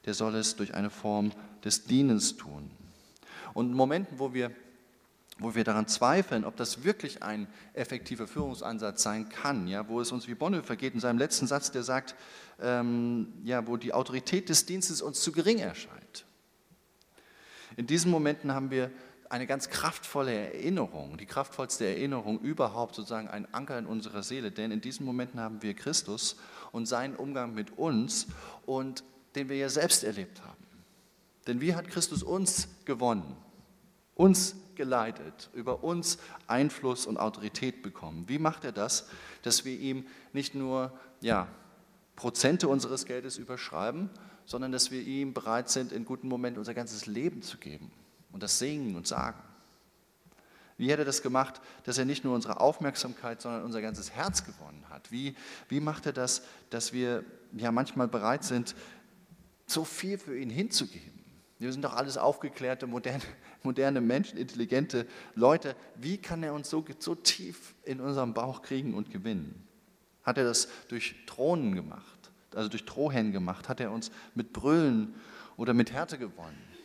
der 0.05 0.15
soll 0.15 0.35
es 0.35 0.57
durch 0.57 0.75
eine 0.75 0.91
Form 0.91 1.33
des 1.65 1.85
Dienens 1.85 2.37
tun. 2.37 2.71
Und 3.55 3.71
in 3.71 3.75
Momenten, 3.75 4.19
wo 4.19 4.35
wir, 4.35 4.51
wo 5.39 5.55
wir 5.55 5.65
daran 5.65 5.87
zweifeln, 5.87 6.45
ob 6.45 6.57
das 6.57 6.85
wirklich 6.85 7.23
ein 7.23 7.47
effektiver 7.75 8.27
Führungsansatz 8.27 9.03
sein 9.03 9.29
kann, 9.29 9.69
ja, 9.69 9.89
wo 9.89 10.01
es 10.01 10.13
uns 10.13 10.29
wie 10.29 10.35
Bonhoeffer 10.35 10.77
geht 10.77 10.95
in 10.95 11.01
seinem 11.01 11.19
letzten 11.19 11.47
Satz, 11.47 11.71
der 11.71 11.83
sagt, 11.83 12.15
ähm, 12.61 13.33
ja, 13.45 13.67
wo 13.67 13.77
die 13.77 13.93
Autorität 13.93 14.49
des 14.49 14.67
Dienstes 14.67 15.03
uns 15.03 15.21
zu 15.21 15.33
gering 15.33 15.59
erscheint. 15.59 16.25
In 17.77 17.87
diesen 17.87 18.11
Momenten 18.11 18.53
haben 18.53 18.71
wir 18.71 18.91
eine 19.31 19.47
ganz 19.47 19.69
kraftvolle 19.69 20.33
Erinnerung, 20.33 21.17
die 21.17 21.27
kraftvollste 21.27 21.87
Erinnerung 21.87 22.41
überhaupt, 22.41 22.95
sozusagen 22.95 23.29
ein 23.29 23.53
Anker 23.53 23.79
in 23.79 23.87
unserer 23.87 24.23
Seele. 24.23 24.51
Denn 24.51 24.71
in 24.71 24.81
diesen 24.81 25.07
Momenten 25.07 25.41
haben 25.41 25.63
wir 25.63 25.75
Christus 25.75 26.37
und 26.73 26.87
seinen 26.87 27.17
Umgang 27.17 27.55
mit 27.55 27.79
uns 27.79 28.27
und 28.65 29.05
den 29.35 29.49
wir 29.49 29.57
ja 29.57 29.69
selbst 29.69 30.05
erlebt 30.05 30.43
haben. 30.43 30.67
Denn 31.47 31.61
wie 31.61 31.75
hat 31.75 31.89
Christus 31.89 32.23
uns 32.23 32.69
gewonnen? 32.85 33.37
Uns 34.15 34.57
geleitet, 34.75 35.51
über 35.53 35.85
uns 35.85 36.19
Einfluss 36.47 37.07
und 37.07 37.19
Autorität 37.19 37.83
bekommen. 37.83 38.25
Wie 38.29 38.39
macht 38.39 38.65
er 38.65 38.73
das, 38.73 39.09
dass 39.43 39.65
wir 39.65 39.79
ihm 39.79 40.07
nicht 40.33 40.55
nur 40.55 40.93
ja, 41.21 41.49
Prozente 42.15 42.69
unseres 42.69 43.05
Geldes 43.05 43.39
überschreiben, 43.39 44.11
sondern 44.45 44.73
dass 44.73 44.91
wir 44.91 45.03
ihm 45.03 45.35
bereit 45.35 45.69
sind, 45.69 45.93
in 45.93 46.05
guten 46.05 46.29
Momenten 46.29 46.59
unser 46.59 46.75
ganzes 46.75 47.07
Leben 47.07 47.43
zu 47.43 47.59
geben? 47.59 47.91
Und 48.37 48.43
das 48.43 48.59
Singen 48.59 48.97
und 48.97 49.07
Sagen. 49.07 49.43
Wie 50.77 50.93
hat 50.93 50.99
er 50.99 51.07
das 51.07 51.23
gemacht, 51.23 51.63
dass 51.85 51.97
er 51.97 52.05
nicht 52.05 52.23
nur 52.23 52.35
unsere 52.35 52.61
Aufmerksamkeit, 52.61 53.41
sondern 53.41 53.65
unser 53.65 53.81
ganzes 53.81 54.11
Herz 54.11 54.45
gewonnen 54.45 54.85
hat? 54.91 55.11
Wie, 55.11 55.35
wie 55.71 55.81
macht 55.81 56.05
er 56.05 56.13
das, 56.13 56.43
dass 56.69 56.93
wir 56.93 57.25
ja 57.57 57.73
manchmal 57.73 58.09
bereit 58.09 58.45
sind, 58.45 58.75
so 59.67 59.85
viel 59.85 60.19
für 60.19 60.39
ihn 60.39 60.51
hinzugeben? 60.51 61.25
Wir 61.59 61.73
sind 61.73 61.83
doch 61.83 61.95
alles 61.95 62.19
aufgeklärte, 62.19 62.87
moderne, 62.87 63.23
moderne 63.63 64.03
Menschen, 64.03 64.39
intelligente 64.39 65.07
Leute. 65.35 65.75
Wie 65.95 66.19
kann 66.19 66.43
er 66.43 66.53
uns 66.53 66.69
so, 66.69 66.85
so 66.99 67.15
tief 67.15 67.75
in 67.85 68.03
unserem 68.03 68.35
Bauch 68.35 68.61
kriegen 68.61 68.93
und 68.93 69.11
gewinnen? 69.11 69.67
Hat 70.25 70.37
er 70.37 70.45
das 70.45 70.69
durch 70.89 71.15
Thronen 71.25 71.75
gemacht, 71.75 72.31
also 72.55 72.69
durch 72.69 72.85
Drohhennen 72.85 73.33
gemacht? 73.33 73.71
Hat 73.71 73.81
er 73.81 73.93
uns 73.93 74.11
mit 74.35 74.53
Brüllen 74.53 75.15
oder 75.57 75.73
mit 75.73 75.91
Härte 75.91 76.19
gewonnen? 76.19 76.76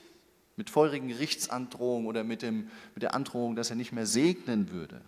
Mit 0.62 0.70
feurigen 0.70 1.08
Gerichtsandrohungen 1.08 2.06
oder 2.06 2.24
mit, 2.24 2.44
dem, 2.44 2.70
mit 2.94 3.02
der 3.02 3.16
Androhung, 3.16 3.56
dass 3.56 3.72
er 3.72 3.76
nicht 3.76 3.94
mehr 3.94 4.06
segnen 4.06 4.70
würde. 4.70 5.02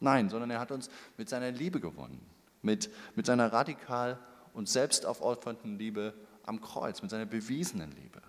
Nein, 0.00 0.28
sondern 0.28 0.50
er 0.50 0.58
hat 0.58 0.72
uns 0.72 0.90
mit 1.16 1.28
seiner 1.28 1.52
Liebe 1.52 1.78
gewonnen, 1.78 2.20
mit, 2.60 2.90
mit 3.14 3.26
seiner 3.26 3.52
radikal 3.52 4.18
und 4.52 4.68
selbstaufopfernden 4.68 5.78
Liebe 5.78 6.14
am 6.42 6.60
Kreuz, 6.60 7.00
mit 7.00 7.12
seiner 7.12 7.26
bewiesenen 7.26 7.92
Liebe. 7.92 8.20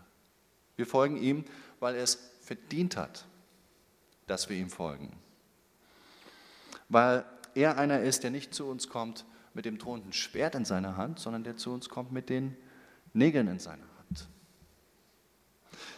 Wir 0.75 0.85
folgen 0.85 1.17
ihm, 1.17 1.43
weil 1.79 1.95
er 1.95 2.03
es 2.03 2.19
verdient 2.39 2.97
hat, 2.97 3.25
dass 4.27 4.47
wir 4.47 4.57
ihm 4.57 4.69
folgen. 4.69 5.11
Weil 6.87 7.25
er 7.55 7.79
einer 7.79 8.01
ist, 8.01 8.21
der 8.21 8.29
nicht 8.29 8.53
zu 8.53 8.67
uns 8.67 8.89
kommt 8.89 9.25
mit 9.55 9.65
dem 9.65 9.79
drohenden 9.79 10.13
Schwert 10.13 10.53
in 10.53 10.65
seiner 10.65 10.97
Hand, 10.97 11.17
sondern 11.17 11.43
der 11.43 11.57
zu 11.57 11.73
uns 11.73 11.89
kommt 11.89 12.11
mit 12.11 12.29
den 12.29 12.55
Nägeln 13.13 13.47
in 13.47 13.57
seiner 13.57 13.81
Hand. 13.81 13.94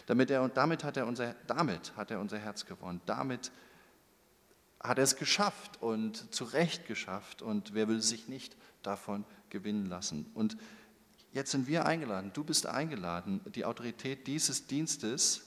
Damit, 0.06 0.30
er, 0.30 0.42
und 0.42 0.56
damit, 0.56 0.84
hat 0.84 0.96
er 0.96 1.06
unser, 1.06 1.34
damit 1.46 1.96
hat 1.96 2.10
er 2.10 2.20
unser 2.20 2.38
Herz 2.38 2.66
gewonnen. 2.66 3.00
Damit 3.06 3.50
hat 4.80 4.98
er 4.98 5.04
es 5.04 5.16
geschafft 5.16 5.82
und 5.82 6.32
zu 6.34 6.44
Recht 6.44 6.86
geschafft. 6.86 7.42
Und 7.42 7.74
wer 7.74 7.88
will 7.88 8.00
sich 8.00 8.28
nicht 8.28 8.56
davon 8.82 9.24
gewinnen 9.50 9.86
lassen? 9.86 10.30
Und 10.34 10.56
jetzt 11.32 11.50
sind 11.50 11.66
wir 11.66 11.86
eingeladen, 11.86 12.32
du 12.32 12.44
bist 12.44 12.66
eingeladen, 12.66 13.40
die 13.54 13.64
Autorität 13.64 14.26
dieses 14.26 14.66
Dienstes 14.66 15.44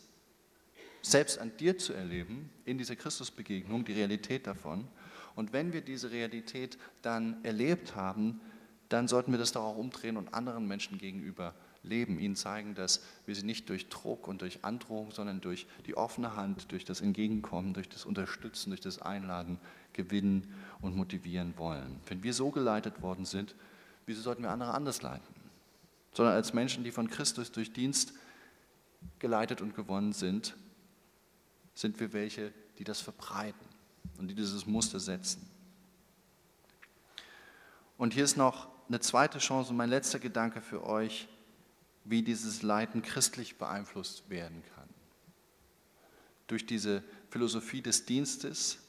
selbst 1.01 1.39
an 1.39 1.55
dir 1.57 1.77
zu 1.77 1.93
erleben, 1.93 2.49
in 2.65 2.77
dieser 2.77 2.95
Christusbegegnung, 2.95 3.85
die 3.85 3.93
Realität 3.93 4.45
davon. 4.45 4.87
Und 5.35 5.53
wenn 5.53 5.73
wir 5.73 5.81
diese 5.81 6.11
Realität 6.11 6.77
dann 7.01 7.43
erlebt 7.43 7.95
haben, 7.95 8.41
dann 8.89 9.07
sollten 9.07 9.31
wir 9.31 9.39
das 9.39 9.53
doch 9.53 9.63
auch 9.63 9.77
umdrehen 9.77 10.17
und 10.17 10.33
anderen 10.33 10.67
Menschen 10.67 10.97
gegenüber 10.97 11.55
leben, 11.83 12.19
ihnen 12.19 12.35
zeigen, 12.35 12.75
dass 12.75 13.01
wir 13.25 13.35
sie 13.35 13.45
nicht 13.45 13.69
durch 13.69 13.89
Druck 13.89 14.27
und 14.27 14.41
durch 14.41 14.63
Androhung, 14.63 15.11
sondern 15.11 15.41
durch 15.41 15.67
die 15.85 15.97
offene 15.97 16.35
Hand, 16.35 16.71
durch 16.71 16.85
das 16.85 17.01
Entgegenkommen, 17.01 17.73
durch 17.73 17.89
das 17.89 18.05
Unterstützen, 18.05 18.69
durch 18.69 18.81
das 18.81 19.01
Einladen 19.01 19.59
gewinnen 19.93 20.53
und 20.81 20.95
motivieren 20.95 21.53
wollen. 21.57 21.99
Wenn 22.05 22.23
wir 22.23 22.33
so 22.33 22.51
geleitet 22.51 23.01
worden 23.01 23.25
sind, 23.25 23.55
wieso 24.05 24.21
sollten 24.21 24.43
wir 24.43 24.51
andere 24.51 24.73
anders 24.73 25.01
leiten? 25.01 25.33
Sondern 26.13 26.35
als 26.35 26.53
Menschen, 26.53 26.83
die 26.83 26.91
von 26.91 27.09
Christus 27.09 27.51
durch 27.51 27.73
Dienst 27.73 28.13
geleitet 29.19 29.61
und 29.61 29.75
gewonnen 29.75 30.13
sind, 30.13 30.55
sind 31.73 31.99
wir 31.99 32.13
welche, 32.13 32.53
die 32.77 32.83
das 32.83 33.01
verbreiten 33.01 33.65
und 34.17 34.27
die 34.27 34.35
dieses 34.35 34.65
Muster 34.65 34.99
setzen. 34.99 35.49
Und 37.97 38.13
hier 38.13 38.23
ist 38.23 38.37
noch 38.37 38.67
eine 38.87 38.99
zweite 38.99 39.39
Chance 39.39 39.71
und 39.71 39.77
mein 39.77 39.89
letzter 39.89 40.19
Gedanke 40.19 40.61
für 40.61 40.85
euch, 40.85 41.27
wie 42.03 42.23
dieses 42.23 42.61
Leiden 42.61 43.01
christlich 43.01 43.57
beeinflusst 43.57 44.29
werden 44.29 44.63
kann. 44.75 44.89
Durch 46.47 46.65
diese 46.65 47.03
Philosophie 47.29 47.81
des 47.81 48.05
Dienstes. 48.05 48.79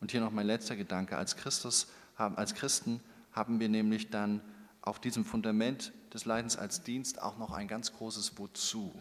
Und 0.00 0.10
hier 0.10 0.20
noch 0.20 0.32
mein 0.32 0.46
letzter 0.46 0.76
Gedanke. 0.76 1.16
Als, 1.16 1.36
Christus 1.36 1.88
haben, 2.16 2.36
als 2.36 2.54
Christen 2.54 3.00
haben 3.32 3.60
wir 3.60 3.68
nämlich 3.68 4.10
dann 4.10 4.40
auf 4.82 5.00
diesem 5.00 5.24
Fundament 5.24 5.92
des 6.12 6.24
Leidens 6.24 6.56
als 6.56 6.82
Dienst 6.82 7.20
auch 7.20 7.38
noch 7.38 7.50
ein 7.52 7.68
ganz 7.68 7.92
großes 7.92 8.38
Wozu. 8.38 8.94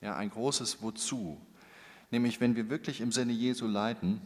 Ja, 0.00 0.16
ein 0.16 0.30
großes 0.30 0.82
Wozu. 0.82 1.40
Nämlich, 2.10 2.40
wenn 2.40 2.56
wir 2.56 2.70
wirklich 2.70 3.00
im 3.00 3.12
Sinne 3.12 3.32
Jesu 3.32 3.66
leiden, 3.66 4.20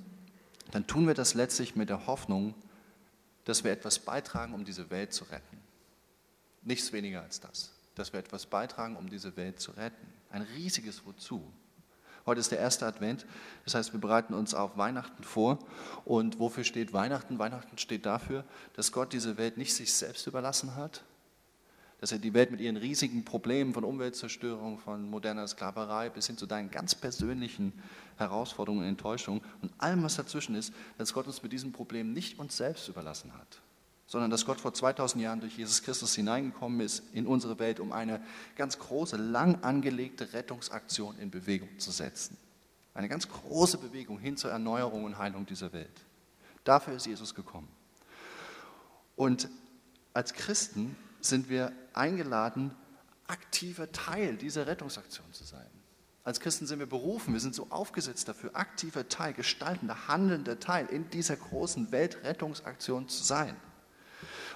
dann 0.70 0.86
tun 0.86 1.07
wir 1.07 1.14
das 1.14 1.34
letztlich 1.34 1.74
mit 1.74 1.88
der 1.88 2.07
Hoffnung, 2.07 2.55
dass 3.44 3.64
wir 3.64 3.72
etwas 3.72 3.98
beitragen, 3.98 4.55
um 4.55 4.64
diese 4.64 4.90
Welt 4.90 5.12
zu 5.12 5.24
retten. 5.24 5.59
Nichts 6.62 6.92
weniger 6.92 7.22
als 7.22 7.40
das. 7.40 7.72
Dass 7.95 8.12
wir 8.12 8.20
etwas 8.20 8.47
beitragen, 8.47 8.97
um 8.97 9.09
diese 9.09 9.36
Welt 9.36 9.61
zu 9.61 9.72
retten. 9.72 10.07
Ein 10.30 10.43
riesiges 10.43 11.05
Wozu. 11.05 11.53
Heute 12.24 12.40
ist 12.40 12.53
der 12.53 12.61
erste 12.61 12.86
Advent, 12.86 13.26
das 13.64 13.74
heißt, 13.74 13.93
wir 13.93 14.01
bereiten 14.01 14.32
uns 14.32 14.55
auf 14.55 14.76
Weihnachten 14.76 15.24
vor. 15.24 15.59
Und 16.05 16.38
wofür 16.38 16.62
steht 16.62 16.93
Weihnachten? 16.93 17.38
Weihnachten 17.38 17.78
steht 17.78 18.07
dafür, 18.07 18.45
dass 18.74 18.93
Gott 18.93 19.12
diese 19.12 19.36
Welt 19.38 19.57
nicht 19.57 19.74
sich 19.74 19.93
selbst 19.93 20.26
überlassen 20.28 20.76
hat, 20.76 21.03
dass 22.03 22.12
er 22.12 22.18
die 22.18 22.34
Welt 22.34 22.51
mit 22.51 22.61
ihren 22.61 22.76
riesigen 22.76 23.24
Problemen 23.24 23.74
von 23.74 23.84
Umweltzerstörung, 23.84 24.78
von 24.78 25.09
moderner 25.09 25.47
Sklaverei 25.49 26.11
bis 26.11 26.28
hin 26.28 26.36
zu 26.36 26.47
deinen 26.47 26.70
ganz 26.70 26.95
persönlichen 26.95 27.72
Herausforderungen 28.16 28.82
und 28.82 28.88
Enttäuschungen 28.88 29.40
und 29.61 29.72
allem, 29.78 30.03
was 30.03 30.16
dazwischen 30.16 30.55
ist, 30.55 30.72
dass 30.99 31.12
Gott 31.12 31.26
uns 31.26 31.43
mit 31.43 31.53
diesen 31.53 31.72
Problemen 31.72 32.12
nicht 32.12 32.38
uns 32.38 32.57
selbst 32.57 32.88
überlassen 32.88 33.32
hat, 33.34 33.62
sondern 34.07 34.30
dass 34.30 34.44
Gott 34.44 34.61
vor 34.61 34.74
2000 34.74 35.22
Jahren 35.22 35.40
durch 35.40 35.57
Jesus 35.57 35.82
Christus 35.82 36.14
hineingekommen 36.14 36.80
ist 36.80 37.03
in 37.12 37.26
unsere 37.26 37.59
Welt, 37.59 37.80
um 37.80 37.92
eine 37.92 38.22
ganz 38.57 38.78
große, 38.78 39.16
lang 39.16 39.62
angelegte 39.62 40.32
Rettungsaktion 40.32 41.18
in 41.18 41.30
Bewegung 41.30 41.78
zu 41.78 41.90
setzen. 41.90 42.36
Eine 42.94 43.09
ganz 43.09 43.28
große 43.28 43.78
Bewegung 43.78 44.18
hin 44.18 44.36
zur 44.36 44.50
Erneuerung 44.50 45.05
und 45.05 45.18
Heilung 45.18 45.46
dieser 45.46 45.72
Welt. 45.72 46.00
Dafür 46.64 46.94
ist 46.94 47.07
Jesus 47.07 47.34
gekommen. 47.34 47.68
Und 49.16 49.48
als 50.12 50.34
Christen 50.34 50.96
sind 51.20 51.48
wir 51.48 51.72
eingeladen, 51.94 52.74
aktiver 53.26 53.90
Teil 53.92 54.36
dieser 54.36 54.66
Rettungsaktion 54.66 55.32
zu 55.32 55.44
sein. 55.44 55.66
Als 56.24 56.38
Christen 56.38 56.66
sind 56.66 56.78
wir 56.78 56.86
berufen, 56.86 57.32
wir 57.32 57.40
sind 57.40 57.55
so 57.55 57.66
aufgesetzt 57.70 58.28
dafür, 58.28 58.50
aktiver 58.55 59.09
Teil, 59.09 59.32
gestaltender, 59.32 60.07
handelnder 60.07 60.61
Teil 60.61 60.86
in 60.86 61.11
dieser 61.11 61.36
großen 61.36 61.90
Weltrettungsaktion 61.90 63.09
zu 63.09 63.24
sein. 63.24 63.57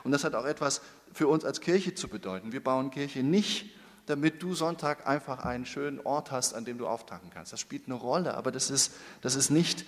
Und 0.06 0.12
das 0.12 0.22
hat 0.22 0.36
auch 0.36 0.44
etwas 0.44 0.82
für 1.12 1.26
uns 1.26 1.44
als 1.44 1.60
Kirche 1.60 1.96
zu 1.96 2.06
bedeuten. 2.06 2.52
Wir 2.52 2.62
bauen 2.62 2.92
Kirche 2.92 3.24
nicht, 3.24 3.66
damit 4.06 4.40
du 4.40 4.54
Sonntag 4.54 5.04
einfach 5.04 5.40
einen 5.44 5.66
schönen 5.66 5.98
Ort 5.98 6.30
hast, 6.30 6.54
an 6.54 6.64
dem 6.64 6.78
du 6.78 6.86
auftanken 6.86 7.30
kannst. 7.34 7.52
Das 7.52 7.58
spielt 7.58 7.86
eine 7.86 7.96
Rolle, 7.96 8.34
aber 8.34 8.52
das 8.52 8.70
ist, 8.70 8.92
das 9.20 9.34
ist 9.34 9.50
nicht 9.50 9.84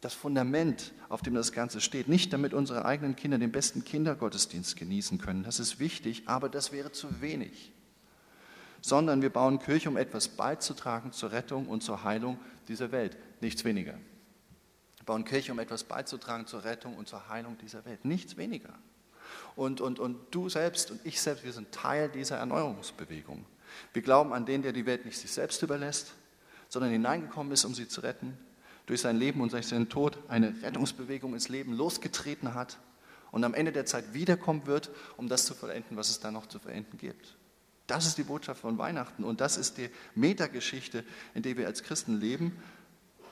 das 0.00 0.14
Fundament, 0.14 0.92
auf 1.10 1.20
dem 1.20 1.34
das 1.34 1.52
Ganze 1.52 1.82
steht. 1.82 2.08
Nicht 2.08 2.32
damit 2.32 2.54
unsere 2.54 2.86
eigenen 2.86 3.14
Kinder 3.14 3.36
den 3.36 3.52
besten 3.52 3.84
Kindergottesdienst 3.84 4.74
genießen 4.74 5.18
können, 5.18 5.44
das 5.44 5.60
ist 5.60 5.78
wichtig, 5.78 6.22
aber 6.24 6.48
das 6.48 6.72
wäre 6.72 6.90
zu 6.90 7.20
wenig. 7.20 7.72
Sondern 8.80 9.20
wir 9.20 9.28
bauen 9.28 9.58
Kirche, 9.58 9.90
um 9.90 9.98
etwas 9.98 10.28
beizutragen 10.28 11.12
zur 11.12 11.32
Rettung 11.32 11.68
und 11.68 11.82
zur 11.82 12.04
Heilung 12.04 12.38
dieser 12.68 12.90
Welt, 12.90 13.18
nichts 13.42 13.66
weniger. 13.66 13.98
Wir 14.96 15.04
bauen 15.04 15.26
Kirche, 15.26 15.52
um 15.52 15.58
etwas 15.58 15.84
beizutragen 15.84 16.46
zur 16.46 16.64
Rettung 16.64 16.96
und 16.96 17.06
zur 17.06 17.28
Heilung 17.28 17.58
dieser 17.58 17.84
Welt, 17.84 18.06
nichts 18.06 18.38
weniger. 18.38 18.72
Und, 19.54 19.80
und, 19.80 19.98
und 19.98 20.18
du 20.30 20.48
selbst 20.48 20.90
und 20.90 21.00
ich 21.04 21.20
selbst, 21.20 21.44
wir 21.44 21.52
sind 21.52 21.72
Teil 21.72 22.08
dieser 22.08 22.38
Erneuerungsbewegung. 22.38 23.44
Wir 23.92 24.02
glauben 24.02 24.32
an 24.32 24.46
den, 24.46 24.62
der 24.62 24.72
die 24.72 24.86
Welt 24.86 25.04
nicht 25.04 25.18
sich 25.18 25.30
selbst 25.30 25.62
überlässt, 25.62 26.14
sondern 26.68 26.90
hineingekommen 26.90 27.52
ist, 27.52 27.64
um 27.64 27.74
sie 27.74 27.88
zu 27.88 28.00
retten 28.00 28.38
durch 28.86 29.00
sein 29.00 29.16
Leben 29.16 29.40
und 29.40 29.52
durch 29.52 29.66
seinen 29.66 29.88
Tod 29.88 30.18
eine 30.28 30.54
Rettungsbewegung 30.62 31.34
ins 31.34 31.48
Leben 31.48 31.72
losgetreten 31.72 32.54
hat 32.54 32.78
und 33.30 33.44
am 33.44 33.54
Ende 33.54 33.72
der 33.72 33.86
Zeit 33.86 34.12
wiederkommen 34.12 34.66
wird, 34.66 34.90
um 35.16 35.28
das 35.28 35.46
zu 35.46 35.54
vollenden, 35.54 35.96
was 35.96 36.10
es 36.10 36.20
da 36.20 36.30
noch 36.30 36.46
zu 36.46 36.58
vollenden 36.58 36.98
gibt. 36.98 37.36
Das 37.86 38.06
ist 38.06 38.18
die 38.18 38.22
Botschaft 38.22 38.60
von 38.60 38.78
Weihnachten 38.78 39.24
und 39.24 39.40
das 39.40 39.56
ist 39.56 39.78
die 39.78 39.90
Metageschichte, 40.14 41.04
in 41.34 41.42
der 41.42 41.56
wir 41.56 41.66
als 41.66 41.82
Christen 41.82 42.18
leben. 42.18 42.56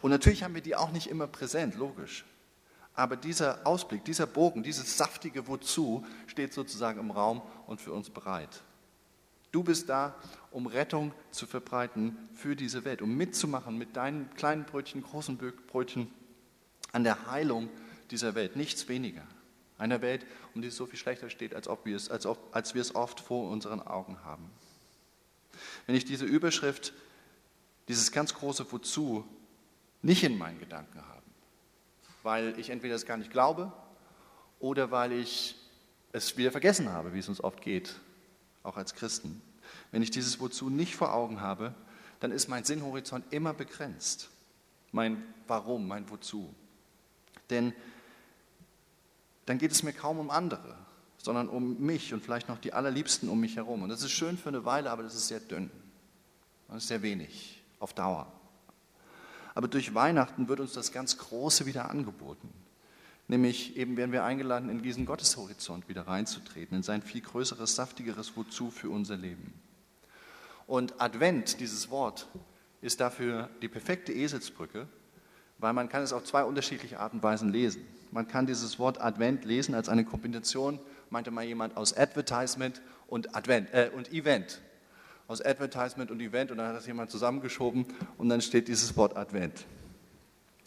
Und 0.03 0.11
natürlich 0.11 0.43
haben 0.43 0.55
wir 0.55 0.63
die 0.63 0.77
auch 0.77 0.93
nicht 0.93 1.09
immer 1.09 1.27
präsent, 1.27 1.77
logisch. 1.77 2.25
Aber 2.95 3.17
dieser 3.17 3.67
Ausblick, 3.67 4.05
dieser 4.05 4.27
Bogen, 4.27 4.63
dieses 4.63 4.97
saftige 4.97 5.47
Wozu 5.47 6.05
steht 6.27 6.53
sozusagen 6.53 7.01
im 7.01 7.11
Raum 7.11 7.43
und 7.67 7.81
für 7.81 7.93
uns 7.93 8.11
bereit. 8.11 8.63
Du 9.53 9.65
bist 9.65 9.89
da, 9.89 10.15
um 10.51 10.67
Rettung 10.67 11.13
zu 11.31 11.47
verbreiten 11.47 12.17
für 12.35 12.55
diese 12.55 12.85
Welt, 12.85 13.03
um 13.03 13.17
mitzumachen 13.17 13.77
mit 13.77 13.97
deinen 13.97 14.33
kleinen 14.35 14.65
Brötchen, 14.65 15.03
großen 15.03 15.39
Brötchen 15.39 16.13
an 16.93 17.05
der 17.05 17.31
Heilung 17.31 17.69
dieser 18.11 18.35
Welt, 18.35 18.57
nichts 18.57 18.89
weniger. 18.89 19.27
Einer 19.79 20.03
Welt, 20.03 20.27
um 20.55 20.63
die 20.63 20.69
es 20.69 20.77
so 20.77 20.87
viel 20.87 20.99
schlechter 20.99 21.31
steht, 21.31 21.55
als, 21.55 21.67
ob 21.69 21.87
wir 21.87 21.97
es, 21.97 22.11
als, 22.11 22.27
ob, 22.27 22.55
als 22.55 22.75
wir 22.75 22.83
es 22.83 22.95
oft 22.95 23.19
vor 23.19 23.51
unseren 23.51 23.81
Augen 23.81 24.23
haben. 24.25 24.51
Wenn 25.87 25.95
ich 25.95 26.05
diese 26.05 26.27
Überschrift, 26.27 26.93
dieses 27.89 28.13
ganz 28.13 28.35
große 28.35 28.71
Wozu 28.71 29.25
nicht 30.03 30.23
in 30.23 30.39
meinen 30.39 30.59
Gedanken 30.59 31.01
habe, 31.09 31.20
weil 32.23 32.59
ich 32.59 32.71
entweder 32.71 32.95
es 32.95 33.07
gar 33.07 33.17
nicht 33.17 33.31
glaube 33.31 33.73
oder 34.59 34.91
weil 34.91 35.13
ich 35.13 35.57
es 36.13 36.37
wieder 36.37 36.51
vergessen 36.51 36.91
habe, 36.91 37.15
wie 37.15 37.19
es 37.19 37.29
uns 37.29 37.43
oft 37.43 37.61
geht, 37.63 37.95
auch 38.63 38.77
als 38.77 38.95
Christen. 38.95 39.41
Wenn 39.93 40.03
ich 40.03 40.11
dieses 40.11 40.41
Wozu 40.41 40.71
nicht 40.71 40.97
vor 40.97 41.15
Augen 41.15 41.41
habe, 41.41 41.75
dann 42.21 42.33
ist 42.33 42.49
mein 42.49 42.65
Sinnhorizont 42.65 43.25
immer 43.31 43.55
begrenzt. 43.55 44.29
Mein 44.93 45.23
Warum, 45.47 45.89
mein 45.89 46.09
Wozu. 46.11 46.53
Denn 47.49 47.73
dann 49.47 49.59
geht 49.59 49.73
es 49.73 49.83
mir 49.83 49.93
kaum 49.93 50.19
um 50.19 50.31
andere, 50.31 50.77
sondern 51.19 51.49
um 51.49 51.81
mich 51.81 52.13
und 52.13 52.23
vielleicht 52.23 52.49
noch 52.49 52.59
die 52.59 52.73
allerliebsten 52.73 53.29
um 53.29 53.41
mich 53.41 53.57
herum. 53.57 53.83
Und 53.83 53.89
das 53.89 54.03
ist 54.03 54.13
schön 54.13 54.37
für 54.37 54.49
eine 54.49 54.65
Weile, 54.65 54.91
aber 54.91 55.03
das 55.03 55.15
ist 55.15 55.29
sehr 55.29 55.41
dünn. 55.41 55.71
Das 56.69 56.79
ist 56.79 56.89
sehr 56.89 57.03
wenig 57.03 57.63
auf 57.79 57.95
Dauer. 57.95 58.31
Aber 59.61 59.69
durch 59.69 59.95
Weihnachten 59.95 60.49
wird 60.49 60.59
uns 60.59 60.73
das 60.73 60.91
ganz 60.91 61.19
Große 61.19 61.67
wieder 61.67 61.91
angeboten. 61.91 62.49
Nämlich 63.29 63.77
eben 63.77 63.99
werden 63.99 64.11
wir 64.11 64.25
eingeladen, 64.25 64.71
in 64.71 64.81
diesen 64.81 65.05
Gotteshorizont 65.05 65.87
wieder 65.87 66.09
reinzutreten, 66.09 66.79
in 66.79 66.83
sein 66.83 67.03
viel 67.03 67.21
größeres, 67.21 67.77
saftigeres 67.77 68.35
Wozu 68.39 68.71
für 68.71 68.89
unser 68.89 69.19
Leben. 69.19 69.53
Und 70.67 70.99
Advent, 70.99 71.61
dieses 71.61 71.91
Wort, 71.91 72.27
ist 72.81 73.01
dafür 73.01 73.51
die 73.61 73.69
perfekte 73.69 74.15
Eselsbrücke, 74.15 74.89
weil 75.59 75.75
man 75.75 75.91
kann 75.91 76.05
es 76.05 76.15
auf 76.15 76.25
zwei 76.25 76.43
unterschiedliche 76.45 76.99
Arten 76.99 77.19
und 77.19 77.23
Weisen 77.23 77.53
lesen. 77.53 77.87
Man 78.13 78.29
kann 78.29 78.47
dieses 78.47 78.79
Wort 78.79 78.99
Advent 78.99 79.45
lesen 79.45 79.75
als 79.75 79.91
eine 79.91 80.07
Kombination, 80.07 80.81
meinte 81.11 81.31
mal 81.31 81.45
jemand, 81.45 81.77
aus 81.77 81.95
Advertisement 81.95 82.81
und, 83.09 83.37
Advent, 83.37 83.75
äh, 83.75 83.91
und 83.95 84.11
Event. 84.11 84.63
Aus 85.31 85.41
Advertisement 85.41 86.11
und 86.11 86.21
Event 86.21 86.51
und 86.51 86.59
dann 86.59 86.67
hat 86.67 86.75
das 86.75 86.89
jemand 86.89 87.09
zusammengeschoben 87.09 87.87
und 88.19 88.29
dann 88.29 88.41
steht 88.41 88.67
dieses 88.67 88.97
Wort 88.97 89.17
Advent. 89.17 89.65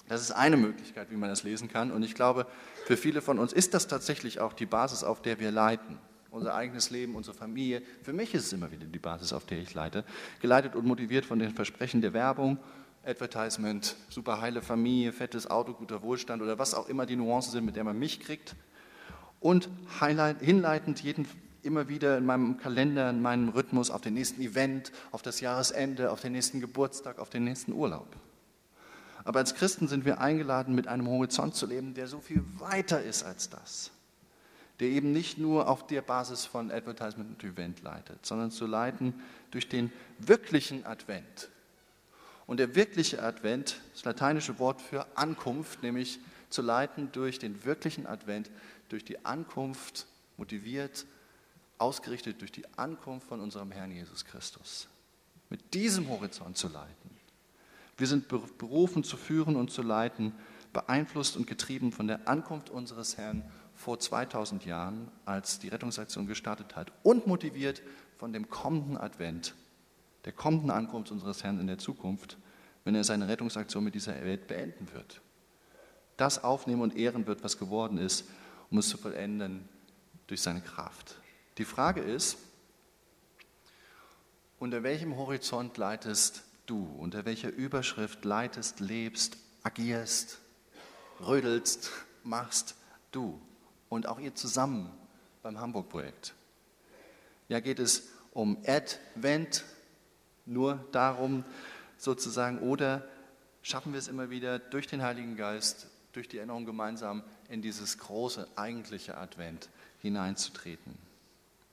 Das 0.07 0.21
ist 0.21 0.31
eine 0.31 0.55
Möglichkeit, 0.55 1.11
wie 1.11 1.17
man 1.17 1.27
das 1.27 1.43
lesen 1.43 1.67
kann. 1.67 1.91
Und 1.91 2.01
ich 2.01 2.15
glaube, 2.15 2.47
für 2.85 2.95
viele 2.95 3.21
von 3.21 3.39
uns 3.39 3.51
ist 3.51 3.73
das 3.73 3.87
tatsächlich 3.87 4.39
auch 4.39 4.53
die 4.53 4.65
Basis, 4.65 5.03
auf 5.03 5.21
der 5.21 5.41
wir 5.41 5.51
leiten. 5.51 5.99
Unser 6.31 6.55
eigenes 6.55 6.91
Leben, 6.91 7.15
unsere 7.15 7.35
Familie. 7.35 7.81
Für 8.03 8.13
mich 8.13 8.33
ist 8.33 8.45
es 8.45 8.53
immer 8.53 8.71
wieder 8.71 8.85
die 8.85 8.99
Basis, 8.99 9.33
auf 9.33 9.45
der 9.45 9.57
ich 9.57 9.73
leite. 9.73 10.05
Geleitet 10.41 10.77
und 10.77 10.85
motiviert 10.85 11.25
von 11.25 11.39
den 11.39 11.53
Versprechen 11.53 11.99
der 11.99 12.13
Werbung, 12.13 12.57
Advertisement, 13.05 13.97
super 14.07 14.39
heile 14.39 14.61
Familie, 14.61 15.11
fettes 15.11 15.45
Auto, 15.51 15.73
guter 15.73 16.01
Wohlstand 16.03 16.41
oder 16.41 16.57
was 16.57 16.73
auch 16.73 16.87
immer 16.87 17.05
die 17.05 17.17
Nuancen 17.17 17.51
sind, 17.51 17.65
mit 17.65 17.75
der 17.75 17.83
man 17.83 17.99
mich 17.99 18.21
kriegt. 18.21 18.55
Und 19.41 19.67
hinleitend 19.99 21.03
jeden, 21.03 21.27
immer 21.63 21.87
wieder 21.87 22.17
in 22.17 22.25
meinem 22.25 22.57
Kalender, 22.57 23.09
in 23.09 23.21
meinem 23.21 23.49
Rhythmus 23.49 23.89
auf 23.89 24.01
den 24.01 24.13
nächsten 24.13 24.41
Event, 24.41 24.91
auf 25.11 25.21
das 25.21 25.39
Jahresende, 25.39 26.11
auf 26.11 26.21
den 26.21 26.33
nächsten 26.33 26.59
Geburtstag, 26.61 27.19
auf 27.19 27.29
den 27.29 27.43
nächsten 27.43 27.73
Urlaub. 27.73 28.07
Aber 29.25 29.39
als 29.39 29.55
Christen 29.55 29.87
sind 29.87 30.05
wir 30.05 30.19
eingeladen, 30.19 30.75
mit 30.75 30.87
einem 30.87 31.07
Horizont 31.07 31.55
zu 31.55 31.65
leben, 31.65 31.93
der 31.93 32.07
so 32.07 32.19
viel 32.19 32.43
weiter 32.59 33.01
ist 33.01 33.23
als 33.23 33.49
das. 33.49 33.91
Der 34.79 34.89
eben 34.89 35.13
nicht 35.13 35.37
nur 35.37 35.69
auf 35.69 35.87
der 35.87 36.01
Basis 36.01 36.45
von 36.45 36.71
Advertisement 36.71 37.29
und 37.29 37.49
Event 37.49 37.81
leitet, 37.83 38.25
sondern 38.25 38.51
zu 38.51 38.65
leiten 38.65 39.13
durch 39.51 39.69
den 39.69 39.91
wirklichen 40.19 40.85
Advent. 40.85 41.49
Und 42.45 42.57
der 42.57 42.75
wirkliche 42.75 43.23
Advent, 43.23 43.79
das 43.93 44.03
lateinische 44.03 44.59
Wort 44.59 44.81
für 44.81 45.05
Ankunft, 45.15 45.83
nämlich 45.83 46.19
zu 46.49 46.61
leiten 46.61 47.09
durch 47.13 47.39
den 47.39 47.63
wirklichen 47.63 48.05
Advent, 48.05 48.51
durch 48.89 49.05
die 49.05 49.25
Ankunft, 49.25 50.07
motiviert, 50.37 51.05
ausgerichtet 51.83 52.39
durch 52.39 52.53
die 52.53 52.65
Ankunft 52.77 53.27
von 53.27 53.41
unserem 53.41 53.71
Herrn 53.71 53.91
Jesus 53.91 54.23
Christus. 54.23 54.87
mit 55.49 55.75
diesem 55.75 56.09
Horizont 56.09 56.57
zu 56.57 56.67
leiten. 56.67 57.11
Wir 57.97 58.07
sind 58.07 58.27
berufen 58.57 59.03
zu 59.03 59.17
führen 59.17 59.55
und 59.55 59.69
zu 59.69 59.83
leiten, 59.83 60.33
beeinflusst 60.71 61.37
und 61.37 61.45
getrieben 61.45 61.91
von 61.91 62.07
der 62.07 62.27
Ankunft 62.27 62.71
unseres 62.71 63.17
Herrn 63.17 63.43
vor 63.75 63.99
2000 63.99 64.65
Jahren, 64.65 65.11
als 65.25 65.59
die 65.59 65.67
Rettungsaktion 65.67 66.25
gestartet 66.25 66.75
hat, 66.75 66.91
und 67.03 67.27
motiviert 67.27 67.83
von 68.17 68.33
dem 68.33 68.49
kommenden 68.49 68.97
Advent, 68.97 69.53
der 70.25 70.31
kommenden 70.31 70.71
Ankunft 70.71 71.11
unseres 71.11 71.43
Herrn 71.43 71.59
in 71.59 71.67
der 71.67 71.77
Zukunft, 71.77 72.37
wenn 72.83 72.95
er 72.95 73.03
seine 73.03 73.27
Rettungsaktion 73.27 73.83
mit 73.83 73.93
dieser 73.93 74.15
Welt 74.23 74.47
beenden 74.47 74.87
wird. 74.93 75.21
Das 76.17 76.43
aufnehmen 76.43 76.81
und 76.81 76.95
ehren 76.95 77.27
wird, 77.27 77.43
was 77.43 77.59
geworden 77.59 77.99
ist, 77.99 78.27
um 78.71 78.79
es 78.79 78.89
zu 78.89 78.97
vollenden 78.97 79.69
durch 80.25 80.41
seine 80.41 80.61
Kraft. 80.61 81.19
Die 81.57 81.65
Frage 81.65 82.01
ist, 82.01 82.37
unter 84.57 84.81
welchem 84.81 85.17
Horizont 85.17 85.77
leitest 85.77 86.43
du, 86.65 86.83
unter 86.97 87.25
welcher 87.25 87.51
Überschrift 87.51 88.25
leitest, 88.25 88.79
lebst, 88.79 89.37
agierst, 89.61 90.39
rödelst, 91.19 91.91
machst 92.23 92.75
du 93.11 93.39
und 93.89 94.07
auch 94.07 94.19
ihr 94.19 94.33
zusammen 94.33 94.91
beim 95.43 95.59
Hamburg-Projekt? 95.59 96.33
Ja, 97.49 97.59
geht 97.59 97.79
es 97.79 98.07
um 98.31 98.57
Advent, 98.65 99.63
nur 100.45 100.83
darum 100.91 101.45
sozusagen, 101.97 102.59
oder 102.59 103.07
schaffen 103.61 103.93
wir 103.93 103.99
es 103.99 104.07
immer 104.07 104.31
wieder 104.31 104.57
durch 104.57 104.87
den 104.87 105.03
Heiligen 105.03 105.37
Geist, 105.37 105.87
durch 106.13 106.27
die 106.27 106.37
Erinnerung 106.37 106.65
gemeinsam 106.65 107.23
in 107.47 107.61
dieses 107.61 107.99
große, 107.99 108.47
eigentliche 108.55 109.17
Advent 109.17 109.69
hineinzutreten? 110.01 110.97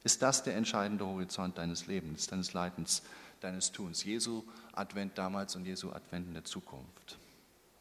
Ist 0.03 0.23
das 0.23 0.43
der 0.43 0.57
entscheidende 0.57 1.07
Horizont 1.07 1.59
deines 1.59 1.87
Lebens, 1.87 2.27
deines 2.27 2.53
Leidens, 2.53 3.03
deines 3.41 3.71
Tuns? 3.73 4.05
Jesu 4.05 4.45
Advent 4.73 5.19
damals 5.19 5.57
und 5.57 5.67
Jesu 5.67 5.91
Advent 5.91 6.29
in 6.29 6.35
der 6.35 6.45
Zukunft. 6.45 7.19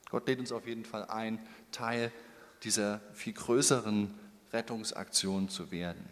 Gott 0.09 0.27
lädt 0.27 0.39
uns 0.39 0.51
auf 0.51 0.67
jeden 0.67 0.85
Fall 0.85 1.05
ein, 1.05 1.39
Teil 1.71 2.11
dieser 2.63 2.99
viel 3.13 3.33
größeren 3.33 4.13
Rettungsaktion 4.51 5.49
zu 5.49 5.71
werden. 5.71 6.03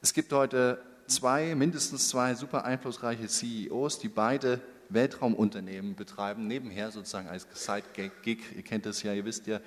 Es 0.00 0.12
gibt 0.12 0.32
heute 0.32 0.82
zwei, 1.06 1.54
mindestens 1.54 2.08
zwei 2.08 2.34
super 2.34 2.64
einflussreiche 2.64 3.28
CEOs, 3.28 3.98
die 3.98 4.08
beide 4.08 4.60
Weltraumunternehmen 4.88 5.94
betreiben, 5.94 6.46
nebenher 6.46 6.90
sozusagen 6.90 7.28
als 7.28 7.46
Side-Gig. 7.52 8.38
Ihr 8.54 8.62
kennt 8.62 8.86
das 8.86 9.02
ja, 9.02 9.12
ihr 9.12 9.24
wisst 9.24 9.46
ja, 9.46 9.60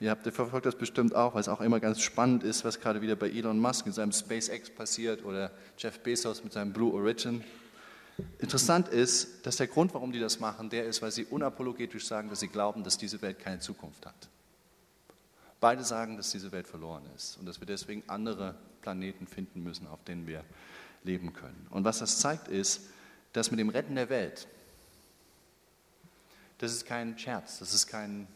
ihr 0.00 0.10
habt 0.10 0.24
ihr 0.26 0.32
verfolgt 0.32 0.66
das 0.66 0.76
bestimmt 0.76 1.14
auch, 1.14 1.34
weil 1.34 1.42
es 1.42 1.48
auch 1.48 1.60
immer 1.60 1.78
ganz 1.78 2.00
spannend 2.00 2.42
ist, 2.42 2.64
was 2.64 2.80
gerade 2.80 3.02
wieder 3.02 3.16
bei 3.16 3.28
Elon 3.28 3.58
Musk 3.58 3.86
in 3.86 3.92
seinem 3.92 4.12
SpaceX 4.12 4.70
passiert 4.70 5.24
oder 5.24 5.50
Jeff 5.78 6.00
Bezos 6.00 6.42
mit 6.42 6.52
seinem 6.52 6.72
Blue 6.72 6.92
Origin. 6.94 7.44
Interessant 8.38 8.88
ist, 8.88 9.46
dass 9.46 9.56
der 9.56 9.66
Grund, 9.66 9.94
warum 9.94 10.12
die 10.12 10.20
das 10.20 10.40
machen, 10.40 10.70
der 10.70 10.86
ist, 10.86 11.00
weil 11.02 11.10
sie 11.10 11.24
unapologetisch 11.24 12.06
sagen, 12.06 12.28
dass 12.28 12.40
sie 12.40 12.48
glauben, 12.48 12.82
dass 12.82 12.98
diese 12.98 13.20
Welt 13.22 13.38
keine 13.38 13.60
Zukunft 13.60 14.04
hat. 14.06 14.28
Beide 15.60 15.84
sagen, 15.84 16.16
dass 16.16 16.30
diese 16.30 16.50
Welt 16.52 16.66
verloren 16.66 17.02
ist 17.14 17.36
und 17.38 17.46
dass 17.46 17.60
wir 17.60 17.66
deswegen 17.66 18.02
andere 18.06 18.54
Planeten 18.80 19.26
finden 19.26 19.62
müssen, 19.62 19.86
auf 19.86 20.02
denen 20.04 20.26
wir 20.26 20.42
leben 21.04 21.32
können. 21.34 21.66
Und 21.70 21.84
was 21.84 21.98
das 21.98 22.18
zeigt, 22.18 22.48
ist, 22.48 22.82
dass 23.32 23.50
mit 23.50 23.60
dem 23.60 23.68
Retten 23.68 23.94
der 23.94 24.08
Welt, 24.08 24.48
das 26.58 26.72
ist 26.72 26.86
kein 26.86 27.18
Scherz, 27.18 27.58
das 27.58 27.74
ist 27.74 27.86
kein 27.86 28.26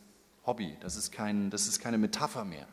Hobby, 0.46 0.76
das 0.80 0.96
ist, 0.96 1.12
kein, 1.12 1.50
das 1.50 1.66
ist 1.66 1.80
keine 1.80 1.98
Metapher 1.98 2.44
mehr, 2.44 2.66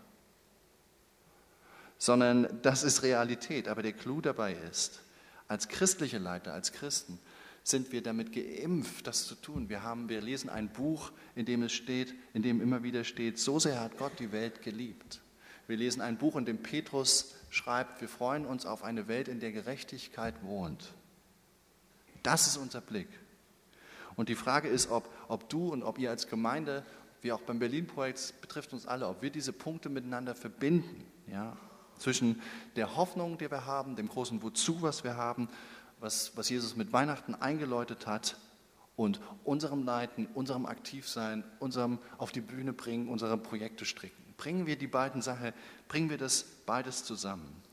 sondern 1.98 2.62
das 2.62 2.84
ist 2.84 3.04
Realität. 3.04 3.68
Aber 3.68 3.82
der 3.82 3.94
Clou 3.94 4.22
dabei 4.22 4.54
ist, 4.54 5.02
als 5.48 5.68
christliche 5.68 6.18
Leiter, 6.18 6.54
als 6.54 6.72
Christen, 6.72 7.20
sind 7.64 7.92
wir 7.92 8.02
damit 8.02 8.34
geimpft, 8.34 9.06
das 9.08 9.28
zu 9.28 9.36
tun. 9.36 9.70
Wir, 9.70 9.84
haben, 9.84 10.10
wir 10.10 10.22
lesen 10.22 10.50
ein 10.50 10.70
Buch, 10.70 11.12
in 11.36 11.46
dem 11.46 11.64
es 11.64 11.74
steht, 11.74 12.14
in 12.34 12.42
dem 12.42 12.60
immer 12.60 12.84
wieder 12.84 13.04
steht, 13.04 13.38
so 13.38 13.60
sehr 13.60 13.80
hat 13.80 13.98
Gott 13.98 14.14
die 14.20 14.32
Welt 14.32 14.62
geliebt. 14.62 15.22
Wir 15.68 15.78
lesen 15.78 16.02
ein 16.02 16.18
Buch, 16.18 16.36
in 16.36 16.46
dem 16.46 16.64
Petrus 16.64 17.36
schreibt, 17.50 18.02
wir 18.02 18.10
freuen 18.10 18.46
uns 18.46 18.66
auf 18.66 18.84
eine 18.84 19.08
Welt, 19.08 19.28
in 19.28 19.40
der 19.40 19.52
Gerechtigkeit 19.52 20.44
wohnt. 20.44 20.92
Das 22.24 22.48
ist 22.48 22.58
unser 22.58 22.82
Blick. 22.82 23.08
Und 24.16 24.30
die 24.30 24.36
Frage 24.36 24.68
ist, 24.68 24.90
ob, 24.90 25.10
ob 25.28 25.50
du 25.50 25.72
und 25.72 25.84
ob 25.84 25.98
ihr 25.98 26.10
als 26.10 26.28
Gemeinde, 26.28 26.86
wie 27.22 27.32
auch 27.32 27.42
beim 27.42 27.60
Berlin-Projekt, 27.60 28.34
betrifft 28.42 28.74
uns 28.74 28.86
alle, 28.86 29.08
ob 29.08 29.22
wir 29.22 29.30
diese 29.30 29.54
Punkte 29.54 29.90
miteinander 29.90 30.36
verbinden. 30.36 31.06
Ja? 31.28 31.56
Zwischen 31.98 32.42
der 32.76 32.96
Hoffnung, 32.96 33.38
die 33.38 33.50
wir 33.50 33.66
haben, 33.66 33.96
dem 33.96 34.10
großen 34.10 34.42
Wozu, 34.42 34.82
was 34.82 35.04
wir 35.04 35.16
haben, 35.16 35.50
was, 36.00 36.36
was 36.36 36.50
Jesus 36.50 36.76
mit 36.76 36.94
Weihnachten 36.94 37.36
eingeläutet 37.36 38.08
hat, 38.08 38.38
und 38.96 39.20
unserem 39.44 39.84
Leiten, 39.84 40.28
unserem 40.34 40.66
Aktivsein, 40.66 41.44
unserem 41.60 42.00
auf 42.18 42.32
die 42.32 42.42
Bühne 42.42 42.74
bringen, 42.74 43.10
unsere 43.10 43.38
Projekte 43.38 43.86
stricken. 43.86 44.34
Bringen 44.38 44.68
wir 44.68 44.76
die 44.76 44.88
beiden 44.88 45.22
Sachen, 45.22 45.54
bringen 45.88 46.10
wir 46.10 46.18
das 46.18 46.44
beides 46.66 47.04
zusammen. 47.04 47.64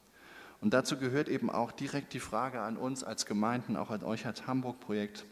Und 0.60 0.74
dazu 0.74 0.96
gehört 0.96 1.28
eben 1.28 1.50
auch 1.50 1.70
direkt 1.70 2.14
die 2.14 2.20
Frage 2.20 2.60
an 2.60 2.76
uns 2.76 3.04
als 3.04 3.26
Gemeinden, 3.26 3.76
auch 3.76 3.90
an 3.90 4.02
euch 4.02 4.26
als 4.26 4.46
Hamburg-Projekt. 4.46 5.24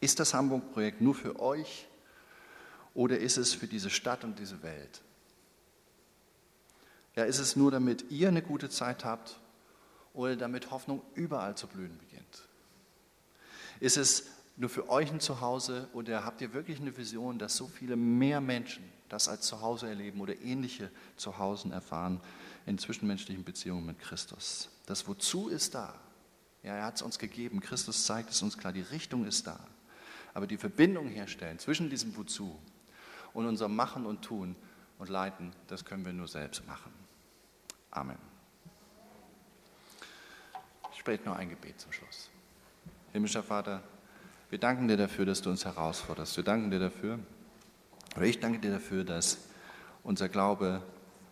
Ist 0.00 0.20
das 0.20 0.34
Hamburg-Projekt 0.34 1.00
nur 1.00 1.14
für 1.14 1.40
euch 1.40 1.86
oder 2.96 3.18
ist 3.18 3.36
es 3.36 3.52
für 3.52 3.66
diese 3.66 3.90
Stadt 3.90 4.24
und 4.24 4.38
diese 4.38 4.62
Welt? 4.62 5.02
Ja, 7.14 7.24
ist 7.24 7.38
es 7.38 7.54
nur, 7.54 7.70
damit 7.70 8.10
ihr 8.10 8.28
eine 8.28 8.40
gute 8.42 8.70
Zeit 8.70 9.04
habt 9.04 9.38
oder 10.14 10.34
damit 10.34 10.70
Hoffnung 10.70 11.02
überall 11.14 11.56
zu 11.56 11.66
blühen 11.66 11.98
beginnt? 11.98 12.48
Ist 13.80 13.98
es 13.98 14.24
nur 14.56 14.70
für 14.70 14.88
euch 14.88 15.12
ein 15.12 15.20
Zuhause 15.20 15.88
oder 15.92 16.24
habt 16.24 16.40
ihr 16.40 16.54
wirklich 16.54 16.80
eine 16.80 16.96
Vision, 16.96 17.38
dass 17.38 17.56
so 17.56 17.68
viele 17.68 17.96
mehr 17.96 18.40
Menschen 18.40 18.82
das 19.10 19.28
als 19.28 19.46
Zuhause 19.46 19.88
erleben 19.88 20.22
oder 20.22 20.34
ähnliche 20.40 20.90
Zuhausen 21.16 21.72
erfahren 21.72 22.22
in 22.64 22.78
zwischenmenschlichen 22.78 23.44
Beziehungen 23.44 23.84
mit 23.84 23.98
Christus? 23.98 24.70
Das 24.86 25.06
Wozu 25.06 25.48
ist 25.48 25.74
da. 25.74 25.94
Ja, 26.62 26.74
er 26.74 26.86
hat 26.86 26.96
es 26.96 27.02
uns 27.02 27.18
gegeben. 27.18 27.60
Christus 27.60 28.06
zeigt 28.06 28.30
es 28.30 28.40
uns 28.40 28.56
klar. 28.56 28.72
Die 28.72 28.80
Richtung 28.80 29.26
ist 29.26 29.46
da. 29.46 29.60
Aber 30.32 30.46
die 30.46 30.56
Verbindung 30.56 31.08
herstellen 31.08 31.58
zwischen 31.58 31.90
diesem 31.90 32.16
Wozu 32.16 32.58
und 33.36 33.46
unserem 33.46 33.76
Machen 33.76 34.06
und 34.06 34.22
Tun 34.22 34.56
und 34.98 35.10
Leiten, 35.10 35.52
das 35.66 35.84
können 35.84 36.06
wir 36.06 36.12
nur 36.14 36.26
selbst 36.26 36.66
machen. 36.66 36.90
Amen. 37.90 38.16
Ich 40.92 41.00
spreche 41.00 41.22
nur 41.24 41.36
ein 41.36 41.50
Gebet 41.50 41.78
zum 41.78 41.92
Schluss. 41.92 42.30
Himmlischer 43.12 43.42
Vater, 43.42 43.82
wir 44.48 44.58
danken 44.58 44.88
dir 44.88 44.96
dafür, 44.96 45.26
dass 45.26 45.42
du 45.42 45.50
uns 45.50 45.66
herausforderst. 45.66 46.34
Wir 46.38 46.44
danken 46.44 46.70
dir 46.70 46.78
dafür, 46.78 47.18
oder 48.16 48.24
ich 48.24 48.40
danke 48.40 48.58
dir 48.58 48.70
dafür, 48.70 49.04
dass 49.04 49.36
unser 50.02 50.30
Glaube 50.30 50.80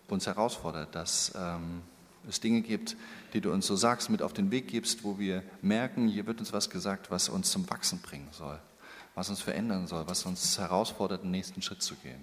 uns 0.09 0.27
herausfordert, 0.27 0.95
dass 0.95 1.33
ähm, 1.35 1.81
es 2.29 2.39
Dinge 2.39 2.61
gibt, 2.61 2.97
die 3.33 3.41
du 3.41 3.51
uns 3.51 3.67
so 3.67 3.77
sagst, 3.77 4.11
mit 4.11 4.21
auf 4.21 4.35
den 4.35 4.51
Weg 4.51 4.69
gibst, 4.69 5.05
wo 5.05 5.19
wir 5.19 5.43
merken, 5.63 6.07
hier 6.09 6.27
wird 6.27 6.41
uns 6.41 6.53
was 6.53 6.69
gesagt, 6.69 7.11
was 7.11 7.31
uns 7.31 7.51
zum 7.51 7.69
Wachsen 7.71 8.03
bringen 8.03 8.29
soll, 8.31 8.61
was 9.15 9.31
uns 9.31 9.41
verändern 9.41 9.87
soll, 9.87 10.07
was 10.07 10.27
uns 10.27 10.59
herausfordert, 10.59 11.23
den 11.23 11.31
nächsten 11.31 11.63
Schritt 11.63 11.83
zu 11.83 11.95
gehen. 11.97 12.21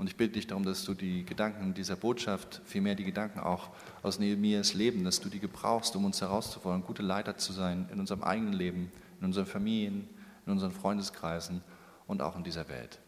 Und 0.00 0.06
ich 0.06 0.16
bitte 0.16 0.32
dich 0.32 0.46
darum, 0.46 0.64
dass 0.64 0.84
du 0.84 0.94
die 0.94 1.26
Gedanken 1.26 1.74
dieser 1.74 1.94
Botschaft, 1.94 2.62
vielmehr 2.64 2.94
die 2.94 3.04
Gedanken 3.04 3.40
auch 3.40 3.68
aus 4.02 4.18
Nehemias 4.18 4.72
Leben, 4.72 5.04
dass 5.04 5.20
du 5.20 5.28
die 5.28 5.40
gebrauchst, 5.40 5.94
um 5.94 6.06
uns 6.06 6.20
herauszufordern, 6.22 6.82
gute 6.82 7.02
Leiter 7.02 7.36
zu 7.36 7.52
sein 7.52 7.86
in 7.92 8.00
unserem 8.00 8.22
eigenen 8.22 8.54
Leben, 8.54 8.90
in 9.20 9.26
unseren 9.26 9.44
Familien, 9.44 10.08
in 10.46 10.52
unseren 10.52 10.72
Freundeskreisen 10.72 11.60
und 12.06 12.22
auch 12.22 12.34
in 12.34 12.44
dieser 12.44 12.68
Welt. 12.70 12.98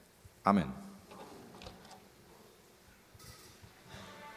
Amen. 0.45 0.92